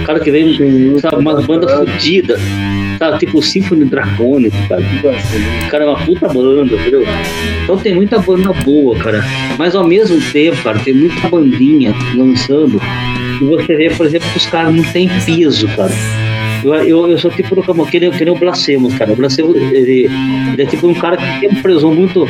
O 0.02 0.06
cara 0.06 0.20
que 0.20 0.30
vem, 0.30 0.98
sabe, 1.00 1.16
umas 1.16 1.46
bandas 1.46 1.72
fodidas, 1.72 2.40
sabe? 2.98 3.18
Tipo 3.18 3.42
Symphony 3.42 3.84
Draconic, 3.86 4.56
cara. 4.68 4.82
O 4.82 5.70
cara 5.70 5.84
é 5.84 5.86
uma 5.86 5.98
puta 5.98 6.28
banda, 6.28 6.74
entendeu? 6.74 7.04
Então 7.62 7.78
tem 7.78 7.94
muita 7.94 8.18
banda 8.18 8.52
boa, 8.64 8.96
cara. 8.98 9.24
Mas 9.58 9.74
ao 9.74 9.86
mesmo 9.86 10.20
tempo, 10.30 10.62
cara, 10.62 10.78
tem 10.78 10.94
muita 10.94 11.28
bandinha 11.28 11.94
lançando. 12.14 12.80
E 13.40 13.44
você 13.44 13.76
vê, 13.76 13.90
por 13.90 14.06
exemplo, 14.06 14.28
que 14.30 14.36
os 14.36 14.46
caras 14.46 14.74
não 14.74 14.84
têm 14.84 15.08
peso, 15.24 15.66
cara. 15.68 15.92
Eu, 16.64 16.74
eu, 16.74 17.10
eu 17.10 17.18
sou 17.18 17.30
tipo 17.30 17.54
do 17.54 17.62
que 17.86 18.00
nem, 18.00 18.10
que 18.10 18.24
nem 18.24 18.34
o 18.34 18.38
Blasphemous, 18.38 18.94
cara. 18.94 19.12
O 19.12 19.16
Blasphemous, 19.16 19.54
ele, 19.56 20.08
ele 20.52 20.62
é 20.62 20.66
tipo 20.66 20.86
um 20.88 20.94
cara 20.94 21.16
que 21.16 21.40
sempre 21.40 21.62
prezou 21.62 21.94
muito. 21.94 22.26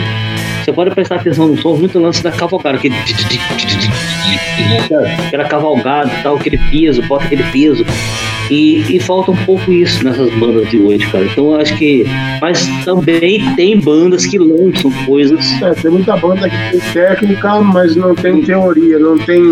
Você 0.64 0.72
pode 0.72 0.90
prestar 0.90 1.16
atenção 1.16 1.48
no 1.48 1.56
som, 1.60 1.76
muito 1.76 1.98
lance 1.98 2.22
da 2.22 2.32
cavalgada, 2.32 2.78
aquele. 2.78 2.94
Aquela 5.26 5.44
cavalgada 5.44 6.10
tal, 6.22 6.36
aquele 6.36 6.58
peso, 6.70 7.02
bota 7.02 7.24
aquele 7.24 7.44
peso. 7.44 7.84
E, 8.50 8.96
e 8.96 9.00
falta 9.00 9.30
um 9.30 9.36
pouco 9.36 9.72
isso 9.72 10.04
nessas 10.04 10.30
bandas 10.34 10.68
de 10.68 10.78
hoje, 10.78 11.06
cara. 11.10 11.24
Então 11.24 11.52
eu 11.52 11.60
acho 11.60 11.76
que. 11.76 12.04
Mas 12.40 12.66
também 12.84 13.54
tem 13.54 13.78
bandas 13.78 14.26
que 14.26 14.38
lançam 14.38 14.90
coisas. 15.06 15.62
É, 15.62 15.74
tem 15.74 15.90
muita 15.90 16.16
banda 16.16 16.48
que 16.48 16.56
tem 16.70 16.80
técnica, 16.92 17.60
mas 17.60 17.96
não 17.96 18.14
tem 18.14 18.42
teoria, 18.42 18.98
não 18.98 19.16
tem. 19.18 19.42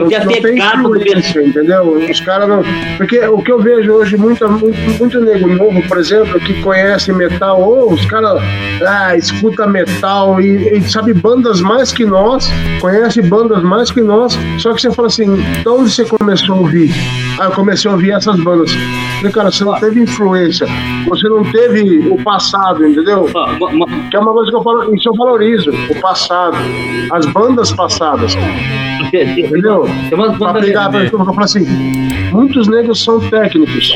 Não 0.00 0.08
tem 0.08 0.18
a 0.18 0.42
pegada 0.42 0.82
do 0.82 0.96
influência, 0.96 1.42
entendeu? 1.42 1.98
Os 2.10 2.20
caras 2.20 2.48
não. 2.48 2.62
Porque 2.96 3.18
o 3.26 3.42
que 3.42 3.52
eu 3.52 3.60
vejo 3.60 3.92
hoje, 3.92 4.16
muito, 4.16 4.48
muito, 4.48 4.78
muito 4.98 5.20
nego 5.20 5.48
novo, 5.48 5.82
por 5.88 5.98
exemplo, 5.98 6.38
que 6.40 6.60
conhece 6.62 7.12
metal, 7.12 7.60
ou 7.60 7.92
os 7.92 8.04
caras 8.06 8.42
ah, 8.86 9.16
escuta 9.16 9.66
metal 9.66 10.40
e, 10.40 10.78
e 10.78 10.82
sabe 10.82 11.12
bandas 11.12 11.60
mais 11.60 11.92
que 11.92 12.04
nós, 12.04 12.50
conhece 12.80 13.22
bandas 13.22 13.62
mais 13.62 13.90
que 13.90 14.00
nós, 14.00 14.38
só 14.58 14.72
que 14.72 14.80
você 14.80 14.90
fala 14.92 15.08
assim, 15.08 15.36
de 15.36 15.68
onde 15.68 15.90
você 15.90 16.04
começou 16.04 16.56
a 16.56 16.58
ouvir? 16.60 16.90
Ah, 17.38 17.44
eu 17.44 17.52
comecei 17.52 17.90
a 17.90 17.94
ouvir 17.94 18.12
essas 18.12 18.38
bandas. 18.40 18.72
Falei, 19.16 19.32
cara, 19.32 19.50
você 19.50 19.64
não 19.64 19.78
teve 19.78 20.00
influência, 20.00 20.66
você 21.08 21.28
não 21.28 21.44
teve 21.44 22.08
o 22.08 22.22
passado, 22.22 22.86
entendeu? 22.86 23.26
Que 24.10 24.16
é 24.16 24.20
uma 24.20 24.32
coisa 24.32 24.50
que 24.50 24.56
eu 24.56 24.62
falo, 24.62 24.94
isso 24.94 25.08
eu 25.08 25.14
valorizo, 25.14 25.70
o 25.70 26.00
passado, 26.00 26.56
as 27.12 27.26
bandas 27.26 27.72
passadas. 27.72 28.34
Entendeu? 29.12 29.86
Pra 30.38 30.54
pegar, 30.54 30.90
por 30.90 31.00
exemplo, 31.00 31.20
eu 31.20 31.24
falo 31.26 31.44
assim, 31.44 31.66
muitos 32.32 32.68
negros 32.68 33.02
são 33.04 33.20
técnicos. 33.20 33.92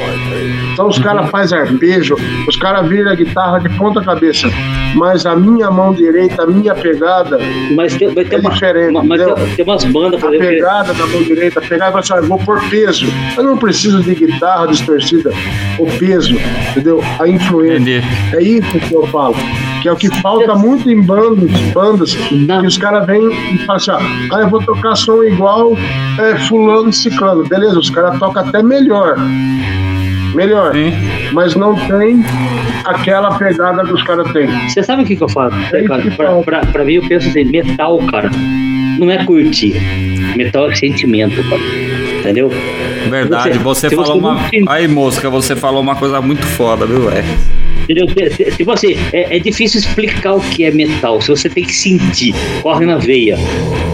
Então 0.72 0.88
os 0.88 0.98
caras 0.98 1.30
fazem 1.30 1.58
arpejo, 1.58 2.16
os 2.48 2.56
caras 2.56 2.88
viram 2.88 3.10
a 3.10 3.14
guitarra 3.14 3.58
de 3.60 3.68
ponta 3.70 4.02
cabeça. 4.02 4.48
Mas 4.96 5.26
a 5.26 5.34
minha 5.34 5.70
mão 5.72 5.92
direita, 5.92 6.42
a 6.44 6.46
minha 6.46 6.72
pegada 6.74 7.38
mas 7.74 7.94
tem, 7.96 8.12
ter 8.14 8.32
é 8.34 8.38
uma- 8.38 8.50
diferente. 8.50 8.90
uma- 8.90 9.02
mas 9.04 9.20
entendeu? 9.20 9.34
tem- 9.44 9.54
tem 9.56 9.64
umas 9.64 9.84
bandas, 9.84 10.20
por 10.20 10.30
A 10.30 10.34
exemplo, 10.36 10.50
que- 10.50 10.56
pegada 10.56 10.94
da 10.94 11.06
mão 11.06 11.22
direita, 11.22 11.60
pegar 11.60 11.88
e 11.88 11.90
falar 11.90 12.00
assim, 12.00 12.12
ah, 12.14 12.16
eu 12.18 12.24
vou 12.28 12.38
por 12.38 12.60
peso. 12.70 13.06
Eu 13.36 13.42
não 13.44 13.56
preciso 13.56 14.02
de 14.02 14.14
guitarra 14.14 14.66
distorcida, 14.68 15.32
o 15.78 15.86
peso, 15.98 16.36
entendeu? 16.70 17.02
A 17.20 17.26
influência. 17.28 18.02
É 18.32 18.42
isso 18.42 18.78
que 18.78 18.94
eu 18.94 19.06
falo. 19.08 19.34
Que 19.82 19.88
é 19.88 19.92
o 19.92 19.96
que 19.96 20.08
falta 20.22 20.54
muito 20.54 20.88
em 20.90 21.02
bandas, 21.02 21.50
bandas 21.74 22.14
que 22.14 22.66
os 22.66 22.78
caras 22.78 23.04
vêm 23.06 23.20
e 23.52 23.58
falam 23.66 23.76
assim, 23.76 23.90
ah, 24.32 24.40
eu 24.40 24.48
vou 24.48 24.62
tocar 24.62 24.94
som 25.04 25.22
igual 25.22 25.76
é, 26.18 26.36
fulano 26.48 26.88
e 26.88 26.92
ciclano. 26.92 27.44
Beleza, 27.44 27.78
os 27.78 27.90
caras 27.90 28.18
tocam 28.18 28.42
até 28.42 28.62
melhor. 28.62 29.16
Melhor. 30.34 30.72
Mas 31.32 31.54
não 31.54 31.74
tem 31.86 32.24
aquela 32.84 33.36
pegada 33.38 33.84
que 33.84 33.92
os 33.92 34.02
caras 34.02 34.30
têm. 34.32 34.48
Você 34.68 34.82
sabe 34.82 35.02
o 35.02 35.06
que, 35.06 35.16
que 35.16 35.22
eu 35.22 35.28
falo? 35.28 35.54
É 35.72 35.82
cara, 35.84 36.02
que 36.02 36.10
pra, 36.10 36.42
pra, 36.42 36.60
pra 36.60 36.84
mim, 36.84 36.94
eu 36.94 37.08
penso 37.08 37.28
assim: 37.28 37.44
metal, 37.44 37.98
cara, 38.10 38.30
não 38.98 39.10
é 39.10 39.24
curtir. 39.24 39.74
Metal 40.36 40.70
é 40.70 40.74
sentimento, 40.74 41.36
cara. 41.48 41.62
Entendeu? 42.20 42.50
Verdade, 43.08 43.58
você, 43.58 43.88
se 43.88 43.96
falou 43.96 44.18
uma. 44.18 44.38
Aí, 44.68 44.88
mosca, 44.88 45.28
você 45.30 45.54
falou 45.54 45.80
uma 45.80 45.94
coisa 45.94 46.20
muito 46.20 46.42
foda, 46.42 46.86
viu, 46.86 47.10
velho? 47.10 47.24
Entendeu? 47.84 48.06
Tipo 48.56 48.72
assim, 48.72 48.96
é, 49.12 49.36
é 49.36 49.38
difícil 49.38 49.80
explicar 49.80 50.34
o 50.34 50.40
que 50.40 50.64
é 50.64 50.70
metal, 50.70 51.20
se 51.20 51.28
você 51.28 51.48
tem 51.48 51.64
que 51.64 51.74
sentir, 51.74 52.34
corre 52.62 52.86
na 52.86 52.96
veia. 52.96 53.36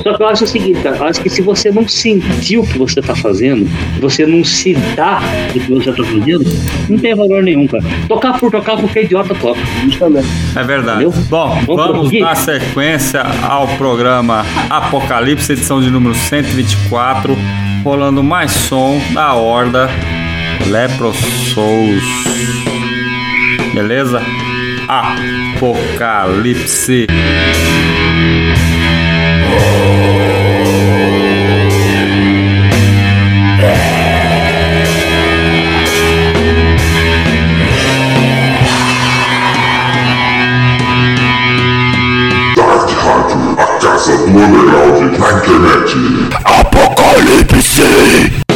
Só 0.02 0.16
que 0.16 0.22
eu 0.22 0.28
acho 0.28 0.44
o 0.44 0.46
seguinte, 0.46 0.80
cara, 0.80 0.96
eu 0.96 1.04
acho 1.04 1.20
que 1.20 1.28
se 1.28 1.42
você 1.42 1.70
não 1.70 1.86
sentir 1.86 2.58
o 2.58 2.66
que 2.66 2.78
você 2.78 3.02
tá 3.02 3.14
fazendo, 3.14 3.68
você 4.00 4.24
não 4.24 4.42
se 4.44 4.74
dá 4.94 5.20
do 5.52 5.60
que 5.60 5.72
você 5.72 5.92
tá 5.92 6.04
fazendo, 6.04 6.44
não 6.88 6.98
tem 6.98 7.14
valor 7.14 7.42
nenhum, 7.42 7.66
cara. 7.66 7.84
Tocar 8.08 8.38
por 8.38 8.50
tocar, 8.50 8.76
qualquer 8.78 9.04
idiota 9.04 9.34
toca. 9.34 9.60
Justamente. 9.84 10.28
É 10.56 10.62
verdade. 10.62 11.04
Entendeu? 11.04 11.24
Bom, 11.28 11.60
Vamos 11.66 12.10
vamos 12.10 12.20
dar 12.20 12.36
sequência 12.36 13.22
ao 13.42 13.66
programa 13.76 14.44
Apocalipse, 14.70 15.52
edição 15.52 15.80
de 15.80 15.90
número 15.90 16.14
124, 16.14 17.36
rolando 17.84 18.22
mais 18.22 18.52
som 18.52 19.00
da 19.12 19.34
Horda 19.34 19.90
Lepro 20.66 21.12
Souls. 21.52 22.69
Beleza? 23.74 24.20
Apocalipse. 24.88 27.06
Dark 42.56 42.90
Rádio, 42.90 43.56
a 43.58 43.66
casa 43.78 44.16
do 44.16 44.24
underground 44.26 45.18
na 45.18 45.32
internet. 45.38 45.94
Apocalipse! 46.44 48.49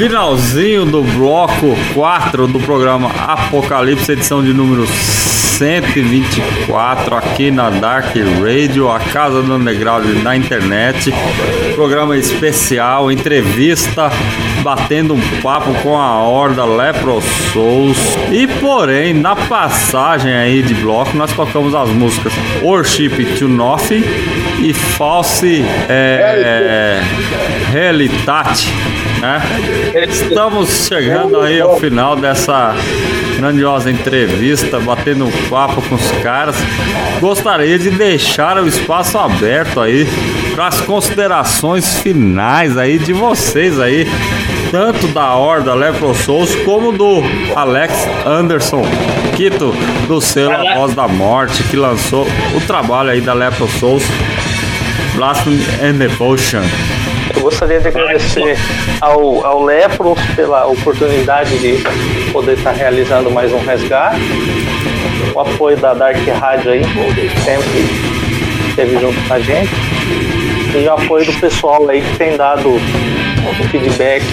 Finalzinho 0.00 0.86
do 0.86 1.02
bloco 1.02 1.76
4 1.92 2.46
do 2.46 2.58
programa 2.58 3.10
Apocalipse, 3.10 4.12
edição 4.12 4.42
de 4.42 4.50
número 4.50 4.86
124 4.86 7.14
aqui 7.14 7.50
na 7.50 7.68
Dark 7.68 8.06
Radio, 8.42 8.90
a 8.90 8.98
casa 8.98 9.42
do 9.42 9.54
underground 9.54 10.06
na 10.22 10.34
internet. 10.34 11.12
Programa 11.74 12.16
especial, 12.16 13.12
entrevista, 13.12 14.10
batendo 14.62 15.12
um 15.12 15.20
papo 15.42 15.74
com 15.82 15.98
a 15.98 16.22
horda 16.22 16.64
Lepro 16.64 17.20
Souls. 17.52 17.98
E 18.32 18.46
porém, 18.46 19.12
na 19.12 19.36
passagem 19.36 20.32
aí 20.32 20.62
de 20.62 20.72
bloco, 20.76 21.14
nós 21.14 21.30
tocamos 21.34 21.74
as 21.74 21.90
músicas 21.90 22.32
Worship 22.62 23.36
to 23.38 23.46
Nothing 23.46 24.02
e 24.62 24.72
False 24.72 25.62
é, 25.90 27.02
Realitate, 27.70 28.72
né? 29.20 29.40
Estamos 30.08 30.86
chegando 30.86 31.40
aí 31.40 31.60
ao 31.60 31.78
final 31.78 32.16
dessa 32.16 32.74
grandiosa 33.36 33.90
entrevista, 33.90 34.80
batendo 34.80 35.26
um 35.26 35.48
papo 35.48 35.80
com 35.82 35.94
os 35.94 36.10
caras. 36.22 36.56
Gostaria 37.20 37.78
de 37.78 37.90
deixar 37.90 38.58
o 38.58 38.66
espaço 38.66 39.18
aberto 39.18 39.80
aí 39.80 40.06
para 40.54 40.66
as 40.66 40.80
considerações 40.80 41.98
finais 42.00 42.76
aí 42.76 42.98
de 42.98 43.12
vocês 43.12 43.78
aí, 43.78 44.06
tanto 44.70 45.08
da 45.08 45.34
Horda 45.34 45.74
Lepro 45.74 46.14
Souls 46.14 46.54
como 46.64 46.92
do 46.92 47.22
Alex 47.54 47.94
Anderson 48.26 48.82
Quito, 49.36 49.72
do 50.06 50.20
selo 50.20 50.52
A 50.52 50.74
Voz 50.74 50.94
da 50.94 51.08
Morte, 51.08 51.62
que 51.64 51.76
lançou 51.76 52.26
o 52.54 52.60
trabalho 52.66 53.10
aí 53.10 53.20
da 53.20 53.32
Lepro 53.32 53.68
Souls, 53.68 54.02
Blasphemy 55.14 55.64
and 55.82 55.94
Devotion. 55.94 56.62
Eu 57.34 57.42
gostaria 57.42 57.80
de 57.80 57.88
agradecer 57.88 58.56
ao, 59.00 59.44
ao 59.46 59.64
Lepros 59.64 60.18
pela 60.36 60.66
oportunidade 60.66 61.58
de 61.58 61.82
poder 62.32 62.56
estar 62.58 62.72
realizando 62.72 63.30
mais 63.30 63.52
um 63.52 63.58
resgate. 63.58 64.20
O 65.34 65.40
apoio 65.40 65.76
da 65.76 65.94
Dark 65.94 66.18
Rádio 66.38 66.72
aí, 66.72 66.82
sempre 67.44 68.68
esteve 68.68 68.98
junto 68.98 69.28
com 69.28 69.34
a 69.34 69.40
gente. 69.40 69.70
E 70.74 70.86
o 70.86 70.92
apoio 70.92 71.24
do 71.24 71.32
pessoal 71.40 71.88
aí 71.88 72.00
que 72.00 72.16
tem 72.16 72.36
dado 72.36 72.78
feedback 73.70 74.24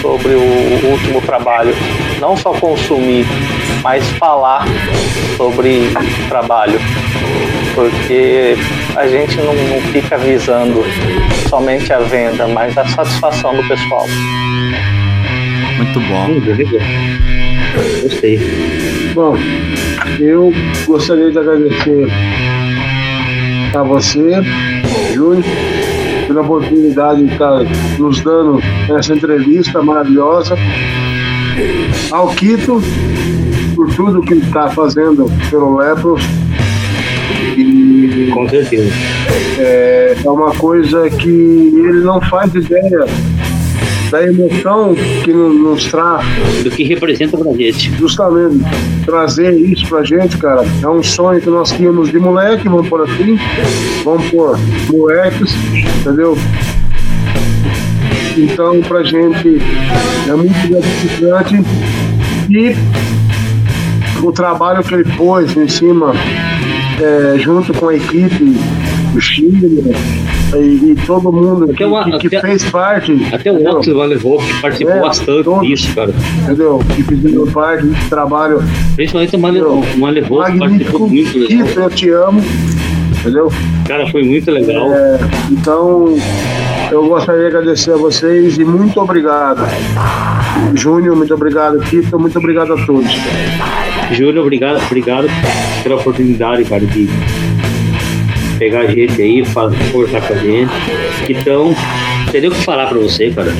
sobre 0.00 0.34
o, 0.34 0.90
último 0.90 1.20
trabalho. 1.22 1.74
Não 2.20 2.36
só 2.36 2.52
consumir, 2.52 3.26
mas 3.82 4.06
falar 4.18 4.64
sobre 5.36 5.90
trabalho. 6.28 6.78
Porque 7.74 8.54
a 8.96 9.06
gente 9.06 9.36
não, 9.38 9.54
não 9.54 9.80
fica 9.92 10.16
visando 10.18 10.82
somente 11.48 11.92
a 11.92 11.98
venda, 11.98 12.46
mas 12.48 12.76
a 12.78 12.86
satisfação 12.86 13.54
do 13.54 13.66
pessoal. 13.66 14.06
Muito 15.76 16.00
bom. 16.00 16.28
Gostei. 18.02 18.40
Bom, 19.14 19.36
eu 20.20 20.52
gostaria 20.86 21.30
de 21.30 21.38
agradecer 21.38 22.06
a 23.74 23.82
você, 23.82 24.30
Júnior, 25.12 25.44
pela 26.26 26.42
oportunidade 26.42 27.24
de 27.24 27.32
estar 27.32 27.60
nos 27.98 28.20
dando 28.20 28.60
essa 28.96 29.14
entrevista 29.14 29.82
maravilhosa. 29.82 30.56
Ao 32.10 32.28
Quito, 32.34 32.80
por 33.74 33.92
tudo 33.94 34.22
que 34.22 34.34
ele 34.34 34.44
está 34.44 34.68
fazendo 34.68 35.30
pelo 35.50 35.76
Lepros. 35.76 36.22
Com 38.32 38.48
certeza. 38.48 38.92
é, 39.58 40.16
é 40.24 40.30
uma 40.30 40.52
coisa 40.54 41.08
que 41.10 41.28
ele 41.28 42.00
não 42.00 42.20
faz 42.22 42.54
ideia 42.54 43.04
da 44.10 44.22
emoção 44.22 44.94
que 45.24 45.32
no- 45.32 45.52
nos 45.52 45.86
traz 45.86 46.24
Do 46.62 46.70
que 46.70 46.84
representa 46.84 47.36
pra 47.36 47.52
gente. 47.52 47.90
justamente 47.96 48.60
trazer 49.04 49.52
isso 49.58 49.86
pra 49.88 50.04
gente, 50.04 50.36
cara. 50.38 50.64
É 50.82 50.88
um 50.88 51.02
sonho 51.02 51.40
que 51.40 51.50
nós 51.50 51.72
tínhamos 51.72 52.10
de 52.10 52.18
moleque, 52.18 52.68
vamos 52.68 52.88
por 52.88 53.00
assim, 53.02 53.38
vamos 54.04 54.24
por 54.30 54.58
moleques, 54.92 55.52
entendeu? 56.00 56.36
Então, 58.36 58.80
pra 58.82 59.02
gente 59.04 59.60
é 60.28 60.32
muito 60.34 60.68
gratificante 60.68 61.62
e 62.50 62.74
o 64.22 64.32
trabalho 64.32 64.82
que 64.82 64.94
ele 64.94 65.04
pôs 65.16 65.56
em 65.56 65.68
cima, 65.68 66.12
é, 67.00 67.38
junto 67.38 67.72
com 67.74 67.88
a 67.88 67.94
equipe, 67.96 68.56
o 69.14 69.20
Chile 69.20 69.82
e, 70.54 70.56
e 70.56 70.96
todo 71.06 71.32
mundo 71.32 71.66
que, 71.74 71.84
uma- 71.84 72.04
que- 72.18 72.28
que 72.28 72.36
até- 72.36 72.48
fez 72.48 72.64
parte. 72.70 73.12
Até 73.32 73.50
o? 73.52 73.68
Otto 73.68 73.92
levou, 73.92 74.38
que 74.38 74.60
participou 74.60 74.94
É, 74.94 75.00
bastante 75.00 75.42
todos. 75.44 75.66
disso, 75.66 75.94
cara. 75.94 76.12
entendeu? 76.42 76.80
Que 76.94 77.02
fizeram 77.02 77.46
parte 77.48 77.86
desse 77.86 78.08
trabalho 78.08 78.62
Principalmente 78.94 79.36
o 79.36 79.38
Malevô. 79.40 79.74
O 79.94 79.98
magnífico. 79.98 80.58
participou 80.58 81.08
muito 81.08 81.38
legal. 81.38 81.66
Isso, 81.66 81.80
eu 81.80 81.90
te 81.90 82.10
amo, 82.10 82.40
entendeu? 83.20 83.52
Cara, 83.86 84.06
foi 84.10 84.22
muito 84.22 84.50
legal. 84.50 84.92
É, 84.92 85.18
então, 85.50 86.16
eu 86.92 87.06
gostaria 87.08 87.42
de 87.42 87.46
agradecer 87.56 87.92
a 87.92 87.96
vocês 87.96 88.56
e 88.58 88.64
muito 88.64 89.00
obrigado. 89.00 89.60
Júnior, 90.74 91.16
muito 91.16 91.34
obrigado, 91.34 91.78
Tito, 91.84 92.18
muito 92.18 92.38
obrigado 92.38 92.72
a 92.72 92.86
todos. 92.86 93.10
Júlio, 94.12 94.42
obrigado, 94.42 94.82
obrigado 94.84 95.26
pela 95.82 95.96
oportunidade, 95.96 96.64
cara, 96.64 96.84
de 96.86 97.08
pegar 98.58 98.80
a 98.80 98.86
gente 98.86 99.20
aí, 99.20 99.44
conversar 99.92 100.20
com 100.22 100.34
a 100.34 100.36
gente. 100.36 100.72
Então, 101.28 101.74
não 102.32 102.48
o 102.50 102.52
que 102.52 102.62
falar 102.62 102.88
pra 102.88 102.98
você, 102.98 103.30
cara. 103.30 103.52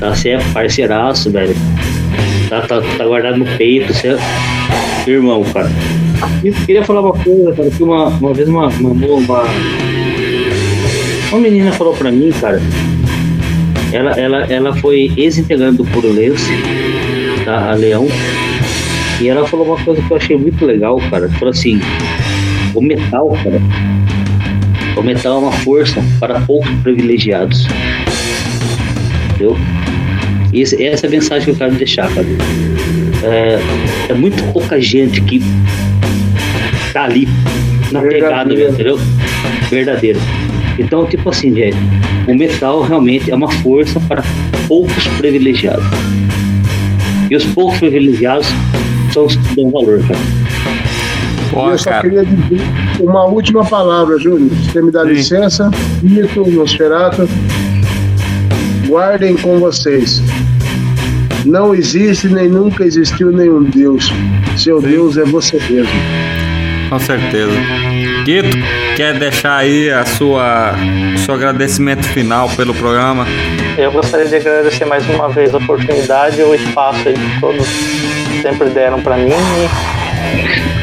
Tá, 0.00 0.14
você 0.14 0.30
é 0.30 0.38
parceiraço, 0.52 1.30
velho. 1.30 1.54
Tá, 2.48 2.62
tá, 2.62 2.82
tá 2.98 3.04
guardado 3.04 3.38
no 3.38 3.46
peito, 3.56 3.92
você 3.92 4.08
é 4.08 5.10
irmão, 5.10 5.44
cara. 5.52 5.70
E 6.44 6.52
queria 6.52 6.84
falar 6.84 7.00
uma 7.00 7.12
coisa, 7.12 7.52
cara, 7.52 7.70
que 7.70 7.82
uma, 7.82 8.08
uma 8.08 8.34
vez 8.34 8.48
uma, 8.48 8.68
uma, 8.68 8.90
uma, 8.90 9.42
uma 11.30 11.40
menina 11.40 11.72
falou 11.72 11.94
pra 11.94 12.10
mim, 12.10 12.30
cara, 12.40 12.60
ela, 13.92 14.12
ela, 14.12 14.38
ela 14.46 14.76
foi 14.76 15.12
ex-integrante 15.16 15.78
do 15.78 15.84
Puro 15.86 16.10
Lense, 16.12 16.50
tá, 17.44 17.70
a 17.70 17.74
Leão, 17.74 18.06
e 19.20 19.28
ela 19.28 19.46
falou 19.46 19.66
uma 19.66 19.76
coisa 19.84 20.00
que 20.02 20.10
eu 20.10 20.16
achei 20.16 20.36
muito 20.36 20.64
legal, 20.64 21.00
cara. 21.10 21.28
Falou 21.30 21.50
assim: 21.50 21.80
o 22.74 22.80
metal, 22.80 23.28
cara, 23.42 23.60
o 24.96 25.02
metal 25.02 25.36
é 25.36 25.38
uma 25.38 25.52
força 25.52 26.02
para 26.18 26.40
poucos 26.40 26.70
privilegiados. 26.82 27.66
Entendeu? 29.34 29.56
E 30.52 30.60
esse- 30.60 30.82
essa 30.84 31.06
é 31.06 31.08
a 31.08 31.10
mensagem 31.10 31.44
que 31.44 31.50
eu 31.50 31.56
quero 31.56 31.74
deixar, 31.76 32.08
cara. 32.12 32.26
É, 33.24 33.58
é 34.10 34.14
muito 34.14 34.42
pouca 34.52 34.80
gente 34.80 35.20
que 35.22 35.40
tá 36.92 37.04
ali 37.04 37.26
na 37.92 38.00
pegada, 38.02 38.54
Verdadeiro. 38.54 38.72
entendeu? 38.72 39.00
Verdadeiro. 39.70 40.20
Então, 40.78 41.06
tipo 41.06 41.28
assim, 41.28 41.54
gente, 41.54 41.76
o 42.26 42.34
metal 42.34 42.82
realmente 42.82 43.30
é 43.30 43.34
uma 43.34 43.50
força 43.50 44.00
para 44.00 44.22
poucos 44.66 45.06
privilegiados. 45.18 45.84
E 47.30 47.36
os 47.36 47.44
poucos 47.46 47.78
privilegiados 47.78 48.46
são 49.12 49.26
os 49.26 49.36
que 49.36 49.54
dão 49.56 49.70
valor, 49.70 50.00
cara. 50.06 50.20
Eu 51.70 51.78
só 51.78 51.90
cara. 51.90 52.02
queria 52.02 52.24
dizer 52.24 52.62
uma 52.98 53.24
última 53.26 53.64
palavra, 53.64 54.18
Júnior. 54.18 54.50
Se 54.62 54.70
você 54.70 54.82
me 54.82 54.90
dá 54.90 55.02
Sim. 55.02 55.08
licença, 55.08 55.70
Tito, 56.00 56.50
Nosferato, 56.50 57.28
guardem 58.86 59.36
com 59.36 59.58
vocês. 59.58 60.22
Não 61.44 61.74
existe 61.74 62.28
nem 62.28 62.48
nunca 62.48 62.84
existiu 62.84 63.32
nenhum 63.32 63.64
Deus. 63.64 64.10
Seu 64.56 64.80
Deus 64.80 65.16
é 65.18 65.24
você 65.24 65.58
mesmo. 65.68 65.92
Com 66.88 66.98
certeza. 66.98 67.52
Quito, 68.24 68.56
quer 68.96 69.18
deixar 69.18 69.56
aí 69.56 69.90
a 69.90 70.04
sua, 70.04 70.74
o 71.14 71.18
seu 71.18 71.34
agradecimento 71.34 72.06
final 72.08 72.48
pelo 72.50 72.74
programa? 72.74 73.26
Eu 73.78 73.90
gostaria 73.90 74.26
de 74.26 74.36
agradecer 74.36 74.84
mais 74.84 75.08
uma 75.08 75.28
vez 75.28 75.54
a 75.54 75.58
oportunidade 75.58 76.40
e 76.40 76.44
o 76.44 76.54
espaço 76.54 77.08
aí 77.08 77.14
que 77.14 77.40
todos 77.40 77.66
sempre 78.42 78.68
deram 78.70 79.00
para 79.00 79.16
mim. 79.16 79.32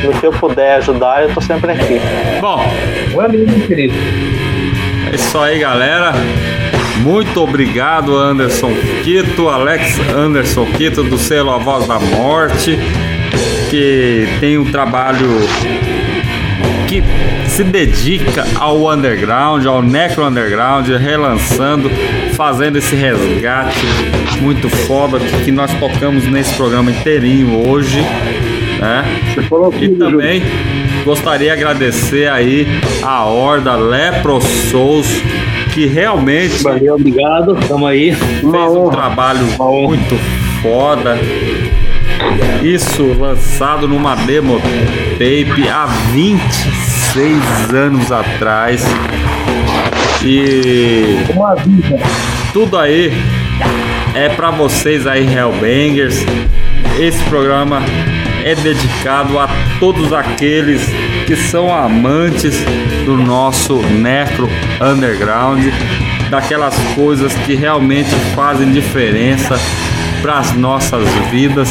E 0.04 0.08
no 0.08 0.14
que 0.14 0.26
eu 0.26 0.32
puder 0.32 0.76
ajudar, 0.78 1.24
eu 1.24 1.34
tô 1.34 1.42
sempre 1.42 1.72
aqui. 1.72 2.00
Bom, 2.42 2.64
Valeu, 3.16 3.46
meu 3.48 3.68
querido. 3.68 3.94
é 5.12 5.16
isso 5.16 5.38
aí, 5.38 5.60
galera. 5.60 6.14
Muito 6.98 7.42
obrigado, 7.42 8.16
Anderson 8.18 8.74
Quito, 9.04 9.48
Alex 9.48 10.00
Anderson 10.10 10.66
Quito, 10.78 11.02
do 11.04 11.18
selo 11.18 11.52
A 11.52 11.58
Voz 11.58 11.88
da 11.88 11.98
Morte, 11.98 12.78
que 13.70 14.28
tem 14.42 14.58
um 14.58 14.70
trabalho 14.70 15.30
que 16.90 17.04
se 17.48 17.64
dedica 17.64 18.44
ao 18.56 18.92
underground, 18.92 19.64
ao 19.68 19.80
necro 19.80 20.26
underground, 20.26 20.88
relançando, 20.88 21.88
fazendo 22.34 22.80
esse 22.80 22.96
resgate 22.96 23.78
muito 24.42 24.68
foda 24.70 25.20
que, 25.20 25.52
nós 25.52 25.72
tocamos 25.76 26.26
nesse 26.26 26.54
programa 26.56 26.90
inteirinho 26.90 27.68
hoje, 27.70 28.02
né? 28.80 29.06
Falou 29.48 29.72
E 29.80 29.90
também 29.90 30.42
gostaria 31.06 31.54
de 31.56 31.62
agradecer 31.62 32.28
aí 32.28 32.66
a 33.04 33.24
Horda 33.26 33.76
Lepro 33.76 34.42
Souls, 34.42 35.22
que 35.74 35.86
realmente 35.86 36.64
Valeu, 36.64 36.96
obrigado. 36.96 37.56
Tamo 37.68 37.86
aí. 37.86 38.16
fez 38.16 38.44
um 38.44 38.90
trabalho 38.90 39.46
muito 39.60 40.18
foda. 40.64 41.18
Isso 42.64 43.04
lançado 43.20 43.88
numa 43.88 44.16
demo 44.16 44.60
tape 45.14 45.68
há 45.70 45.86
26 46.12 47.74
anos 47.74 48.12
atrás. 48.12 48.86
E 50.24 51.18
tudo 52.52 52.78
aí 52.78 53.14
é 54.14 54.30
pra 54.30 54.52
vocês 54.52 55.08
aí, 55.08 55.26
Hellbangers. 55.34 56.26
Esse 57.00 57.24
programa 57.26 57.82
é 58.44 58.56
dedicado 58.56 59.38
a 59.40 59.48
todos 59.80 60.12
aqueles 60.12 60.82
que 61.26 61.36
são 61.36 61.74
amantes 61.74 62.58
do 63.06 63.16
nosso 63.16 63.78
Necro 63.78 64.50
Underground, 64.82 65.64
daquelas 66.30 66.76
coisas 66.96 67.34
que 67.46 67.56
realmente 67.56 68.10
fazem 68.36 68.72
diferença 68.72 69.60
para 70.22 70.40
as 70.40 70.54
nossas 70.54 71.08
vidas, 71.32 71.70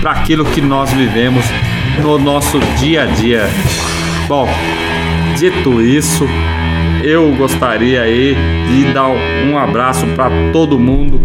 para 0.00 0.12
aquilo 0.12 0.44
que 0.44 0.60
nós 0.60 0.92
vivemos 0.92 1.44
no 2.02 2.18
nosso 2.18 2.58
dia 2.78 3.02
a 3.02 3.06
dia. 3.06 3.48
Bom, 4.26 4.48
dito 5.36 5.80
isso, 5.80 6.26
eu 7.02 7.30
gostaria 7.36 8.02
aí 8.02 8.36
de 8.68 8.92
dar 8.92 9.08
um 9.08 9.58
abraço 9.58 10.06
para 10.08 10.30
todo 10.52 10.78
mundo 10.78 11.20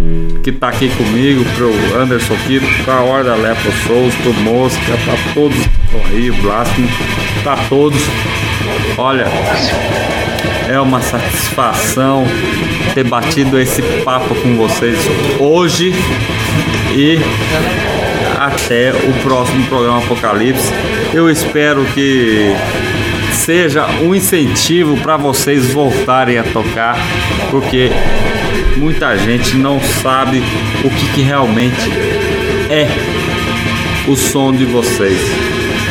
que 0.46 0.52
tá 0.52 0.68
aqui 0.70 0.90
comigo, 0.90 1.44
pro 1.56 1.74
Anderson 2.00 2.36
Quito, 2.46 2.68
pra 2.84 3.02
Horda 3.02 3.34
Lepro 3.34 3.72
Souls, 3.88 4.14
pro 4.16 4.32
Mosca, 4.34 4.96
pra 5.04 5.16
todos 5.34 5.58
que 5.58 5.70
estão 5.86 6.02
aí, 6.12 6.32
Blasphemy, 6.32 6.88
pra 7.42 7.58
todos. 7.68 8.00
Olha, 8.96 9.26
é 10.70 10.80
uma 10.80 11.02
satisfação 11.02 12.26
ter 12.94 13.04
batido 13.06 13.60
esse 13.60 13.82
papo 14.04 14.36
com 14.36 14.56
vocês 14.56 15.00
hoje 15.40 15.94
e 16.96 17.18
até 18.40 18.92
o 18.92 19.14
próximo 19.24 19.66
programa 19.68 20.00
Apocalipse. 20.00 20.72
Eu 21.14 21.30
espero 21.30 21.86
que 21.94 22.54
seja 23.32 23.88
um 24.02 24.16
incentivo 24.16 24.98
para 24.98 25.18
vocês 25.18 25.72
voltarem 25.72 26.38
a 26.38 26.44
tocar, 26.44 26.98
porque 27.52 27.90
muita 28.78 29.18
gente 29.18 29.56
não 29.56 29.80
sabe 29.80 30.42
o 30.84 30.90
que, 30.90 31.14
que 31.14 31.22
realmente 31.22 31.90
é 32.70 32.88
o 34.10 34.16
som 34.16 34.52
de 34.52 34.66
vocês. 34.66 35.20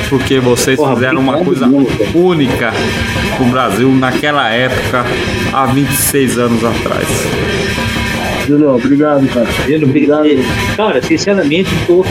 Porque 0.09 0.39
vocês 0.39 0.77
Porra, 0.77 0.95
fizeram 0.95 1.21
uma 1.21 1.39
coisa 1.39 1.69
cara. 1.69 1.85
única 2.15 2.73
pro 3.37 3.47
Brasil 3.47 3.91
naquela 3.91 4.49
época, 4.51 5.05
há 5.53 5.67
26 5.67 6.39
anos 6.39 6.65
atrás. 6.65 7.07
Julião, 8.47 8.77
obrigado, 8.77 9.27
cara. 9.29 9.47
Obrigado. 9.83 10.27
Cara, 10.77 11.03
sinceramente, 11.03 11.71
eu 11.73 11.87
tô. 11.87 12.07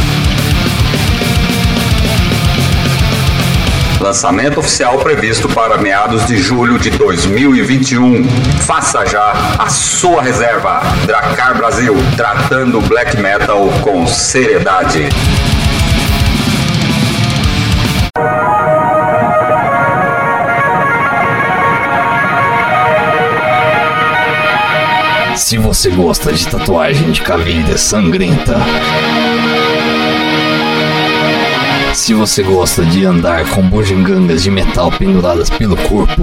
Lançamento 4.00 4.58
oficial 4.58 4.98
previsto 4.98 5.48
para 5.48 5.78
meados 5.78 6.26
de 6.26 6.38
julho 6.38 6.76
de 6.76 6.90
2021. 6.90 8.24
Faça 8.66 9.06
já 9.06 9.32
a 9.56 9.68
sua 9.68 10.22
reserva. 10.22 10.82
Dracar 11.06 11.56
Brasil, 11.56 11.94
tratando 12.16 12.80
black 12.80 13.16
metal 13.18 13.68
com 13.80 14.04
seriedade. 14.08 15.08
Se 25.52 25.58
você 25.58 25.90
gosta 25.90 26.32
de 26.32 26.48
tatuagem 26.48 27.10
de 27.10 27.20
caveira 27.20 27.76
sangrenta. 27.76 28.56
Se 31.92 32.14
você 32.14 32.42
gosta 32.42 32.82
de 32.86 33.04
andar 33.04 33.46
com 33.50 33.60
bugigangas 33.68 34.42
de 34.42 34.50
metal 34.50 34.90
penduradas 34.90 35.50
pelo 35.50 35.76
corpo. 35.76 36.22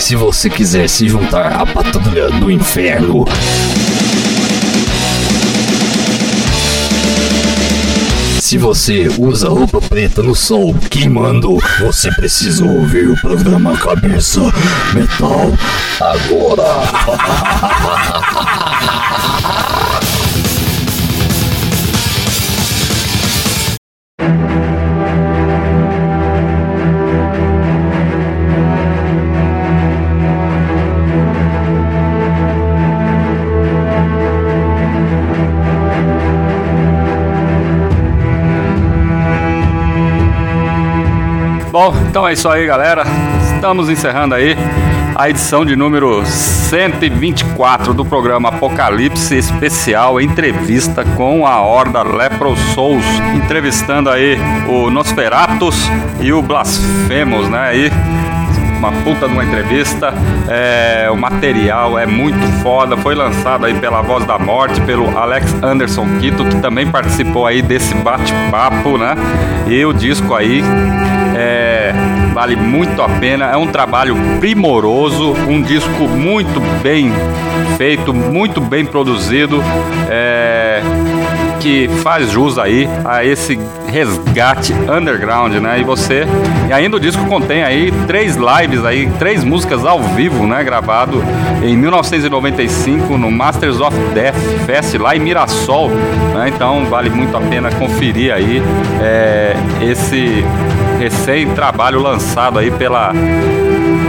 Se 0.00 0.16
você 0.16 0.50
quiser 0.50 0.88
se 0.88 1.08
juntar 1.08 1.52
à 1.52 1.64
patrulha 1.64 2.30
do 2.30 2.50
inferno. 2.50 3.24
Se 8.54 8.58
você 8.58 9.08
usa 9.18 9.48
roupa 9.48 9.80
preta 9.80 10.22
no 10.22 10.32
sol 10.32 10.72
queimando, 10.88 11.58
você 11.80 12.08
precisa 12.12 12.64
ouvir 12.64 13.10
o 13.10 13.20
programa 13.20 13.76
Cabeça 13.76 14.42
Metal 14.94 15.52
agora. 16.00 16.62
Então 42.08 42.26
é 42.26 42.32
isso 42.32 42.48
aí, 42.48 42.66
galera. 42.66 43.04
Estamos 43.54 43.90
encerrando 43.90 44.34
aí 44.34 44.56
a 45.14 45.28
edição 45.28 45.64
de 45.64 45.76
número 45.76 46.24
124 46.24 47.92
do 47.92 48.04
programa 48.04 48.48
Apocalipse 48.48 49.36
Especial 49.36 50.20
Entrevista 50.20 51.04
com 51.16 51.46
a 51.46 51.60
Horda 51.60 52.02
Lepro 52.02 52.56
Souls, 52.74 53.04
entrevistando 53.34 54.08
aí 54.08 54.38
o 54.66 54.90
Nosferatus 54.90 55.76
e 56.20 56.32
o 56.32 56.40
Blasphemous, 56.40 57.48
né? 57.50 57.68
Aí 57.68 57.90
uma 58.78 58.92
puta 59.02 59.26
de 59.26 59.32
uma 59.32 59.44
entrevista. 59.44 60.12
É, 60.48 61.08
o 61.10 61.16
material 61.16 61.98
é 61.98 62.06
muito 62.06 62.46
foda. 62.62 62.96
Foi 62.96 63.14
lançado 63.14 63.66
aí 63.66 63.74
pela 63.74 64.02
Voz 64.02 64.24
da 64.26 64.38
Morte, 64.38 64.80
pelo 64.82 65.16
Alex 65.16 65.54
Anderson 65.62 66.06
Quito, 66.20 66.44
que 66.44 66.56
também 66.56 66.86
participou 66.86 67.46
aí 67.46 67.62
desse 67.62 67.94
bate-papo, 67.94 68.98
né? 68.98 69.14
E 69.66 69.84
o 69.84 69.92
disco 69.92 70.34
aí 70.34 70.62
vale 72.34 72.56
muito 72.56 73.00
a 73.00 73.08
pena. 73.08 73.46
É 73.46 73.56
um 73.56 73.68
trabalho 73.68 74.16
primoroso, 74.40 75.32
um 75.48 75.62
disco 75.62 76.08
muito 76.08 76.60
bem 76.82 77.12
feito, 77.78 78.12
muito 78.12 78.60
bem 78.60 78.84
produzido. 78.84 79.62
É, 80.10 80.82
que 81.64 81.88
faz 82.02 82.30
jus 82.30 82.58
aí 82.58 82.86
a 83.06 83.24
esse 83.24 83.58
resgate 83.86 84.74
underground, 84.74 85.54
né? 85.54 85.80
E 85.80 85.82
você, 85.82 86.26
e 86.68 86.72
ainda 86.74 86.98
o 86.98 87.00
disco 87.00 87.24
contém 87.24 87.62
aí 87.62 87.90
três 88.06 88.36
lives 88.36 88.84
aí, 88.84 89.08
três 89.18 89.42
músicas 89.42 89.82
ao 89.86 90.02
vivo, 90.02 90.46
né? 90.46 90.62
Gravado 90.62 91.24
em 91.62 91.74
1995 91.74 93.16
no 93.16 93.30
Masters 93.30 93.80
of 93.80 93.96
Death 94.12 94.36
Fest 94.66 94.94
lá 94.96 95.16
em 95.16 95.20
Mirassol, 95.20 95.88
né? 96.34 96.50
Então 96.54 96.84
vale 96.84 97.08
muito 97.08 97.34
a 97.34 97.40
pena 97.40 97.70
conferir 97.70 98.34
aí 98.34 98.62
é, 99.02 99.56
esse 99.80 100.44
recém 100.98 101.48
trabalho 101.54 102.00
lançado 102.00 102.58
aí 102.58 102.70
pela 102.70 103.12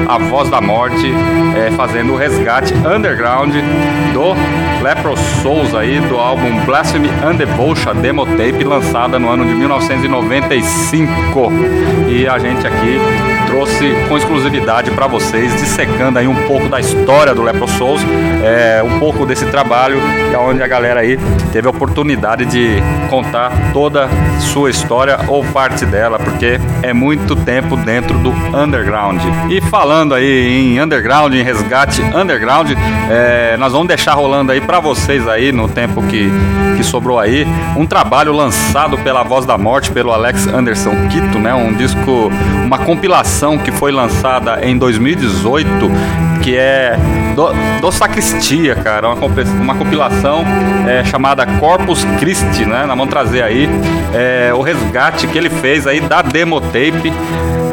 a 0.07 0.18
Voz 0.18 0.49
da 0.49 0.61
Morte, 0.61 1.11
é, 1.56 1.72
fazendo 1.72 2.14
o 2.14 2.15
resgate 2.15 2.73
underground 2.73 3.53
do 4.14 4.34
Lepro 4.84 5.15
Souls 5.41 5.73
aí, 5.73 5.99
do 6.02 6.18
álbum 6.18 6.64
Blasphemy 6.65 7.10
and 7.23 7.36
Devotion 7.36 7.95
Demo 7.95 8.26
Tape, 8.26 8.64
lançada 8.64 9.18
no 9.18 9.30
ano 9.30 9.45
de 9.45 9.53
1995. 9.53 11.52
E 12.07 12.27
a 12.27 12.38
gente 12.38 12.68
aqui 12.68 12.99
trouxe 13.48 13.95
com 14.07 14.18
exclusividade 14.18 14.91
para 14.91 15.07
vocês, 15.07 15.56
dissecando 15.56 16.19
aí 16.19 16.27
um 16.27 16.36
pouco 16.45 16.68
da 16.68 16.80
história 16.80 17.34
do 17.34 17.41
Lepro 17.41 17.68
Souls, 17.68 18.02
é, 18.44 18.84
um 18.84 18.99
pouco 18.99 19.26
desse 19.26 19.45
trabalho, 19.45 19.98
é 20.32 20.38
onde 20.38 20.61
a 20.61 20.68
galera 20.68 20.99
aí 20.99 21.18
teve 21.52 21.68
a 21.68 21.69
oportunidade 21.72 22.45
de 22.45 22.84
contar 23.10 23.52
toda 23.72 24.10
sua 24.40 24.69
história 24.69 25.18
ou 25.27 25.44
parte 25.45 25.86
dela, 25.86 26.19
porque 26.19 26.60
é 26.84 26.94
muito 26.94 27.36
tempo 27.36 27.77
dentro 27.77 28.18
do 28.19 28.32
underground. 28.56 29.22
E 29.49 29.61
falando 29.61 29.95
aí 29.96 30.76
em 30.76 30.82
underground, 30.82 31.34
em 31.34 31.42
resgate 31.42 32.02
underground, 32.02 32.72
é, 33.10 33.56
nós 33.58 33.72
vamos 33.72 33.88
deixar 33.88 34.14
rolando 34.14 34.52
aí 34.52 34.60
para 34.60 34.80
vocês 34.80 35.28
aí 35.28 35.52
no 35.52 35.70
tempo 35.70 36.02
que, 36.04 36.30
que 36.76 36.84
sobrou 36.84 37.20
aí 37.20 37.48
um 37.78 37.86
trabalho 37.86 38.34
lançado 38.34 38.98
pela 38.98 39.24
Voz 39.24 39.46
da 39.46 39.58
Morte, 39.58 39.92
pelo 39.92 40.12
Alex 40.12 40.48
Anderson 40.48 41.08
Quito, 41.10 41.40
né? 41.40 41.54
Um 41.54 41.74
disco, 41.74 42.30
uma 42.66 42.80
compilação 42.80 43.58
que 43.58 43.72
foi 43.72 43.92
lançada 43.92 44.66
em 44.66 44.78
2018, 44.78 45.70
que 46.46 46.56
é 46.56 46.96
do, 47.36 47.50
do 47.82 47.92
Sacristia, 47.92 48.76
cara, 48.76 49.10
uma, 49.10 49.28
uma 49.60 49.76
compilação 49.76 50.44
é, 50.88 51.04
chamada 51.04 51.44
Corpus 51.44 52.06
Christi, 52.20 52.66
né? 52.66 52.82
Nós 52.82 52.90
vamos 52.90 53.10
trazer 53.10 53.42
aí 53.42 53.68
é, 54.14 54.54
o 54.54 54.62
resgate 54.62 55.26
que 55.26 55.36
ele 55.40 55.50
fez 55.50 55.88
aí 55.88 56.00
da 56.00 56.22
demo 56.22 56.62
tape 56.62 57.12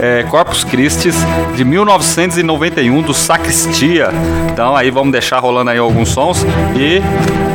é, 0.01 0.23
Corpus 0.23 0.65
Christi 0.65 1.11
de 1.55 1.65
1991 1.67 3.03
do 3.03 3.13
Sacristia. 3.13 4.09
Então 4.51 4.75
aí 4.75 4.91
vamos 4.91 5.13
deixar 5.13 5.39
rolando 5.39 5.71
aí 5.71 5.79
alguns 5.79 6.09
sons 6.09 6.43
e 6.75 7.03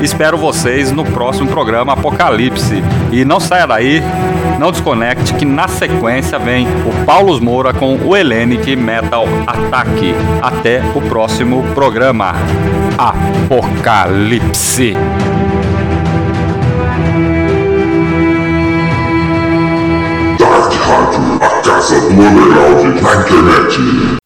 espero 0.03 0.38
vocês 0.38 0.91
no 0.91 1.03
próximo 1.03 1.49
programa 1.49 1.94
Apocalipse. 1.94 2.84
E 3.11 3.26
não 3.26 3.39
saia 3.39 3.65
daí, 3.65 4.03
não 4.59 4.71
desconecte 4.71 5.34
que 5.34 5.45
na 5.45 5.67
sequência 5.67 6.39
vem 6.39 6.67
o 6.67 7.05
Paulo 7.05 7.39
Moura 7.41 7.73
com 7.73 7.95
o 7.95 8.15
Hellenic 8.15 8.75
Metal 8.75 9.25
Ataque. 9.45 10.13
Até 10.41 10.81
o 10.95 11.01
próximo 11.01 11.63
programa 11.73 12.34
Apocalipse. 12.97 14.93
Casa 21.63 21.99
do 22.01 22.15
na 23.01 23.15
internet. 23.15 24.17